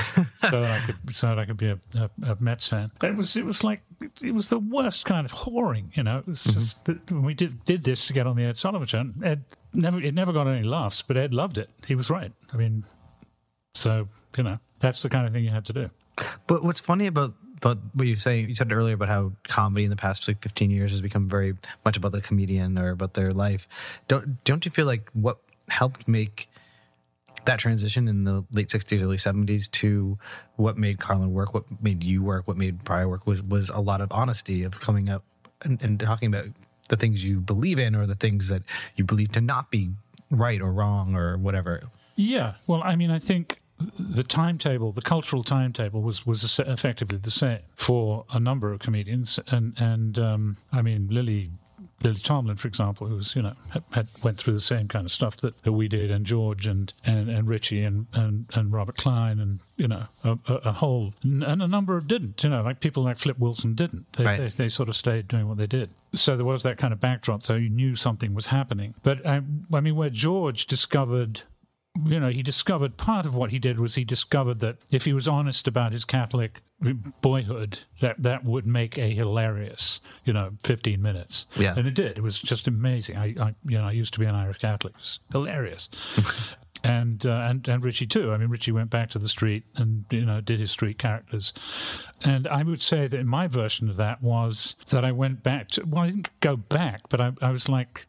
so 0.41 0.63
that 0.63 0.71
I 0.71 0.81
could 0.87 1.15
so 1.15 1.29
that 1.29 1.39
I 1.39 1.45
could 1.45 1.57
be 1.57 1.69
a, 1.69 1.79
a, 1.97 2.11
a 2.31 2.37
Mets 2.41 2.69
fan. 2.69 2.91
It 3.03 3.17
was 3.17 3.37
it 3.37 3.45
was 3.45 3.65
like 3.65 3.83
it 4.23 4.33
was 4.35 4.49
the 4.49 4.59
worst 4.59 5.05
kind 5.05 5.25
of 5.25 5.33
whoring, 5.33 5.97
you 5.97 6.03
know. 6.03 6.19
It 6.19 6.27
was 6.27 6.45
just 6.45 6.85
that 6.85 7.11
when 7.11 7.23
we 7.23 7.35
did 7.35 7.65
did 7.65 7.85
this 7.85 8.07
to 8.07 8.13
get 8.13 8.27
on 8.27 8.37
the 8.37 8.45
Ed 8.45 8.57
Sullivan 8.57 8.87
show. 8.87 9.05
Ed 9.23 9.45
never 9.75 10.01
it 10.01 10.15
never 10.15 10.33
got 10.33 10.47
any 10.47 10.63
laughs, 10.63 11.03
but 11.03 11.17
Ed 11.17 11.35
loved 11.35 11.59
it. 11.59 11.71
He 11.87 11.95
was 11.95 12.11
right. 12.11 12.33
I 12.53 12.57
mean, 12.57 12.85
so 13.75 14.09
you 14.37 14.45
know 14.45 14.59
that's 14.81 15.03
the 15.03 15.09
kind 15.09 15.27
of 15.27 15.33
thing 15.33 15.45
you 15.45 15.51
had 15.51 15.65
to 15.67 15.73
do. 15.73 15.91
But 16.47 16.63
what's 16.63 16.81
funny 16.81 17.07
about 17.07 17.35
but 17.61 17.79
what 17.95 18.07
you 18.07 18.17
say 18.17 18.41
you 18.41 18.55
said 18.55 18.73
earlier 18.73 18.95
about 18.95 19.09
how 19.09 19.33
comedy 19.45 19.85
in 19.85 19.91
the 19.91 19.97
past 19.97 20.27
like 20.29 20.43
15 20.43 20.71
years 20.71 20.91
has 20.91 21.01
become 21.01 21.29
very 21.29 21.55
much 21.85 21.97
about 21.97 22.13
the 22.13 22.21
comedian 22.21 22.79
or 22.79 22.91
about 22.91 23.15
their 23.15 23.31
life. 23.31 23.69
Don't 24.09 24.43
don't 24.45 24.65
you 24.65 24.71
feel 24.71 24.87
like 24.87 25.11
what 25.13 25.39
helped 25.69 26.07
make 26.07 26.49
that 27.45 27.59
transition 27.59 28.09
in 28.09 28.25
the 28.25 28.45
late 28.53 28.69
60s 28.69 29.01
early 29.03 29.17
70s 29.17 29.71
to 29.71 30.19
what 30.57 30.77
made 30.77 30.99
Carlin 30.99 31.33
work, 31.33 31.55
what 31.55 31.65
made 31.83 32.03
you 32.03 32.23
work, 32.23 32.47
what 32.47 32.57
made 32.57 32.85
Pryor 32.85 33.09
work 33.09 33.27
was 33.27 33.43
was 33.43 33.69
a 33.71 33.81
lot 33.81 34.01
of 34.01 34.11
honesty 34.13 34.63
of 34.63 34.81
coming 34.81 35.09
up 35.09 35.25
and, 35.63 35.81
and 35.83 35.99
talking 36.01 36.29
about 36.29 36.47
the 36.89 36.97
things 36.97 37.25
you 37.25 37.41
believe 37.41 37.79
in 37.79 37.97
or 37.97 38.07
the 38.07 38.15
things 38.15 38.49
that 38.49 38.63
you 38.97 39.05
believe 39.05 39.33
to 39.33 39.41
not 39.41 39.71
be 39.71 39.91
right 40.31 40.61
or 40.61 40.73
wrong 40.73 41.15
or 41.15 41.37
whatever. 41.37 41.83
Yeah, 42.17 42.55
well, 42.67 42.83
I 42.83 42.97
mean, 42.97 43.11
I 43.11 43.19
think 43.19 43.59
the 43.99 44.23
timetable, 44.23 44.93
the 44.93 45.03
cultural 45.03 45.43
timetable, 45.43 46.01
was 46.03 46.27
was 46.27 46.59
effectively 46.61 47.19
the 47.19 47.31
same 47.31 47.61
for 47.75 48.25
a 48.33 48.41
number 48.41 48.73
of 48.73 48.81
comedians, 48.81 49.39
and 49.49 49.75
and 49.79 50.19
um, 50.19 50.57
I 50.73 50.83
mean 50.83 51.09
Lily. 51.11 51.51
Lily 52.03 52.21
Tomlin, 52.21 52.57
for 52.59 52.69
example, 52.69 53.07
who 53.07 53.17
was 53.17 53.35
you 53.35 53.41
know 53.41 53.55
had, 53.71 53.83
had 53.93 54.09
went 54.23 54.37
through 54.37 54.53
the 54.53 54.61
same 54.61 54.87
kind 54.87 55.07
of 55.07 55.11
stuff 55.11 55.39
that, 55.39 55.63
that 55.63 55.73
we 55.73 55.89
did, 55.89 56.11
and 56.11 56.27
George 56.27 56.67
and 56.67 56.93
and, 57.07 57.31
and 57.31 57.49
Richie 57.49 57.83
and, 57.83 58.07
and, 58.13 58.47
and 58.53 58.71
Robert 58.71 58.99
Klein, 58.99 59.41
and 59.41 59.61
you 59.79 59.89
know 59.89 60.05
a, 60.23 60.39
a, 60.47 60.55
a 60.57 60.73
whole 60.73 61.15
and 61.23 61.43
a 61.63 61.67
number 61.67 61.97
of 61.97 62.07
didn't. 62.07 62.45
You 62.45 62.51
know, 62.51 62.63
like 62.63 62.81
people 62.81 63.03
like 63.03 63.17
Flip 63.17 63.39
Wilson 63.39 63.75
didn't. 63.75 64.13
They, 64.13 64.25
Right. 64.25 64.39
they 64.39 64.49
they 64.65 64.69
sort 64.69 64.91
of 64.91 64.97
stayed 64.97 65.27
doing 65.27 65.49
what 65.49 65.57
they 65.57 65.67
did. 65.67 65.89
So 66.15 66.37
there 66.37 66.45
was 66.45 66.63
that 66.65 66.77
kind 66.77 66.93
of 66.93 67.01
backdrop. 67.01 67.43
So 67.43 67.55
you 67.55 67.71
knew 67.71 67.97
something 67.97 68.35
was 68.35 68.49
happening. 68.49 68.95
But 69.03 69.27
I, 69.27 69.41
I 69.73 69.81
mean, 69.81 69.97
where 69.97 70.11
George 70.11 70.67
discovered 70.67 71.43
you 72.05 72.21
know, 72.21 72.29
he 72.29 72.43
discovered 72.43 72.97
part 72.97 73.27
of 73.27 73.35
what 73.35 73.51
he 73.51 73.59
did 73.59 73.79
was 73.79 73.95
he 73.95 74.05
discovered 74.05 74.61
that 74.61 74.79
if 74.91 75.05
he 75.05 75.13
was 75.13 75.27
honest 75.29 75.67
about 75.67 75.93
his 75.93 76.05
Catholic 76.05 76.61
boyhood, 77.23 77.79
that 78.01 78.23
that 78.23 78.45
would 78.45 78.67
make 78.67 78.99
a 78.99 79.11
hilarious, 79.15 80.01
you 80.25 80.33
know, 80.33 80.53
fifteen 80.63 81.03
minutes. 81.03 81.47
Yeah. 81.57 81.75
and 81.77 81.87
it 81.87 81.95
did. 81.95 82.19
It 82.19 82.23
was 82.23 82.39
just 82.39 82.67
amazing. 82.67 83.17
I, 83.17 83.35
I 83.41 83.55
you 83.65 83.79
know, 83.79 83.85
I 83.87 83.93
used 83.93 84.15
to 84.15 84.21
be 84.21 84.27
an 84.27 84.35
Irish 84.35 84.59
Catholic. 84.59 84.95
It 84.95 84.99
was 84.99 85.21
hilarious. 85.33 85.89
And, 86.85 87.27
uh, 87.27 87.47
and 87.49 87.67
and 87.67 87.83
Richie 87.83 88.07
too. 88.07 88.33
I 88.33 88.37
mean, 88.37 88.49
Richie 88.49 88.71
went 88.71 88.91
back 88.91 89.09
to 89.11 89.19
the 89.19 89.31
street 89.31 89.65
and 89.75 90.05
you 90.11 90.25
know 90.25 90.41
did 90.41 90.61
his 90.61 90.71
street 90.71 90.99
characters, 90.99 91.53
and 92.23 92.47
I 92.47 92.63
would 92.63 92.81
say 92.83 93.09
that 93.09 93.25
my 93.25 93.49
version 93.49 93.89
of 93.89 93.97
that 93.97 94.23
was 94.23 94.77
that 94.91 95.05
I 95.05 95.11
went 95.11 95.43
back 95.43 95.69
to. 95.71 95.85
Well, 95.85 96.05
I 96.05 96.07
didn't 96.11 96.29
go 96.41 96.55
back, 96.55 97.01
but 97.09 97.21
I, 97.21 97.33
I 97.43 97.51
was 97.51 97.69
like, 97.69 98.07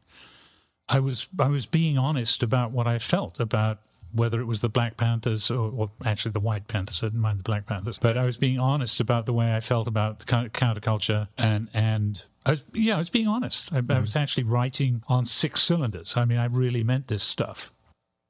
I 0.90 1.00
was 1.00 1.28
I 1.40 1.48
was 1.48 1.66
being 1.66 1.98
honest 1.98 2.44
about 2.44 2.72
what 2.72 2.88
I 2.88 3.00
felt 3.00 3.40
about 3.40 3.80
whether 4.14 4.40
it 4.40 4.46
was 4.46 4.62
the 4.62 4.70
Black 4.70 4.98
Panthers 4.98 5.52
or, 5.52 5.72
or 5.72 5.92
actually 6.06 6.32
the 6.32 6.40
White 6.40 6.68
Panthers. 6.68 7.04
I 7.04 7.08
didn't 7.08 7.20
mind 7.20 7.40
the 7.40 7.44
Black 7.44 7.66
Panthers, 7.66 7.98
but 7.98 8.18
I 8.18 8.24
was 8.24 8.38
being 8.38 8.60
honest 8.60 9.00
about 9.00 9.26
the 9.26 9.34
way 9.34 9.54
I 9.54 9.60
felt 9.60 9.88
about 9.88 10.20
the 10.20 10.26
counterculture 10.26 11.28
and 11.38 11.70
and. 11.74 12.24
I 12.46 12.52
was, 12.52 12.64
yeah, 12.74 12.96
I 12.96 12.98
was 12.98 13.10
being 13.10 13.28
honest. 13.28 13.74
I, 13.74 13.80
I 13.80 13.82
mm-hmm. 13.82 14.00
was 14.00 14.16
actually 14.16 14.46
writing 14.46 15.04
on 15.10 15.26
six 15.26 15.62
cylinders. 15.62 16.16
I 16.16 16.24
mean, 16.24 16.38
I 16.38 16.46
really 16.46 16.82
meant 16.82 17.08
this 17.08 17.22
stuff. 17.22 17.74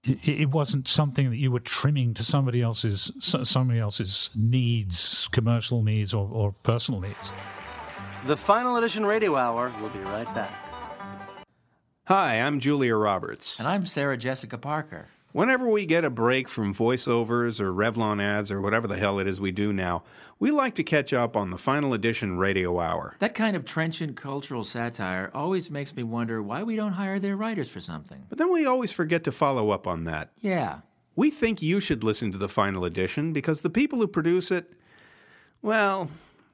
It, 0.04 0.28
it 0.28 0.50
wasn't 0.50 0.88
something 0.88 1.30
that 1.30 1.38
you 1.38 1.52
were 1.52 1.60
trimming 1.60 2.16
to 2.16 2.24
somebody 2.24 2.64
else's 2.64 3.12
somebody 3.20 3.80
else's 3.80 4.32
needs, 4.36 5.28
commercial 5.32 5.84
needs 5.84 6.16
or, 6.16 6.28
or 6.32 6.54
personal 6.64 7.00
needs. 7.00 7.32
The 8.26 8.36
Final 8.36 8.78
Edition 8.78 9.06
Radio 9.06 9.36
Hour 9.36 9.72
We'll 9.80 9.90
be 9.90 10.00
right 10.00 10.34
back. 10.34 10.67
Hi, 12.08 12.36
I'm 12.40 12.62
Julia 12.62 12.96
Roberts. 12.96 13.60
And 13.60 13.68
I'm 13.68 13.86
Sarah 13.86 14.16
Jessica 14.16 14.58
Parker. 14.58 15.10
Whenever 15.34 15.68
we 15.68 15.86
get 15.86 16.06
a 16.06 16.10
break 16.10 16.48
from 16.48 16.74
voiceovers 16.74 17.60
or 17.60 17.74
Revlon 17.74 18.24
ads 18.24 18.50
or 18.50 18.62
whatever 18.62 18.88
the 18.88 18.96
hell 18.96 19.20
it 19.20 19.28
is 19.28 19.42
we 19.42 19.52
do 19.52 19.74
now, 19.74 20.06
we 20.40 20.50
like 20.50 20.76
to 20.76 20.86
catch 20.86 21.12
up 21.12 21.36
on 21.36 21.52
the 21.52 21.58
Final 21.58 21.94
Edition 21.94 22.38
Radio 22.38 22.80
Hour. 22.80 23.18
That 23.20 23.36
kind 23.36 23.58
of 23.58 23.66
trenchant 23.66 24.16
cultural 24.16 24.64
satire 24.64 25.30
always 25.34 25.70
makes 25.70 25.94
me 25.98 26.04
wonder 26.04 26.42
why 26.42 26.64
we 26.64 26.78
don't 26.78 26.94
hire 26.94 27.20
their 27.20 27.36
writers 27.36 27.68
for 27.68 27.82
something. 27.82 28.26
But 28.30 28.38
then 28.38 28.54
we 28.54 28.66
always 28.66 28.94
forget 28.94 29.26
to 29.26 29.34
follow 29.34 29.72
up 29.72 29.86
on 29.86 30.06
that. 30.06 30.30
Yeah. 30.40 30.80
We 31.18 31.30
think 31.30 31.62
you 31.62 31.82
should 31.82 32.06
listen 32.06 32.32
to 32.32 32.38
the 32.38 32.48
Final 32.48 32.86
Edition 32.86 33.34
because 33.34 33.60
the 33.60 33.70
people 33.70 34.00
who 34.00 34.08
produce 34.08 34.50
it, 34.50 34.72
well, 35.62 36.10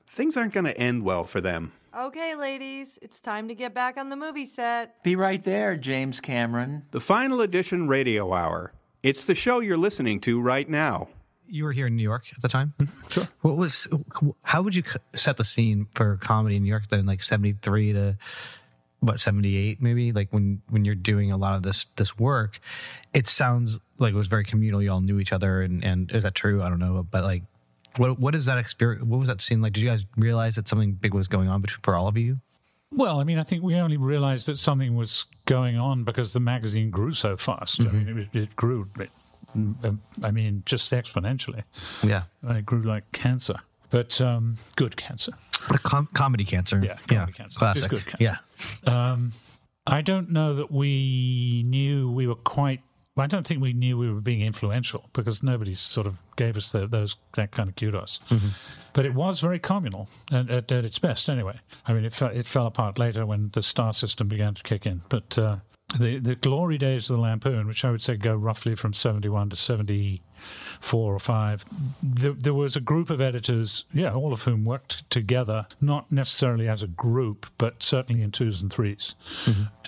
things 0.07 0.35
aren't 0.35 0.53
going 0.53 0.65
to 0.65 0.75
end 0.79 1.03
well 1.03 1.25
for 1.25 1.41
them. 1.41 1.73
Okay, 1.95 2.33
ladies, 2.33 2.97
it's 3.03 3.21
time 3.21 3.49
to 3.49 3.55
get 3.55 3.75
back 3.75 3.97
on 3.97 4.09
the 4.09 4.15
movie 4.15 4.47
set. 4.47 5.03
Be 5.03 5.15
right 5.15 5.43
there, 5.43 5.77
James 5.77 6.19
Cameron. 6.19 6.87
The 6.89 6.99
Final 6.99 7.41
Edition 7.41 7.87
Radio 7.87 8.33
Hour. 8.33 8.73
It's 9.03 9.25
the 9.25 9.35
show 9.35 9.59
you're 9.59 9.77
listening 9.77 10.19
to 10.21 10.41
right 10.41 10.67
now. 10.67 11.09
You 11.45 11.65
were 11.65 11.71
here 11.71 11.85
in 11.85 11.95
New 11.95 12.01
York 12.01 12.25
at 12.35 12.41
the 12.41 12.47
time. 12.47 12.73
Mm-hmm. 12.79 13.09
Sure. 13.09 13.27
What 13.41 13.57
was? 13.57 13.87
How 14.41 14.63
would 14.63 14.73
you 14.73 14.81
set 15.13 15.37
the 15.37 15.43
scene 15.43 15.85
for 15.93 16.17
comedy 16.17 16.55
in 16.55 16.63
New 16.63 16.69
York 16.69 16.87
then, 16.87 17.01
in 17.01 17.05
like 17.05 17.21
seventy 17.21 17.53
three 17.61 17.93
to 17.93 18.17
what 19.01 19.19
seventy 19.19 19.55
eight, 19.55 19.79
maybe? 19.79 20.11
Like 20.13 20.33
when 20.33 20.63
when 20.69 20.85
you're 20.85 20.95
doing 20.95 21.31
a 21.31 21.37
lot 21.37 21.53
of 21.53 21.61
this 21.61 21.85
this 21.95 22.17
work, 22.17 22.59
it 23.13 23.27
sounds 23.27 23.79
like 23.99 24.15
it 24.15 24.17
was 24.17 24.27
very 24.27 24.45
communal. 24.45 24.81
You 24.81 24.93
all 24.93 25.01
knew 25.01 25.19
each 25.19 25.31
other, 25.31 25.61
and 25.61 25.83
and 25.83 26.11
is 26.11 26.23
that 26.23 26.33
true? 26.33 26.63
I 26.63 26.69
don't 26.69 26.79
know, 26.79 27.03
but 27.03 27.23
like, 27.23 27.43
what 27.97 28.19
what 28.19 28.35
is 28.35 28.45
that 28.45 28.57
experience? 28.57 29.03
What 29.03 29.19
was 29.19 29.27
that 29.27 29.41
scene 29.41 29.61
like? 29.61 29.73
Did 29.73 29.81
you 29.81 29.89
guys 29.89 30.05
realize 30.17 30.55
that 30.55 30.67
something 30.67 30.93
big 30.93 31.13
was 31.13 31.27
going 31.27 31.47
on 31.49 31.63
for 31.81 31.95
all 31.95 32.07
of 32.07 32.17
you? 32.17 32.39
Well, 32.95 33.19
I 33.19 33.23
mean, 33.23 33.39
I 33.39 33.43
think 33.43 33.63
we 33.63 33.75
only 33.75 33.97
realized 33.97 34.47
that 34.47 34.59
something 34.59 34.95
was 34.95 35.25
going 35.45 35.77
on 35.77 36.03
because 36.03 36.33
the 36.33 36.39
magazine 36.39 36.91
grew 36.91 37.13
so 37.13 37.35
fast. 37.35 37.81
I 37.81 37.85
mean, 37.85 38.29
it, 38.31 38.37
it 38.37 38.55
grew, 38.55 38.87
it, 38.99 39.09
um, 39.55 39.99
I 40.21 40.29
mean, 40.29 40.61
just 40.65 40.91
exponentially. 40.91 41.63
Yeah, 42.03 42.23
And 42.43 42.57
it 42.57 42.65
grew 42.67 42.83
like 42.83 43.11
cancer, 43.11 43.55
but 43.89 44.21
um, 44.21 44.57
good 44.75 44.95
cancer. 44.95 45.33
The 45.71 45.79
com- 45.79 46.09
comedy 46.13 46.45
cancer. 46.45 46.81
Yeah, 46.83 46.97
comedy 47.07 47.33
cancer. 47.33 47.57
Classic. 47.57 47.89
Cancer. 47.89 48.17
Yeah. 48.19 48.37
Um, 48.85 49.31
I 49.87 50.01
don't 50.01 50.29
know 50.29 50.53
that 50.53 50.71
we 50.71 51.63
knew 51.65 52.11
we 52.11 52.27
were 52.27 52.35
quite. 52.35 52.81
I 53.15 53.27
don't 53.27 53.45
think 53.45 53.61
we 53.61 53.73
knew 53.73 53.95
we 53.97 54.11
were 54.11 54.21
being 54.21 54.41
influential 54.41 55.07
because 55.13 55.43
nobody 55.43 55.75
sort 55.75 56.07
of 56.07 56.17
gave 56.35 56.57
us 56.57 56.71
the, 56.71 56.87
those 56.87 57.15
that 57.33 57.51
kind 57.51 57.69
of 57.69 57.75
kudos. 57.75 58.19
But 58.93 59.05
it 59.05 59.13
was 59.13 59.39
very 59.39 59.59
communal 59.59 60.09
at, 60.31 60.49
at, 60.49 60.71
at 60.71 60.83
its 60.85 60.97
best, 60.97 61.29
anyway. 61.29 61.59
I 61.85 61.93
mean, 61.93 62.05
it 62.05 62.13
fell, 62.13 62.29
it 62.29 62.47
fell 62.47 62.65
apart 62.65 62.97
later 62.97 63.25
when 63.25 63.51
the 63.53 63.61
star 63.61 63.93
system 63.93 64.27
began 64.27 64.55
to 64.55 64.63
kick 64.63 64.87
in. 64.87 65.01
But 65.09 65.37
uh, 65.37 65.57
the 65.99 66.17
the 66.17 66.33
glory 66.35 66.79
days 66.79 67.09
of 67.09 67.17
the 67.17 67.21
Lampoon, 67.21 67.67
which 67.67 67.85
I 67.85 67.91
would 67.91 68.01
say 68.01 68.15
go 68.15 68.33
roughly 68.35 68.73
from 68.73 68.93
seventy 68.93 69.29
one 69.29 69.49
to 69.51 69.55
seventy 69.55 70.21
four 70.79 71.13
or 71.13 71.19
five, 71.19 71.65
there, 72.01 72.33
there 72.33 72.53
was 72.53 72.75
a 72.75 72.81
group 72.81 73.09
of 73.11 73.21
editors, 73.21 73.85
yeah, 73.93 74.11
all 74.13 74.33
of 74.33 74.41
whom 74.41 74.65
worked 74.65 75.07
together, 75.11 75.67
not 75.79 76.11
necessarily 76.11 76.67
as 76.67 76.81
a 76.81 76.87
group, 76.87 77.45
but 77.59 77.83
certainly 77.83 78.21
in 78.23 78.31
twos 78.31 78.61
and 78.61 78.71
3s 78.71 79.13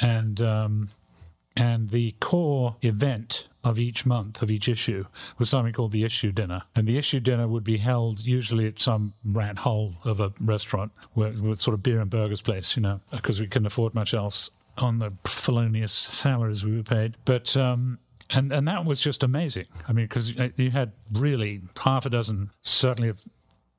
and 0.01 0.41
um, 0.41 0.89
and 1.56 1.89
the 1.89 2.14
core 2.20 2.76
event 2.82 3.47
of 3.64 3.80
each 3.80 4.06
month 4.06 4.41
of 4.41 4.51
each 4.51 4.70
issue 4.70 5.06
was 5.39 5.49
something 5.49 5.74
called 5.74 5.91
the 5.91 6.03
issue 6.03 6.32
dinner 6.32 6.62
and 6.76 6.88
the 6.88 6.97
issue 6.97 7.20
dinner 7.20 7.47
would 7.47 7.64
be 7.64 7.78
held 7.78 8.26
usually 8.26 8.68
at 8.68 8.80
some 8.80 9.14
rat 9.24 9.58
hole 9.60 9.93
of 10.03 10.20
a 10.20 10.32
restaurant 10.41 10.91
where, 11.14 11.32
with 11.32 11.60
sort 11.60 11.74
of 11.74 11.82
beer 11.82 11.99
and 11.99 12.10
burgers 12.10 12.41
place 12.41 12.76
you 12.76 12.82
know 12.82 12.99
because 13.12 13.39
we 13.39 13.47
couldn't 13.47 13.66
afford 13.66 13.95
much 13.95 14.14
else 14.14 14.51
on 14.78 14.99
the 14.99 15.12
felonious 15.26 15.93
salaries 15.93 16.64
we 16.64 16.76
were 16.76 16.84
paid 16.84 17.16
but 17.26 17.56
um 17.58 17.97
and 18.30 18.51
and 18.51 18.68
that 18.68 18.86
was 18.86 18.99
just 18.99 19.24
amazing. 19.24 19.66
I 19.88 19.93
mean, 19.93 20.06
because 20.06 20.34
you 20.58 20.72
had 20.72 20.91
really 21.12 21.62
half 21.80 22.06
a 22.06 22.10
dozen, 22.10 22.49
certainly, 22.62 23.10
of, 23.10 23.24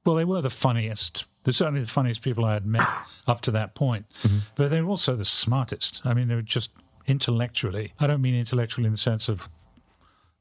well, 0.05 0.15
they 0.17 0.25
were 0.25 0.41
the 0.41 0.51
funniest. 0.51 1.25
They're 1.43 1.53
certainly 1.53 1.81
the 1.81 1.89
funniest 1.89 2.23
people 2.23 2.45
I 2.45 2.55
had 2.55 2.67
met 2.67 2.87
up 3.27 3.41
to 3.43 3.51
that 3.53 3.75
point, 3.75 4.07
but 4.55 4.71
they 4.71 4.81
were 4.81 4.91
also 4.91 5.17
the 5.17 5.25
smartest. 5.25 6.03
I 6.05 6.15
mean, 6.15 6.29
they 6.29 6.35
were 6.35 6.43
just 6.43 6.71
intellectually. 7.07 7.93
I 7.99 8.07
don't 8.07 8.23
mean 8.23 8.35
intellectually 8.35 8.87
in 8.87 8.93
the 8.93 8.99
sense 8.99 9.29
of 9.29 9.49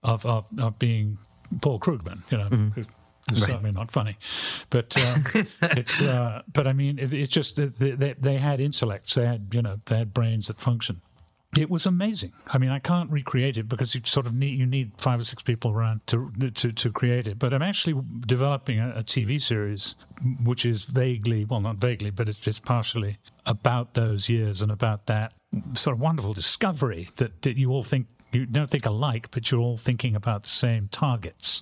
of 0.04 0.26
of, 0.26 0.46
of 0.60 0.80
being 0.80 1.18
Paul 1.62 1.80
Krugman, 1.80 2.30
you 2.32 2.38
know. 2.38 2.50
who's 2.74 2.88
Right. 3.28 3.40
Certainly 3.40 3.72
not 3.72 3.90
funny, 3.90 4.20
but 4.70 4.96
um, 5.00 5.24
it's. 5.64 6.00
Uh, 6.00 6.44
but 6.54 6.68
I 6.68 6.74
mean, 6.74 7.00
it, 7.00 7.12
it's 7.12 7.32
just 7.32 7.56
that 7.56 7.74
they, 7.74 7.92
they, 7.92 8.14
they 8.14 8.38
had 8.38 8.62
intellects. 8.62 9.16
They 9.16 9.26
had, 9.26 9.48
you 9.52 9.64
know, 9.64 9.80
they 9.88 9.98
had 9.98 10.14
brains 10.14 10.48
that 10.48 10.62
function. 10.62 11.02
It 11.58 11.72
was 11.72 11.88
amazing. 11.88 12.34
I 12.50 12.60
mean, 12.60 12.70
I 12.70 12.78
can't 12.78 13.10
recreate 13.10 13.58
it 13.58 13.68
because 13.68 13.96
you 13.96 14.02
sort 14.04 14.28
of 14.28 14.36
need 14.36 14.60
you 14.60 14.68
need 14.68 14.92
five 15.00 15.20
or 15.20 15.24
six 15.24 15.42
people 15.42 15.72
around 15.72 16.06
to 16.08 16.32
to, 16.54 16.72
to 16.72 16.92
create 16.92 17.26
it. 17.28 17.40
But 17.40 17.52
I'm 17.52 17.64
actually 17.64 18.00
developing 18.28 18.80
a, 18.80 18.90
a 18.98 19.04
TV 19.04 19.42
series 19.42 19.96
which 20.44 20.64
is 20.64 20.84
vaguely, 20.84 21.46
well, 21.46 21.62
not 21.62 21.78
vaguely, 21.78 22.12
but 22.12 22.30
it's, 22.30 22.46
it's 22.46 22.60
partially 22.60 23.18
about 23.48 23.96
those 23.96 24.30
years 24.30 24.62
and 24.62 24.72
about 24.72 25.08
that 25.08 25.34
sort 25.74 25.96
of 25.96 26.00
wonderful 26.02 26.34
discovery 26.34 27.08
that, 27.18 27.42
that 27.44 27.58
you 27.58 27.72
all 27.72 27.84
think 27.84 28.08
you 28.32 28.46
don't 28.46 28.70
think 28.70 28.86
alike, 28.86 29.30
but 29.32 29.50
you're 29.50 29.62
all 29.62 29.78
thinking 29.78 30.16
about 30.16 30.44
the 30.44 30.50
same 30.50 30.90
targets. 30.90 31.62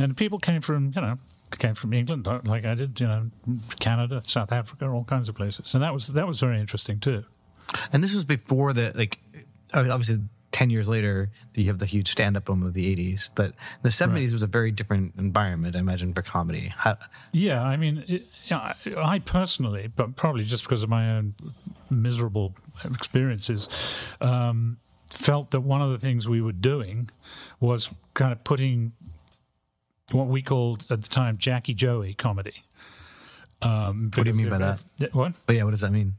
And 0.00 0.16
people 0.16 0.38
came 0.38 0.60
from, 0.62 0.92
you 0.94 1.02
know, 1.02 1.16
came 1.58 1.74
from 1.74 1.92
England, 1.92 2.26
uh, 2.26 2.40
like 2.44 2.64
I 2.64 2.74
did, 2.74 2.98
you 3.00 3.06
know, 3.06 3.30
Canada, 3.78 4.20
South 4.24 4.52
Africa, 4.52 4.88
all 4.88 5.04
kinds 5.04 5.28
of 5.28 5.34
places, 5.34 5.74
and 5.74 5.82
that 5.82 5.92
was 5.92 6.08
that 6.08 6.26
was 6.26 6.40
very 6.40 6.60
interesting 6.60 6.98
too. 7.00 7.24
And 7.92 8.02
this 8.02 8.14
was 8.14 8.24
before 8.24 8.72
the 8.72 8.92
like, 8.94 9.18
obviously. 9.74 10.20
10 10.56 10.70
years 10.70 10.88
later, 10.88 11.28
you 11.54 11.66
have 11.66 11.80
the 11.80 11.84
huge 11.84 12.10
stand 12.10 12.34
up 12.34 12.46
boom 12.46 12.62
of 12.62 12.72
the 12.72 12.96
80s. 12.96 13.28
But 13.34 13.52
the 13.82 13.90
70s 13.90 14.32
was 14.32 14.42
a 14.42 14.46
very 14.46 14.70
different 14.70 15.12
environment, 15.18 15.76
I 15.76 15.80
imagine, 15.80 16.14
for 16.14 16.22
comedy. 16.22 16.72
How, 16.74 16.96
Yeah, 17.32 17.62
I 17.62 17.76
mean, 17.76 18.02
it, 18.08 18.26
yeah, 18.46 18.72
I, 18.86 18.94
I 18.96 19.18
personally, 19.18 19.90
but 19.94 20.16
probably 20.16 20.44
just 20.44 20.64
because 20.64 20.82
of 20.82 20.88
my 20.88 21.10
own 21.10 21.34
miserable 21.90 22.54
experiences, 22.86 23.68
um, 24.22 24.78
felt 25.10 25.50
that 25.50 25.60
one 25.60 25.82
of 25.82 25.90
the 25.90 25.98
things 25.98 26.26
we 26.26 26.40
were 26.40 26.52
doing 26.52 27.10
was 27.60 27.90
kind 28.14 28.32
of 28.32 28.42
putting 28.42 28.92
what 30.12 30.28
we 30.28 30.40
called 30.40 30.86
at 30.88 31.02
the 31.02 31.08
time 31.10 31.36
Jackie 31.36 31.74
Joey 31.74 32.14
comedy. 32.14 32.64
Um, 33.60 34.10
what 34.14 34.24
do 34.24 34.30
you 34.30 34.36
mean 34.36 34.48
by 34.48 34.56
that? 34.56 34.82
What? 35.12 35.34
But 35.44 35.56
yeah, 35.56 35.64
what 35.64 35.72
does 35.72 35.82
that 35.82 35.92
mean? 35.92 36.14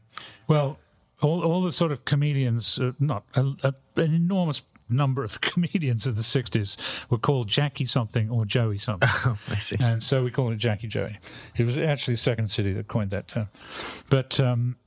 Well, 0.47 0.77
all 1.21 1.43
all 1.43 1.61
the 1.61 1.71
sort 1.71 1.91
of 1.91 2.05
comedians, 2.05 2.79
uh, 2.79 2.91
not 2.99 3.23
a, 3.35 3.41
a, 3.63 3.73
an 3.95 4.13
enormous 4.13 4.61
number 4.89 5.23
of 5.23 5.33
the 5.33 5.39
comedians 5.51 6.07
of 6.07 6.15
the 6.15 6.21
'60s 6.21 6.77
were 7.09 7.17
called 7.17 7.47
Jackie 7.47 7.85
something 7.85 8.29
or 8.29 8.45
Joey 8.45 8.77
something. 8.77 9.09
I 9.49 9.59
see. 9.59 9.77
And 9.79 10.01
so 10.01 10.23
we 10.23 10.31
call 10.31 10.51
it 10.51 10.57
Jackie 10.57 10.87
Joey. 10.87 11.17
It 11.55 11.65
was 11.65 11.77
actually 11.77 12.15
Second 12.15 12.49
City 12.49 12.73
that 12.73 12.87
coined 12.87 13.11
that 13.11 13.27
term, 13.27 13.49
but 14.09 14.39
um, 14.39 14.77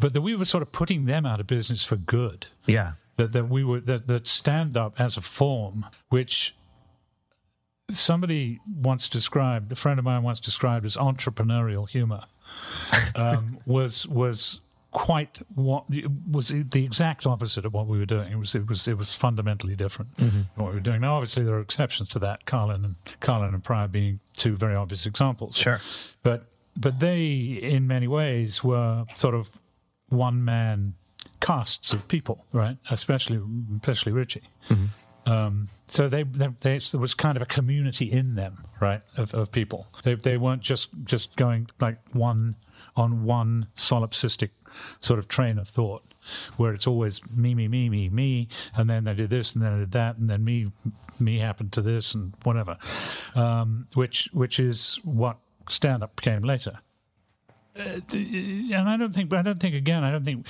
but 0.00 0.12
that 0.12 0.20
we 0.20 0.34
were 0.34 0.44
sort 0.44 0.62
of 0.62 0.72
putting 0.72 1.06
them 1.06 1.26
out 1.26 1.40
of 1.40 1.46
business 1.46 1.84
for 1.84 1.96
good. 1.96 2.46
Yeah. 2.66 2.92
That 3.16 3.32
that 3.32 3.48
we 3.48 3.64
were 3.64 3.80
that 3.80 4.06
that 4.08 4.26
stand 4.26 4.76
up 4.76 5.00
as 5.00 5.16
a 5.16 5.20
form, 5.20 5.86
which 6.08 6.54
somebody 7.90 8.60
once 8.80 9.08
described, 9.08 9.72
a 9.72 9.74
friend 9.74 9.98
of 9.98 10.04
mine 10.04 10.22
once 10.22 10.40
described 10.40 10.84
as 10.84 10.96
entrepreneurial 10.96 11.88
humor, 11.88 12.24
um, 13.14 13.58
was 13.66 14.06
was 14.06 14.60
quite 14.98 15.38
what 15.54 15.84
was 16.30 16.48
the 16.48 16.84
exact 16.84 17.24
opposite 17.24 17.64
of 17.64 17.72
what 17.72 17.86
we 17.86 17.96
were 17.98 18.04
doing. 18.06 18.32
It 18.32 18.36
was 18.36 18.54
it 18.56 18.68
was 18.68 18.88
it 18.88 18.98
was 18.98 19.14
fundamentally 19.14 19.76
different 19.76 20.16
Mhm. 20.16 20.30
from 20.54 20.64
what 20.64 20.70
we 20.70 20.74
were 20.74 20.80
doing. 20.90 21.00
Now, 21.02 21.14
obviously, 21.14 21.44
there 21.44 21.54
are 21.54 21.60
exceptions 21.60 22.08
to 22.10 22.18
that. 22.18 22.46
Carlin 22.46 22.84
and 22.84 22.96
Carlin 23.20 23.54
and 23.54 23.62
Pryor 23.62 23.86
being 23.88 24.18
two 24.34 24.56
very 24.56 24.74
obvious 24.74 25.06
examples. 25.06 25.56
Sure, 25.56 25.80
but 26.24 26.44
but 26.76 26.98
they, 26.98 27.30
in 27.62 27.86
many 27.86 28.08
ways, 28.08 28.64
were 28.64 29.04
sort 29.14 29.34
of 29.36 29.50
one 30.08 30.44
man 30.44 30.94
casts 31.40 31.92
of 31.92 32.06
people, 32.08 32.44
right? 32.52 32.76
Especially 32.90 33.40
especially 33.80 34.12
Richie. 34.12 34.48
Um, 35.26 35.68
so 35.86 36.08
they, 36.08 36.22
they, 36.22 36.48
they, 36.60 36.78
there 36.78 37.00
was 37.00 37.12
kind 37.12 37.36
of 37.36 37.42
a 37.42 37.46
community 37.46 38.10
in 38.10 38.34
them, 38.34 38.64
right, 38.80 39.02
of, 39.18 39.34
of 39.34 39.52
people. 39.52 39.86
They, 40.02 40.14
they 40.14 40.38
weren't 40.38 40.62
just, 40.62 40.88
just 41.04 41.36
going 41.36 41.68
like 41.80 41.98
one 42.14 42.54
on 42.96 43.24
one 43.24 43.66
solipsistic 43.76 44.48
sort 45.00 45.18
of 45.18 45.28
train 45.28 45.58
of 45.58 45.68
thought, 45.68 46.02
where 46.56 46.72
it's 46.72 46.86
always 46.86 47.20
me, 47.30 47.54
me, 47.54 47.68
me, 47.68 47.88
me, 47.88 48.08
me, 48.08 48.48
and 48.76 48.88
then 48.88 49.04
they 49.04 49.14
did 49.14 49.30
this, 49.30 49.54
and 49.54 49.64
then 49.64 49.72
I 49.72 49.78
did 49.78 49.92
that, 49.92 50.16
and 50.16 50.28
then 50.28 50.44
me, 50.44 50.66
me 51.18 51.38
happened 51.38 51.72
to 51.72 51.82
this, 51.82 52.14
and 52.14 52.32
whatever, 52.44 52.76
um, 53.34 53.86
which 53.94 54.28
which 54.32 54.60
is 54.60 55.00
what 55.04 55.38
stand 55.68 56.02
up 56.02 56.16
became 56.16 56.42
later. 56.42 56.80
Uh, 57.78 58.00
and 58.12 58.88
I 58.88 58.96
don't 58.96 59.14
think, 59.14 59.28
but 59.28 59.38
I 59.38 59.42
don't 59.42 59.60
think 59.60 59.74
again, 59.74 60.02
I 60.02 60.10
don't 60.10 60.24
think 60.24 60.46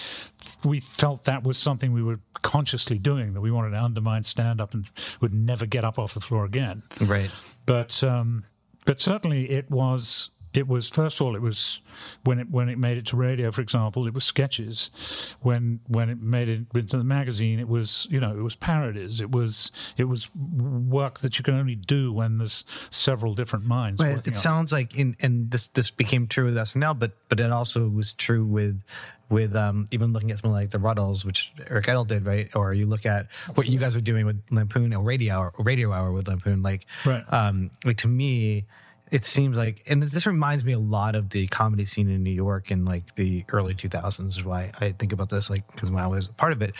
we 0.64 0.80
felt 0.80 1.24
that 1.24 1.44
was 1.44 1.58
something 1.58 1.92
we 1.92 2.02
were 2.02 2.20
consciously 2.42 2.98
doing 2.98 3.34
that 3.34 3.40
we 3.40 3.50
wanted 3.50 3.70
to 3.70 3.82
undermine 3.82 4.24
stand 4.24 4.60
up 4.60 4.72
and 4.72 4.88
would 5.20 5.34
never 5.34 5.66
get 5.66 5.84
up 5.84 5.98
off 5.98 6.14
the 6.14 6.20
floor 6.20 6.44
again. 6.44 6.82
Right. 7.00 7.30
But 7.66 8.02
um, 8.02 8.44
but 8.86 9.00
certainly 9.00 9.50
it 9.50 9.70
was 9.70 10.30
it 10.58 10.66
was 10.68 10.88
first 10.88 11.20
of 11.20 11.26
all 11.26 11.36
it 11.36 11.42
was 11.42 11.80
when 12.24 12.38
it 12.38 12.50
when 12.50 12.68
it 12.68 12.78
made 12.78 12.98
it 12.98 13.06
to 13.06 13.16
radio 13.16 13.50
for 13.50 13.60
example 13.62 14.06
it 14.06 14.12
was 14.14 14.24
sketches 14.24 14.90
when 15.40 15.80
when 15.88 16.10
it 16.10 16.20
made 16.20 16.48
it 16.48 16.62
into 16.74 16.96
the 16.98 17.04
magazine 17.04 17.58
it 17.58 17.68
was 17.68 18.06
you 18.10 18.20
know 18.20 18.32
it 18.36 18.42
was 18.42 18.56
parodies 18.56 19.20
it 19.20 19.30
was 19.30 19.70
it 19.96 20.04
was 20.04 20.28
work 20.34 21.20
that 21.20 21.38
you 21.38 21.42
can 21.44 21.54
only 21.54 21.74
do 21.74 22.12
when 22.12 22.38
there's 22.38 22.64
several 22.90 23.34
different 23.34 23.64
minds 23.64 24.00
Well, 24.02 24.18
it 24.18 24.28
on 24.28 24.34
sounds 24.34 24.72
like, 24.72 24.98
in, 24.98 25.16
and 25.20 25.50
this 25.50 25.68
this 25.68 25.90
became 25.90 26.26
true 26.26 26.46
with 26.46 26.54
SNL, 26.56 26.98
but 26.98 27.12
but 27.28 27.40
it 27.40 27.50
also 27.52 27.88
was 27.88 28.12
true 28.12 28.44
with 28.44 28.82
with 29.30 29.54
um, 29.54 29.86
even 29.90 30.12
looking 30.12 30.30
at 30.30 30.38
something 30.38 30.52
like 30.52 30.70
the 30.70 30.78
Rutles, 30.78 31.24
which 31.24 31.52
Eric 31.68 31.88
Idle 31.88 32.04
did, 32.04 32.24
right? 32.26 32.48
Or 32.56 32.72
you 32.72 32.86
look 32.86 33.04
at 33.04 33.26
what 33.54 33.66
you 33.66 33.78
guys 33.78 33.94
were 33.94 34.00
doing 34.00 34.24
with 34.24 34.40
Lampoon 34.50 34.94
or 34.94 35.02
Radio 35.02 35.34
Hour, 35.34 35.52
Radio 35.58 35.92
Hour 35.92 36.12
with 36.12 36.28
Lampoon, 36.28 36.62
like 36.62 36.86
Right. 37.04 37.24
um, 37.32 37.70
like 37.84 37.98
to 37.98 38.08
me. 38.08 38.64
It 39.10 39.24
seems 39.24 39.56
like, 39.56 39.82
and 39.86 40.02
this 40.02 40.26
reminds 40.26 40.64
me 40.64 40.72
a 40.72 40.78
lot 40.78 41.14
of 41.14 41.30
the 41.30 41.46
comedy 41.46 41.84
scene 41.84 42.10
in 42.10 42.22
New 42.22 42.30
York 42.30 42.70
in 42.70 42.84
like 42.84 43.14
the 43.14 43.44
early 43.52 43.74
2000s. 43.74 44.28
Is 44.28 44.44
why 44.44 44.72
I 44.80 44.92
think 44.92 45.12
about 45.12 45.30
this, 45.30 45.48
like 45.48 45.70
because 45.72 45.90
when 45.90 46.02
I 46.02 46.08
was 46.08 46.28
part 46.28 46.52
of 46.52 46.62
it. 46.62 46.74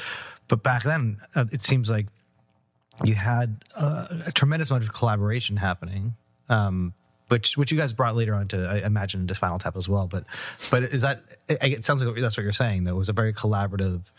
But 0.46 0.62
back 0.62 0.82
then, 0.82 1.18
uh, 1.34 1.46
it 1.52 1.64
seems 1.64 1.88
like 1.88 2.06
you 3.04 3.14
had 3.14 3.64
uh, 3.76 4.06
a 4.26 4.32
tremendous 4.32 4.70
amount 4.70 4.84
of 4.84 4.92
collaboration 4.92 5.56
happening, 5.56 6.16
um, 6.48 6.92
which 7.28 7.56
which 7.56 7.70
you 7.70 7.78
guys 7.78 7.92
brought 7.92 8.16
later 8.16 8.34
on 8.34 8.48
to 8.48 8.68
I 8.68 8.86
imagine 8.86 9.26
to 9.26 9.34
Spinal 9.34 9.58
Tap 9.58 9.76
as 9.76 9.88
well. 9.88 10.06
But 10.06 10.24
but 10.70 10.82
is 10.82 11.02
that 11.02 11.22
it, 11.48 11.58
it 11.62 11.84
sounds 11.84 12.02
like 12.02 12.14
that's 12.20 12.36
what 12.36 12.42
you're 12.42 12.52
saying? 12.52 12.84
That 12.84 12.90
it 12.90 12.96
was 12.96 13.08
a 13.08 13.14
very 13.14 13.32
collaborative 13.32 14.10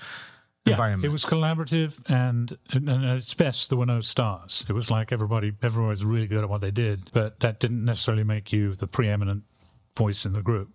Yeah, 0.70 0.76
environment. 0.76 1.06
It 1.06 1.10
was 1.10 1.26
collaborative, 1.26 2.00
and, 2.10 2.58
and 2.72 2.90
at 2.90 3.18
its 3.18 3.34
best, 3.34 3.70
there 3.70 3.78
were 3.78 3.86
no 3.86 4.02
stars. 4.02 4.66
It 4.70 4.74
was 4.74 4.90
like 4.90 5.12
everybody, 5.12 5.52
everyone 5.62 5.90
was 5.90 6.06
really 6.06 6.28
good 6.28 6.44
at 6.44 6.50
what 6.50 6.62
they 6.62 6.72
did, 6.72 7.10
but 7.14 7.40
that 7.42 7.60
didn't 7.60 7.86
necessarily 7.86 8.24
make 8.24 8.52
you 8.52 8.74
the 8.74 8.88
preeminent 8.88 9.44
voice 9.98 10.26
in 10.26 10.34
the 10.34 10.42
group. 10.42 10.70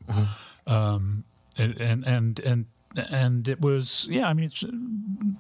Um, 0.66 1.24
and, 1.58 1.80
and 1.80 2.04
and 2.04 2.40
and 2.40 2.66
and 2.96 3.48
it 3.48 3.60
was, 3.60 4.08
yeah. 4.10 4.26
I 4.26 4.34
mean, 4.34 4.46
it's, 4.46 4.64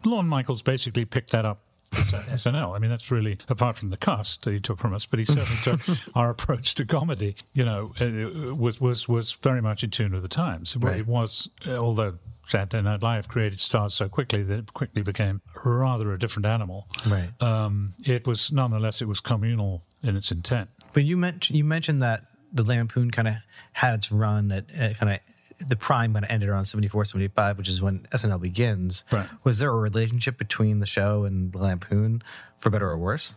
Lorne 0.04 0.28
Michaels 0.28 0.62
basically 0.62 1.04
picked 1.04 1.30
that 1.30 1.44
up. 1.44 1.60
SNL. 1.94 2.74
I 2.74 2.80
mean, 2.80 2.90
that's 2.90 3.12
really 3.12 3.38
apart 3.48 3.78
from 3.78 3.90
the 3.90 3.96
cast 3.96 4.42
that 4.42 4.52
he 4.52 4.58
took 4.58 4.78
from 4.78 4.92
us, 4.94 5.06
but 5.06 5.20
he 5.20 5.24
certainly 5.24 5.60
took 5.62 5.80
our 6.16 6.30
approach 6.30 6.74
to 6.74 6.84
comedy. 6.84 7.36
You 7.52 7.64
know, 7.64 7.92
uh, 8.00 8.52
was 8.54 8.80
was 8.80 9.08
was 9.08 9.32
very 9.34 9.62
much 9.62 9.84
in 9.84 9.90
tune 9.90 10.12
with 10.12 10.22
the 10.22 10.28
times. 10.28 10.76
Right. 10.76 10.98
It 10.98 11.06
was, 11.06 11.48
although 11.68 12.18
Saturday 12.46 12.82
Night 12.82 13.02
Live 13.02 13.28
created 13.28 13.60
stars 13.60 13.94
so 13.94 14.08
quickly 14.08 14.42
that 14.42 14.58
it 14.58 14.74
quickly 14.74 15.02
became 15.02 15.40
rather 15.64 16.12
a 16.12 16.18
different 16.18 16.46
animal. 16.46 16.86
Right. 17.06 17.30
Um, 17.40 17.94
it 18.04 18.26
was 18.26 18.52
nonetheless 18.52 19.00
it 19.02 19.08
was 19.08 19.20
communal 19.20 19.82
in 20.02 20.16
its 20.16 20.30
intent. 20.30 20.70
But 20.92 21.04
you 21.04 21.16
mentioned 21.16 21.56
you 21.56 21.64
mentioned 21.64 22.02
that 22.02 22.22
the 22.52 22.62
Lampoon 22.62 23.10
kind 23.10 23.28
of 23.28 23.34
had 23.72 23.94
its 23.94 24.12
run 24.12 24.48
that 24.48 24.64
uh, 24.78 24.94
kind 24.94 25.12
of 25.14 25.68
the 25.68 25.76
prime 25.76 26.12
kind 26.12 26.24
of 26.24 26.30
ended 26.30 26.48
around 26.48 26.64
74, 26.64 27.04
75, 27.04 27.58
which 27.58 27.68
is 27.68 27.80
when 27.80 28.06
SNL 28.12 28.40
begins. 28.40 29.04
Right. 29.12 29.28
Was 29.44 29.58
there 29.58 29.70
a 29.70 29.76
relationship 29.76 30.36
between 30.36 30.80
the 30.80 30.86
show 30.86 31.24
and 31.24 31.52
the 31.52 31.58
Lampoon, 31.58 32.22
for 32.58 32.70
better 32.70 32.88
or 32.88 32.98
worse? 32.98 33.36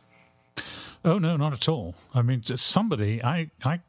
Oh 1.06 1.20
no, 1.20 1.38
not 1.38 1.54
at 1.54 1.70
all. 1.70 1.96
I 2.14 2.22
mean, 2.22 2.42
somebody 2.44 3.24
I 3.24 3.52
I 3.64 3.82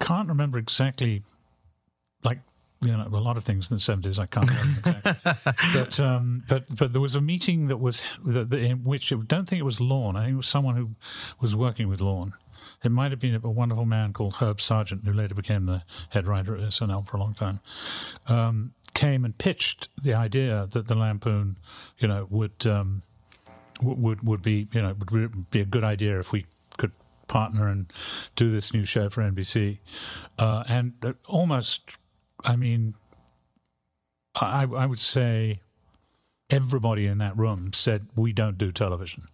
can't 0.00 0.28
remember 0.28 0.58
exactly, 0.58 1.22
like 2.22 2.38
you 2.84 2.96
know, 2.96 3.06
a 3.06 3.18
lot 3.18 3.36
of 3.36 3.44
things 3.44 3.70
in 3.70 3.76
the 3.76 3.80
seventies 3.80 4.18
I 4.18 4.26
can't 4.26 4.48
remember 4.48 4.80
exactly. 4.80 5.52
but 5.74 6.00
um, 6.00 6.44
but 6.48 6.64
but 6.76 6.92
there 6.92 7.00
was 7.00 7.16
a 7.16 7.20
meeting 7.20 7.68
that 7.68 7.78
was 7.78 8.02
that, 8.24 8.50
that 8.50 8.60
in 8.60 8.84
which 8.84 9.12
I 9.12 9.16
don't 9.16 9.48
think 9.48 9.60
it 9.60 9.64
was 9.64 9.80
Lorne. 9.80 10.16
I 10.16 10.24
think 10.24 10.34
it 10.34 10.36
was 10.36 10.48
someone 10.48 10.76
who 10.76 10.90
was 11.40 11.56
working 11.56 11.88
with 11.88 12.00
Lorne. 12.00 12.34
It 12.82 12.90
might 12.90 13.12
have 13.12 13.20
been 13.20 13.34
a 13.34 13.50
wonderful 13.50 13.86
man 13.86 14.12
called 14.12 14.34
Herb 14.34 14.60
Sargent, 14.60 15.04
who 15.04 15.12
later 15.12 15.34
became 15.34 15.66
the 15.66 15.82
head 16.10 16.26
writer 16.26 16.54
at 16.54 16.62
SNL 16.62 17.06
for 17.06 17.16
a 17.16 17.20
long 17.20 17.34
time. 17.34 17.60
Um, 18.26 18.72
came 18.94 19.24
and 19.24 19.36
pitched 19.36 19.88
the 20.00 20.14
idea 20.14 20.68
that 20.70 20.86
the 20.86 20.94
Lampoon, 20.94 21.56
you 21.98 22.08
know, 22.08 22.26
would 22.30 22.66
um, 22.66 23.02
would 23.82 24.26
would 24.26 24.42
be 24.42 24.68
you 24.72 24.82
know 24.82 24.94
would 25.10 25.50
be 25.50 25.60
a 25.60 25.64
good 25.64 25.84
idea 25.84 26.18
if 26.18 26.32
we 26.32 26.46
could 26.76 26.92
partner 27.26 27.68
and 27.68 27.92
do 28.36 28.50
this 28.50 28.72
new 28.72 28.84
show 28.84 29.08
for 29.08 29.22
NBC, 29.22 29.78
uh, 30.38 30.64
and 30.68 30.92
uh, 31.02 31.12
almost, 31.26 31.96
I 32.44 32.56
mean, 32.56 32.94
I 34.34 34.62
I 34.64 34.86
would 34.86 35.00
say 35.00 35.60
everybody 36.50 37.06
in 37.06 37.18
that 37.18 37.36
room 37.36 37.72
said 37.72 38.06
we 38.16 38.32
don't 38.32 38.58
do 38.58 38.70
television. 38.72 39.24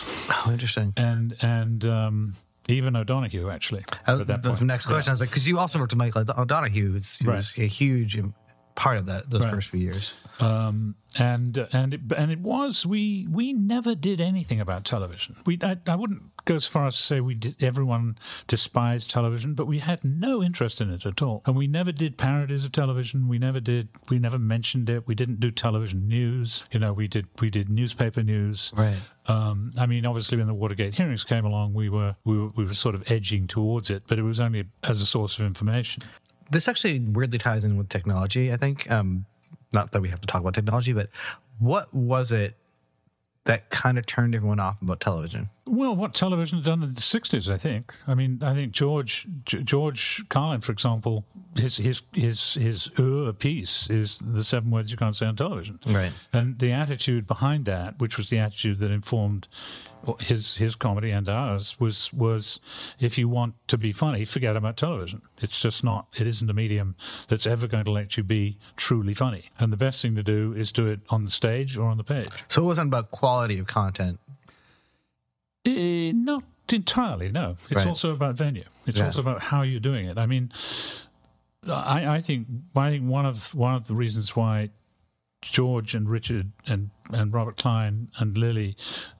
Oh, 0.00 0.48
interesting. 0.50 0.92
And 0.96 1.36
and 1.40 1.84
um, 1.84 2.34
even 2.68 2.96
O'Donoghue 2.96 3.50
actually. 3.50 3.84
Uh, 4.06 4.20
at 4.20 4.26
that 4.26 4.42
that's 4.42 4.46
point. 4.46 4.58
the 4.58 4.64
next 4.64 4.86
question. 4.86 5.10
I 5.10 5.12
was 5.12 5.20
like, 5.20 5.30
because 5.30 5.46
you 5.46 5.58
also 5.58 5.78
worked 5.78 5.92
with 5.92 5.98
Michael 5.98 6.24
O'Donoghue, 6.36 6.92
who's, 6.92 7.18
who 7.18 7.30
was 7.30 7.56
a 7.58 7.66
huge 7.66 8.18
part 8.74 8.96
of 8.98 9.06
that 9.06 9.30
those 9.30 9.42
Right. 9.42 9.50
first 9.52 9.68
few 9.70 9.80
years. 9.80 10.14
um, 10.40 10.96
and 11.16 11.56
and 11.72 11.94
it, 11.94 12.00
and 12.16 12.32
it 12.32 12.40
was 12.40 12.84
we 12.84 13.28
we 13.30 13.52
never 13.52 13.94
did 13.94 14.20
anything 14.20 14.60
about 14.60 14.84
television. 14.84 15.36
We 15.46 15.58
I, 15.62 15.76
I 15.86 15.94
wouldn't 15.94 16.22
go 16.44 16.56
as 16.56 16.66
far 16.66 16.86
as 16.86 16.96
to 16.96 17.02
say 17.04 17.20
we 17.20 17.34
did, 17.34 17.54
everyone 17.62 18.18
despised 18.48 19.10
television, 19.10 19.54
but 19.54 19.66
we 19.66 19.78
had 19.78 20.02
no 20.04 20.42
interest 20.42 20.80
in 20.80 20.90
it 20.90 21.06
at 21.06 21.22
all, 21.22 21.42
and 21.46 21.54
we 21.56 21.66
never 21.68 21.92
did 21.92 22.18
parodies 22.18 22.64
of 22.64 22.72
television. 22.72 23.28
We 23.28 23.38
never 23.38 23.60
did. 23.60 23.88
We 24.08 24.18
never 24.18 24.38
mentioned 24.40 24.90
it. 24.90 25.06
We 25.06 25.14
didn't 25.14 25.38
do 25.38 25.52
television 25.52 26.08
news. 26.08 26.64
You 26.72 26.80
know, 26.80 26.92
we 26.92 27.06
did 27.06 27.28
we 27.40 27.50
did 27.50 27.68
newspaper 27.68 28.24
news. 28.24 28.72
Right. 28.76 28.96
Um, 29.26 29.70
I 29.78 29.86
mean, 29.86 30.04
obviously, 30.04 30.36
when 30.36 30.48
the 30.48 30.52
Watergate 30.54 30.94
hearings 30.94 31.22
came 31.24 31.44
along, 31.46 31.74
we 31.74 31.88
were 31.88 32.16
we 32.24 32.38
were 32.38 32.48
we 32.56 32.64
were 32.64 32.74
sort 32.74 32.96
of 32.96 33.04
edging 33.10 33.46
towards 33.46 33.88
it, 33.90 34.02
but 34.08 34.18
it 34.18 34.22
was 34.22 34.40
only 34.40 34.64
as 34.82 35.00
a 35.00 35.06
source 35.06 35.38
of 35.38 35.46
information. 35.46 36.02
This 36.50 36.68
actually 36.68 37.00
weirdly 37.00 37.38
ties 37.38 37.64
in 37.64 37.76
with 37.76 37.88
technology. 37.88 38.52
I 38.52 38.56
think, 38.56 38.90
um, 38.90 39.26
not 39.72 39.92
that 39.92 40.02
we 40.02 40.08
have 40.08 40.20
to 40.20 40.26
talk 40.26 40.40
about 40.40 40.54
technology, 40.54 40.92
but 40.92 41.08
what 41.58 41.92
was 41.92 42.32
it 42.32 42.56
that 43.44 43.70
kind 43.70 43.98
of 43.98 44.06
turned 44.06 44.34
everyone 44.34 44.60
off 44.60 44.80
about 44.80 45.00
television? 45.00 45.50
Well, 45.66 45.96
what 45.96 46.14
television 46.14 46.58
had 46.58 46.64
done 46.64 46.82
in 46.82 46.90
the 46.90 47.00
'60s, 47.00 47.50
I 47.50 47.56
think. 47.56 47.94
I 48.06 48.14
mean, 48.14 48.40
I 48.42 48.54
think 48.54 48.72
George 48.72 49.26
G- 49.46 49.62
George 49.62 50.24
Carlin, 50.28 50.60
for 50.60 50.72
example, 50.72 51.24
his 51.56 51.78
his 51.78 52.02
his 52.12 52.54
his 52.54 52.90
uh, 52.98 53.32
piece 53.38 53.88
is 53.88 54.22
the 54.26 54.44
seven 54.44 54.70
words 54.70 54.90
you 54.90 54.98
can't 54.98 55.16
say 55.16 55.26
on 55.26 55.36
television. 55.36 55.78
Right. 55.86 56.12
And 56.32 56.58
the 56.58 56.72
attitude 56.72 57.26
behind 57.26 57.64
that, 57.64 57.98
which 57.98 58.18
was 58.18 58.28
the 58.28 58.38
attitude 58.38 58.78
that 58.80 58.90
informed 58.90 59.48
his 60.20 60.56
his 60.56 60.74
comedy 60.74 61.10
and 61.10 61.28
ours, 61.28 61.80
was 61.80 62.12
was 62.12 62.60
if 63.00 63.16
you 63.16 63.28
want 63.28 63.54
to 63.68 63.78
be 63.78 63.92
funny, 63.92 64.24
forget 64.26 64.56
about 64.56 64.76
television. 64.76 65.22
It's 65.40 65.60
just 65.60 65.82
not. 65.82 66.08
It 66.18 66.26
isn't 66.26 66.48
a 66.50 66.54
medium 66.54 66.94
that's 67.28 67.46
ever 67.46 67.66
going 67.66 67.84
to 67.84 67.92
let 67.92 68.16
you 68.16 68.22
be 68.22 68.58
truly 68.76 69.14
funny. 69.14 69.50
And 69.58 69.72
the 69.72 69.78
best 69.78 70.02
thing 70.02 70.14
to 70.16 70.22
do 70.22 70.52
is 70.52 70.72
do 70.72 70.88
it 70.88 71.00
on 71.08 71.24
the 71.24 71.30
stage 71.30 71.78
or 71.78 71.88
on 71.88 71.96
the 71.96 72.04
page. 72.04 72.28
So 72.48 72.62
it 72.62 72.66
wasn't 72.66 72.88
about 72.88 73.10
quality 73.10 73.58
of 73.58 73.66
content. 73.66 74.20
Eh, 75.64 76.12
not 76.12 76.44
entirely, 76.72 77.30
no. 77.30 77.50
It's 77.50 77.72
Right. 77.72 77.86
also 77.86 78.10
about 78.12 78.36
venue. 78.36 78.64
It's 78.86 78.98
Yeah. 78.98 79.06
also 79.06 79.20
about 79.20 79.42
how 79.42 79.62
you're 79.62 79.80
doing 79.80 80.06
it. 80.06 80.18
I 80.18 80.26
mean, 80.26 80.52
I, 81.68 82.16
I 82.16 82.20
think 82.20 82.46
I 82.76 82.90
think 82.90 83.08
one 83.08 83.24
of 83.26 83.54
one 83.54 83.74
of 83.74 83.86
the 83.86 83.94
reasons 83.94 84.36
why 84.36 84.70
George 85.40 85.94
and 85.94 86.08
Richard 86.08 86.52
and, 86.66 86.90
and 87.10 87.32
Robert 87.32 87.56
Klein 87.56 88.10
and 88.18 88.36
Lily, 88.36 88.76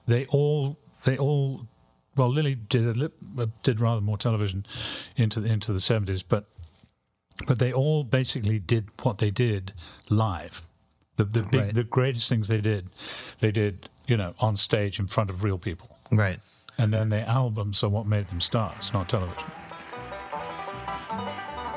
they 0.07 0.25
all 0.27 0.77
they 1.03 1.17
all 1.17 1.67
well 2.15 2.29
Lily 2.31 2.55
did 2.55 2.85
a 2.85 2.93
lip, 2.93 3.13
did 3.63 3.79
rather 3.79 4.01
more 4.01 4.17
television 4.17 4.65
into 5.15 5.39
the 5.39 5.49
into 5.51 5.73
the 5.73 5.81
seventies, 5.81 6.21
but 6.23 6.45
but 7.47 7.59
they 7.59 7.73
all 7.73 8.03
basically 8.03 8.59
did 8.59 8.89
what 9.01 9.17
they 9.17 9.31
did 9.31 9.73
live. 10.09 10.61
The 11.17 11.25
the 11.25 11.41
big, 11.43 11.61
Right. 11.61 11.73
the 11.73 11.83
greatest 11.83 12.29
things 12.29 12.47
they 12.47 12.61
did, 12.61 12.91
they 13.39 13.51
did 13.51 13.89
you 14.07 14.17
know 14.17 14.35
on 14.39 14.55
stage 14.55 14.99
in 14.99 15.07
front 15.07 15.29
of 15.31 15.43
real 15.43 15.57
people. 15.57 15.94
Right. 16.15 16.39
And 16.77 16.93
then 16.93 17.09
their 17.09 17.25
albums 17.25 17.83
are 17.83 17.89
what 17.89 18.05
made 18.05 18.27
them 18.27 18.41
stars, 18.41 18.91
not 18.93 19.07
television. 19.09 19.49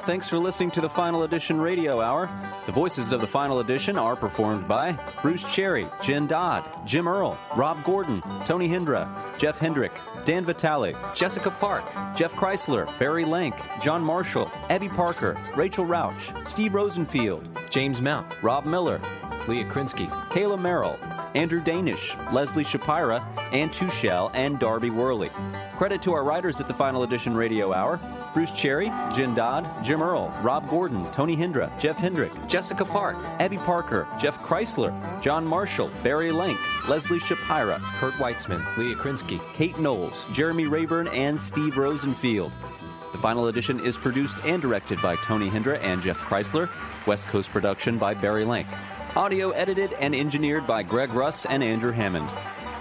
Thanks 0.09 0.27
for 0.27 0.39
listening 0.39 0.71
to 0.71 0.81
the 0.81 0.89
Final 0.89 1.25
Edition 1.25 1.61
Radio 1.61 2.01
Hour. 2.01 2.31
The 2.65 2.73
voices 2.73 3.13
of 3.13 3.21
the 3.21 3.27
Final 3.27 3.61
Edition 3.61 3.99
are 3.99 4.17
performed 4.17 4.67
by 4.67 4.99
Bruce 5.21 5.45
Cherry, 5.55 5.87
Jen 6.01 6.27
Dodd, 6.27 6.65
Jim 6.87 7.07
Earl, 7.07 7.39
Rob 7.55 7.85
Gordon, 7.85 8.23
Tony 8.47 8.71
Hendra, 8.71 9.07
Jeff 9.37 9.59
Hendrick, 9.59 9.93
Dan 10.25 10.47
Vitale, 10.47 10.95
Jessica 11.15 11.51
Park, 11.51 11.85
Jeff 12.17 12.35
Kreisler, 12.35 12.87
Barry 12.99 13.27
Lank, 13.27 13.55
John 13.83 14.03
Marshall, 14.03 14.51
Abby 14.71 14.89
Parker, 14.89 15.39
Rachel 15.55 15.85
Rauch, 15.85 16.33
Steve 16.49 16.73
Rosenfield, 16.73 17.47
James 17.69 18.01
Mount, 18.01 18.35
Rob 18.43 18.65
Miller, 18.65 19.03
Leah 19.49 19.65
Krinsky, 19.65 20.09
Kayla 20.29 20.61
Merrill, 20.61 20.99
Andrew 21.35 21.61
Danish, 21.61 22.17
Leslie 22.33 22.65
Shapira, 22.65 23.25
Ann 23.53 23.71
Tuchel, 23.71 24.31
and 24.35 24.59
Darby 24.59 24.91
Worley. 24.91 25.31
Credit 25.79 26.03
to 26.03 26.13
our 26.13 26.23
writers 26.23 26.61
at 26.61 26.69
the 26.69 26.75
Final 26.75 27.03
Edition 27.03 27.35
Radio 27.35 27.73
Hour 27.73 27.99
Bruce 28.35 28.51
Cherry, 28.51 28.93
Jen 29.13 29.35
Dodd, 29.35 29.83
Jim 29.83 30.03
Earl, 30.03 30.29
Rob 30.43 30.69
Gordon, 30.69 31.11
Tony 31.13 31.35
Hendra, 31.35 31.77
Jeff 31.79 31.97
Hendrick, 31.97 32.31
Jessica 32.47 32.85
Park, 32.85 33.17
Abby 33.41 33.57
Parker, 33.57 34.07
Jeff 34.19 34.39
Kreisler, 34.43 34.93
John 35.23 35.47
Marshall, 35.47 35.91
Barry 36.03 36.31
Lank, 36.31 36.59
Leslie 36.87 37.19
Shapira, 37.19 37.81
Kurt 37.99 38.15
Weitzman, 38.15 38.77
Leah 38.77 38.97
Krinsky, 38.97 39.41
Kate 39.55 39.79
Knowles, 39.79 40.27
Jeremy 40.31 40.67
Rayburn, 40.67 41.09
and 41.09 41.41
Steve 41.41 41.79
Rosenfield. 41.79 42.53
The 43.13 43.19
final 43.19 43.47
edition 43.49 43.81
is 43.81 43.97
produced 43.97 44.39
and 44.45 44.61
directed 44.61 45.01
by 45.01 45.17
Tony 45.17 45.49
Hendra 45.49 45.83
and 45.83 46.03
Jeff 46.03 46.19
Kreisler, 46.19 46.69
West 47.07 47.27
Coast 47.29 47.51
production 47.51 47.97
by 47.97 48.13
Barry 48.13 48.45
Lank. 48.45 48.69
Audio 49.17 49.51
edited 49.51 49.95
and 49.95 50.15
engineered 50.15 50.67
by 50.67 50.83
Greg 50.83 51.13
Russ 51.13 51.47
and 51.47 51.63
Andrew 51.63 51.93
Hammond. 51.93 52.29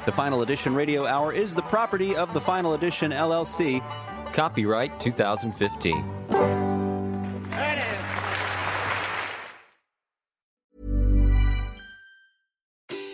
The 0.05 0.11
Final 0.11 0.41
Edition 0.41 0.75
Radio 0.75 1.05
Hour 1.05 1.33
is 1.33 1.55
the 1.55 1.61
property 1.63 2.15
of 2.15 2.33
the 2.33 2.41
Final 2.41 2.73
Edition 2.73 3.11
LLC. 3.11 3.81
Copyright 4.33 4.99
2015. 4.99 6.13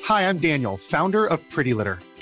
Hi, 0.06 0.28
I'm 0.28 0.38
Daniel, 0.38 0.78
founder 0.78 1.26
of 1.26 1.48
Pretty 1.50 1.74
Litter. 1.74 2.00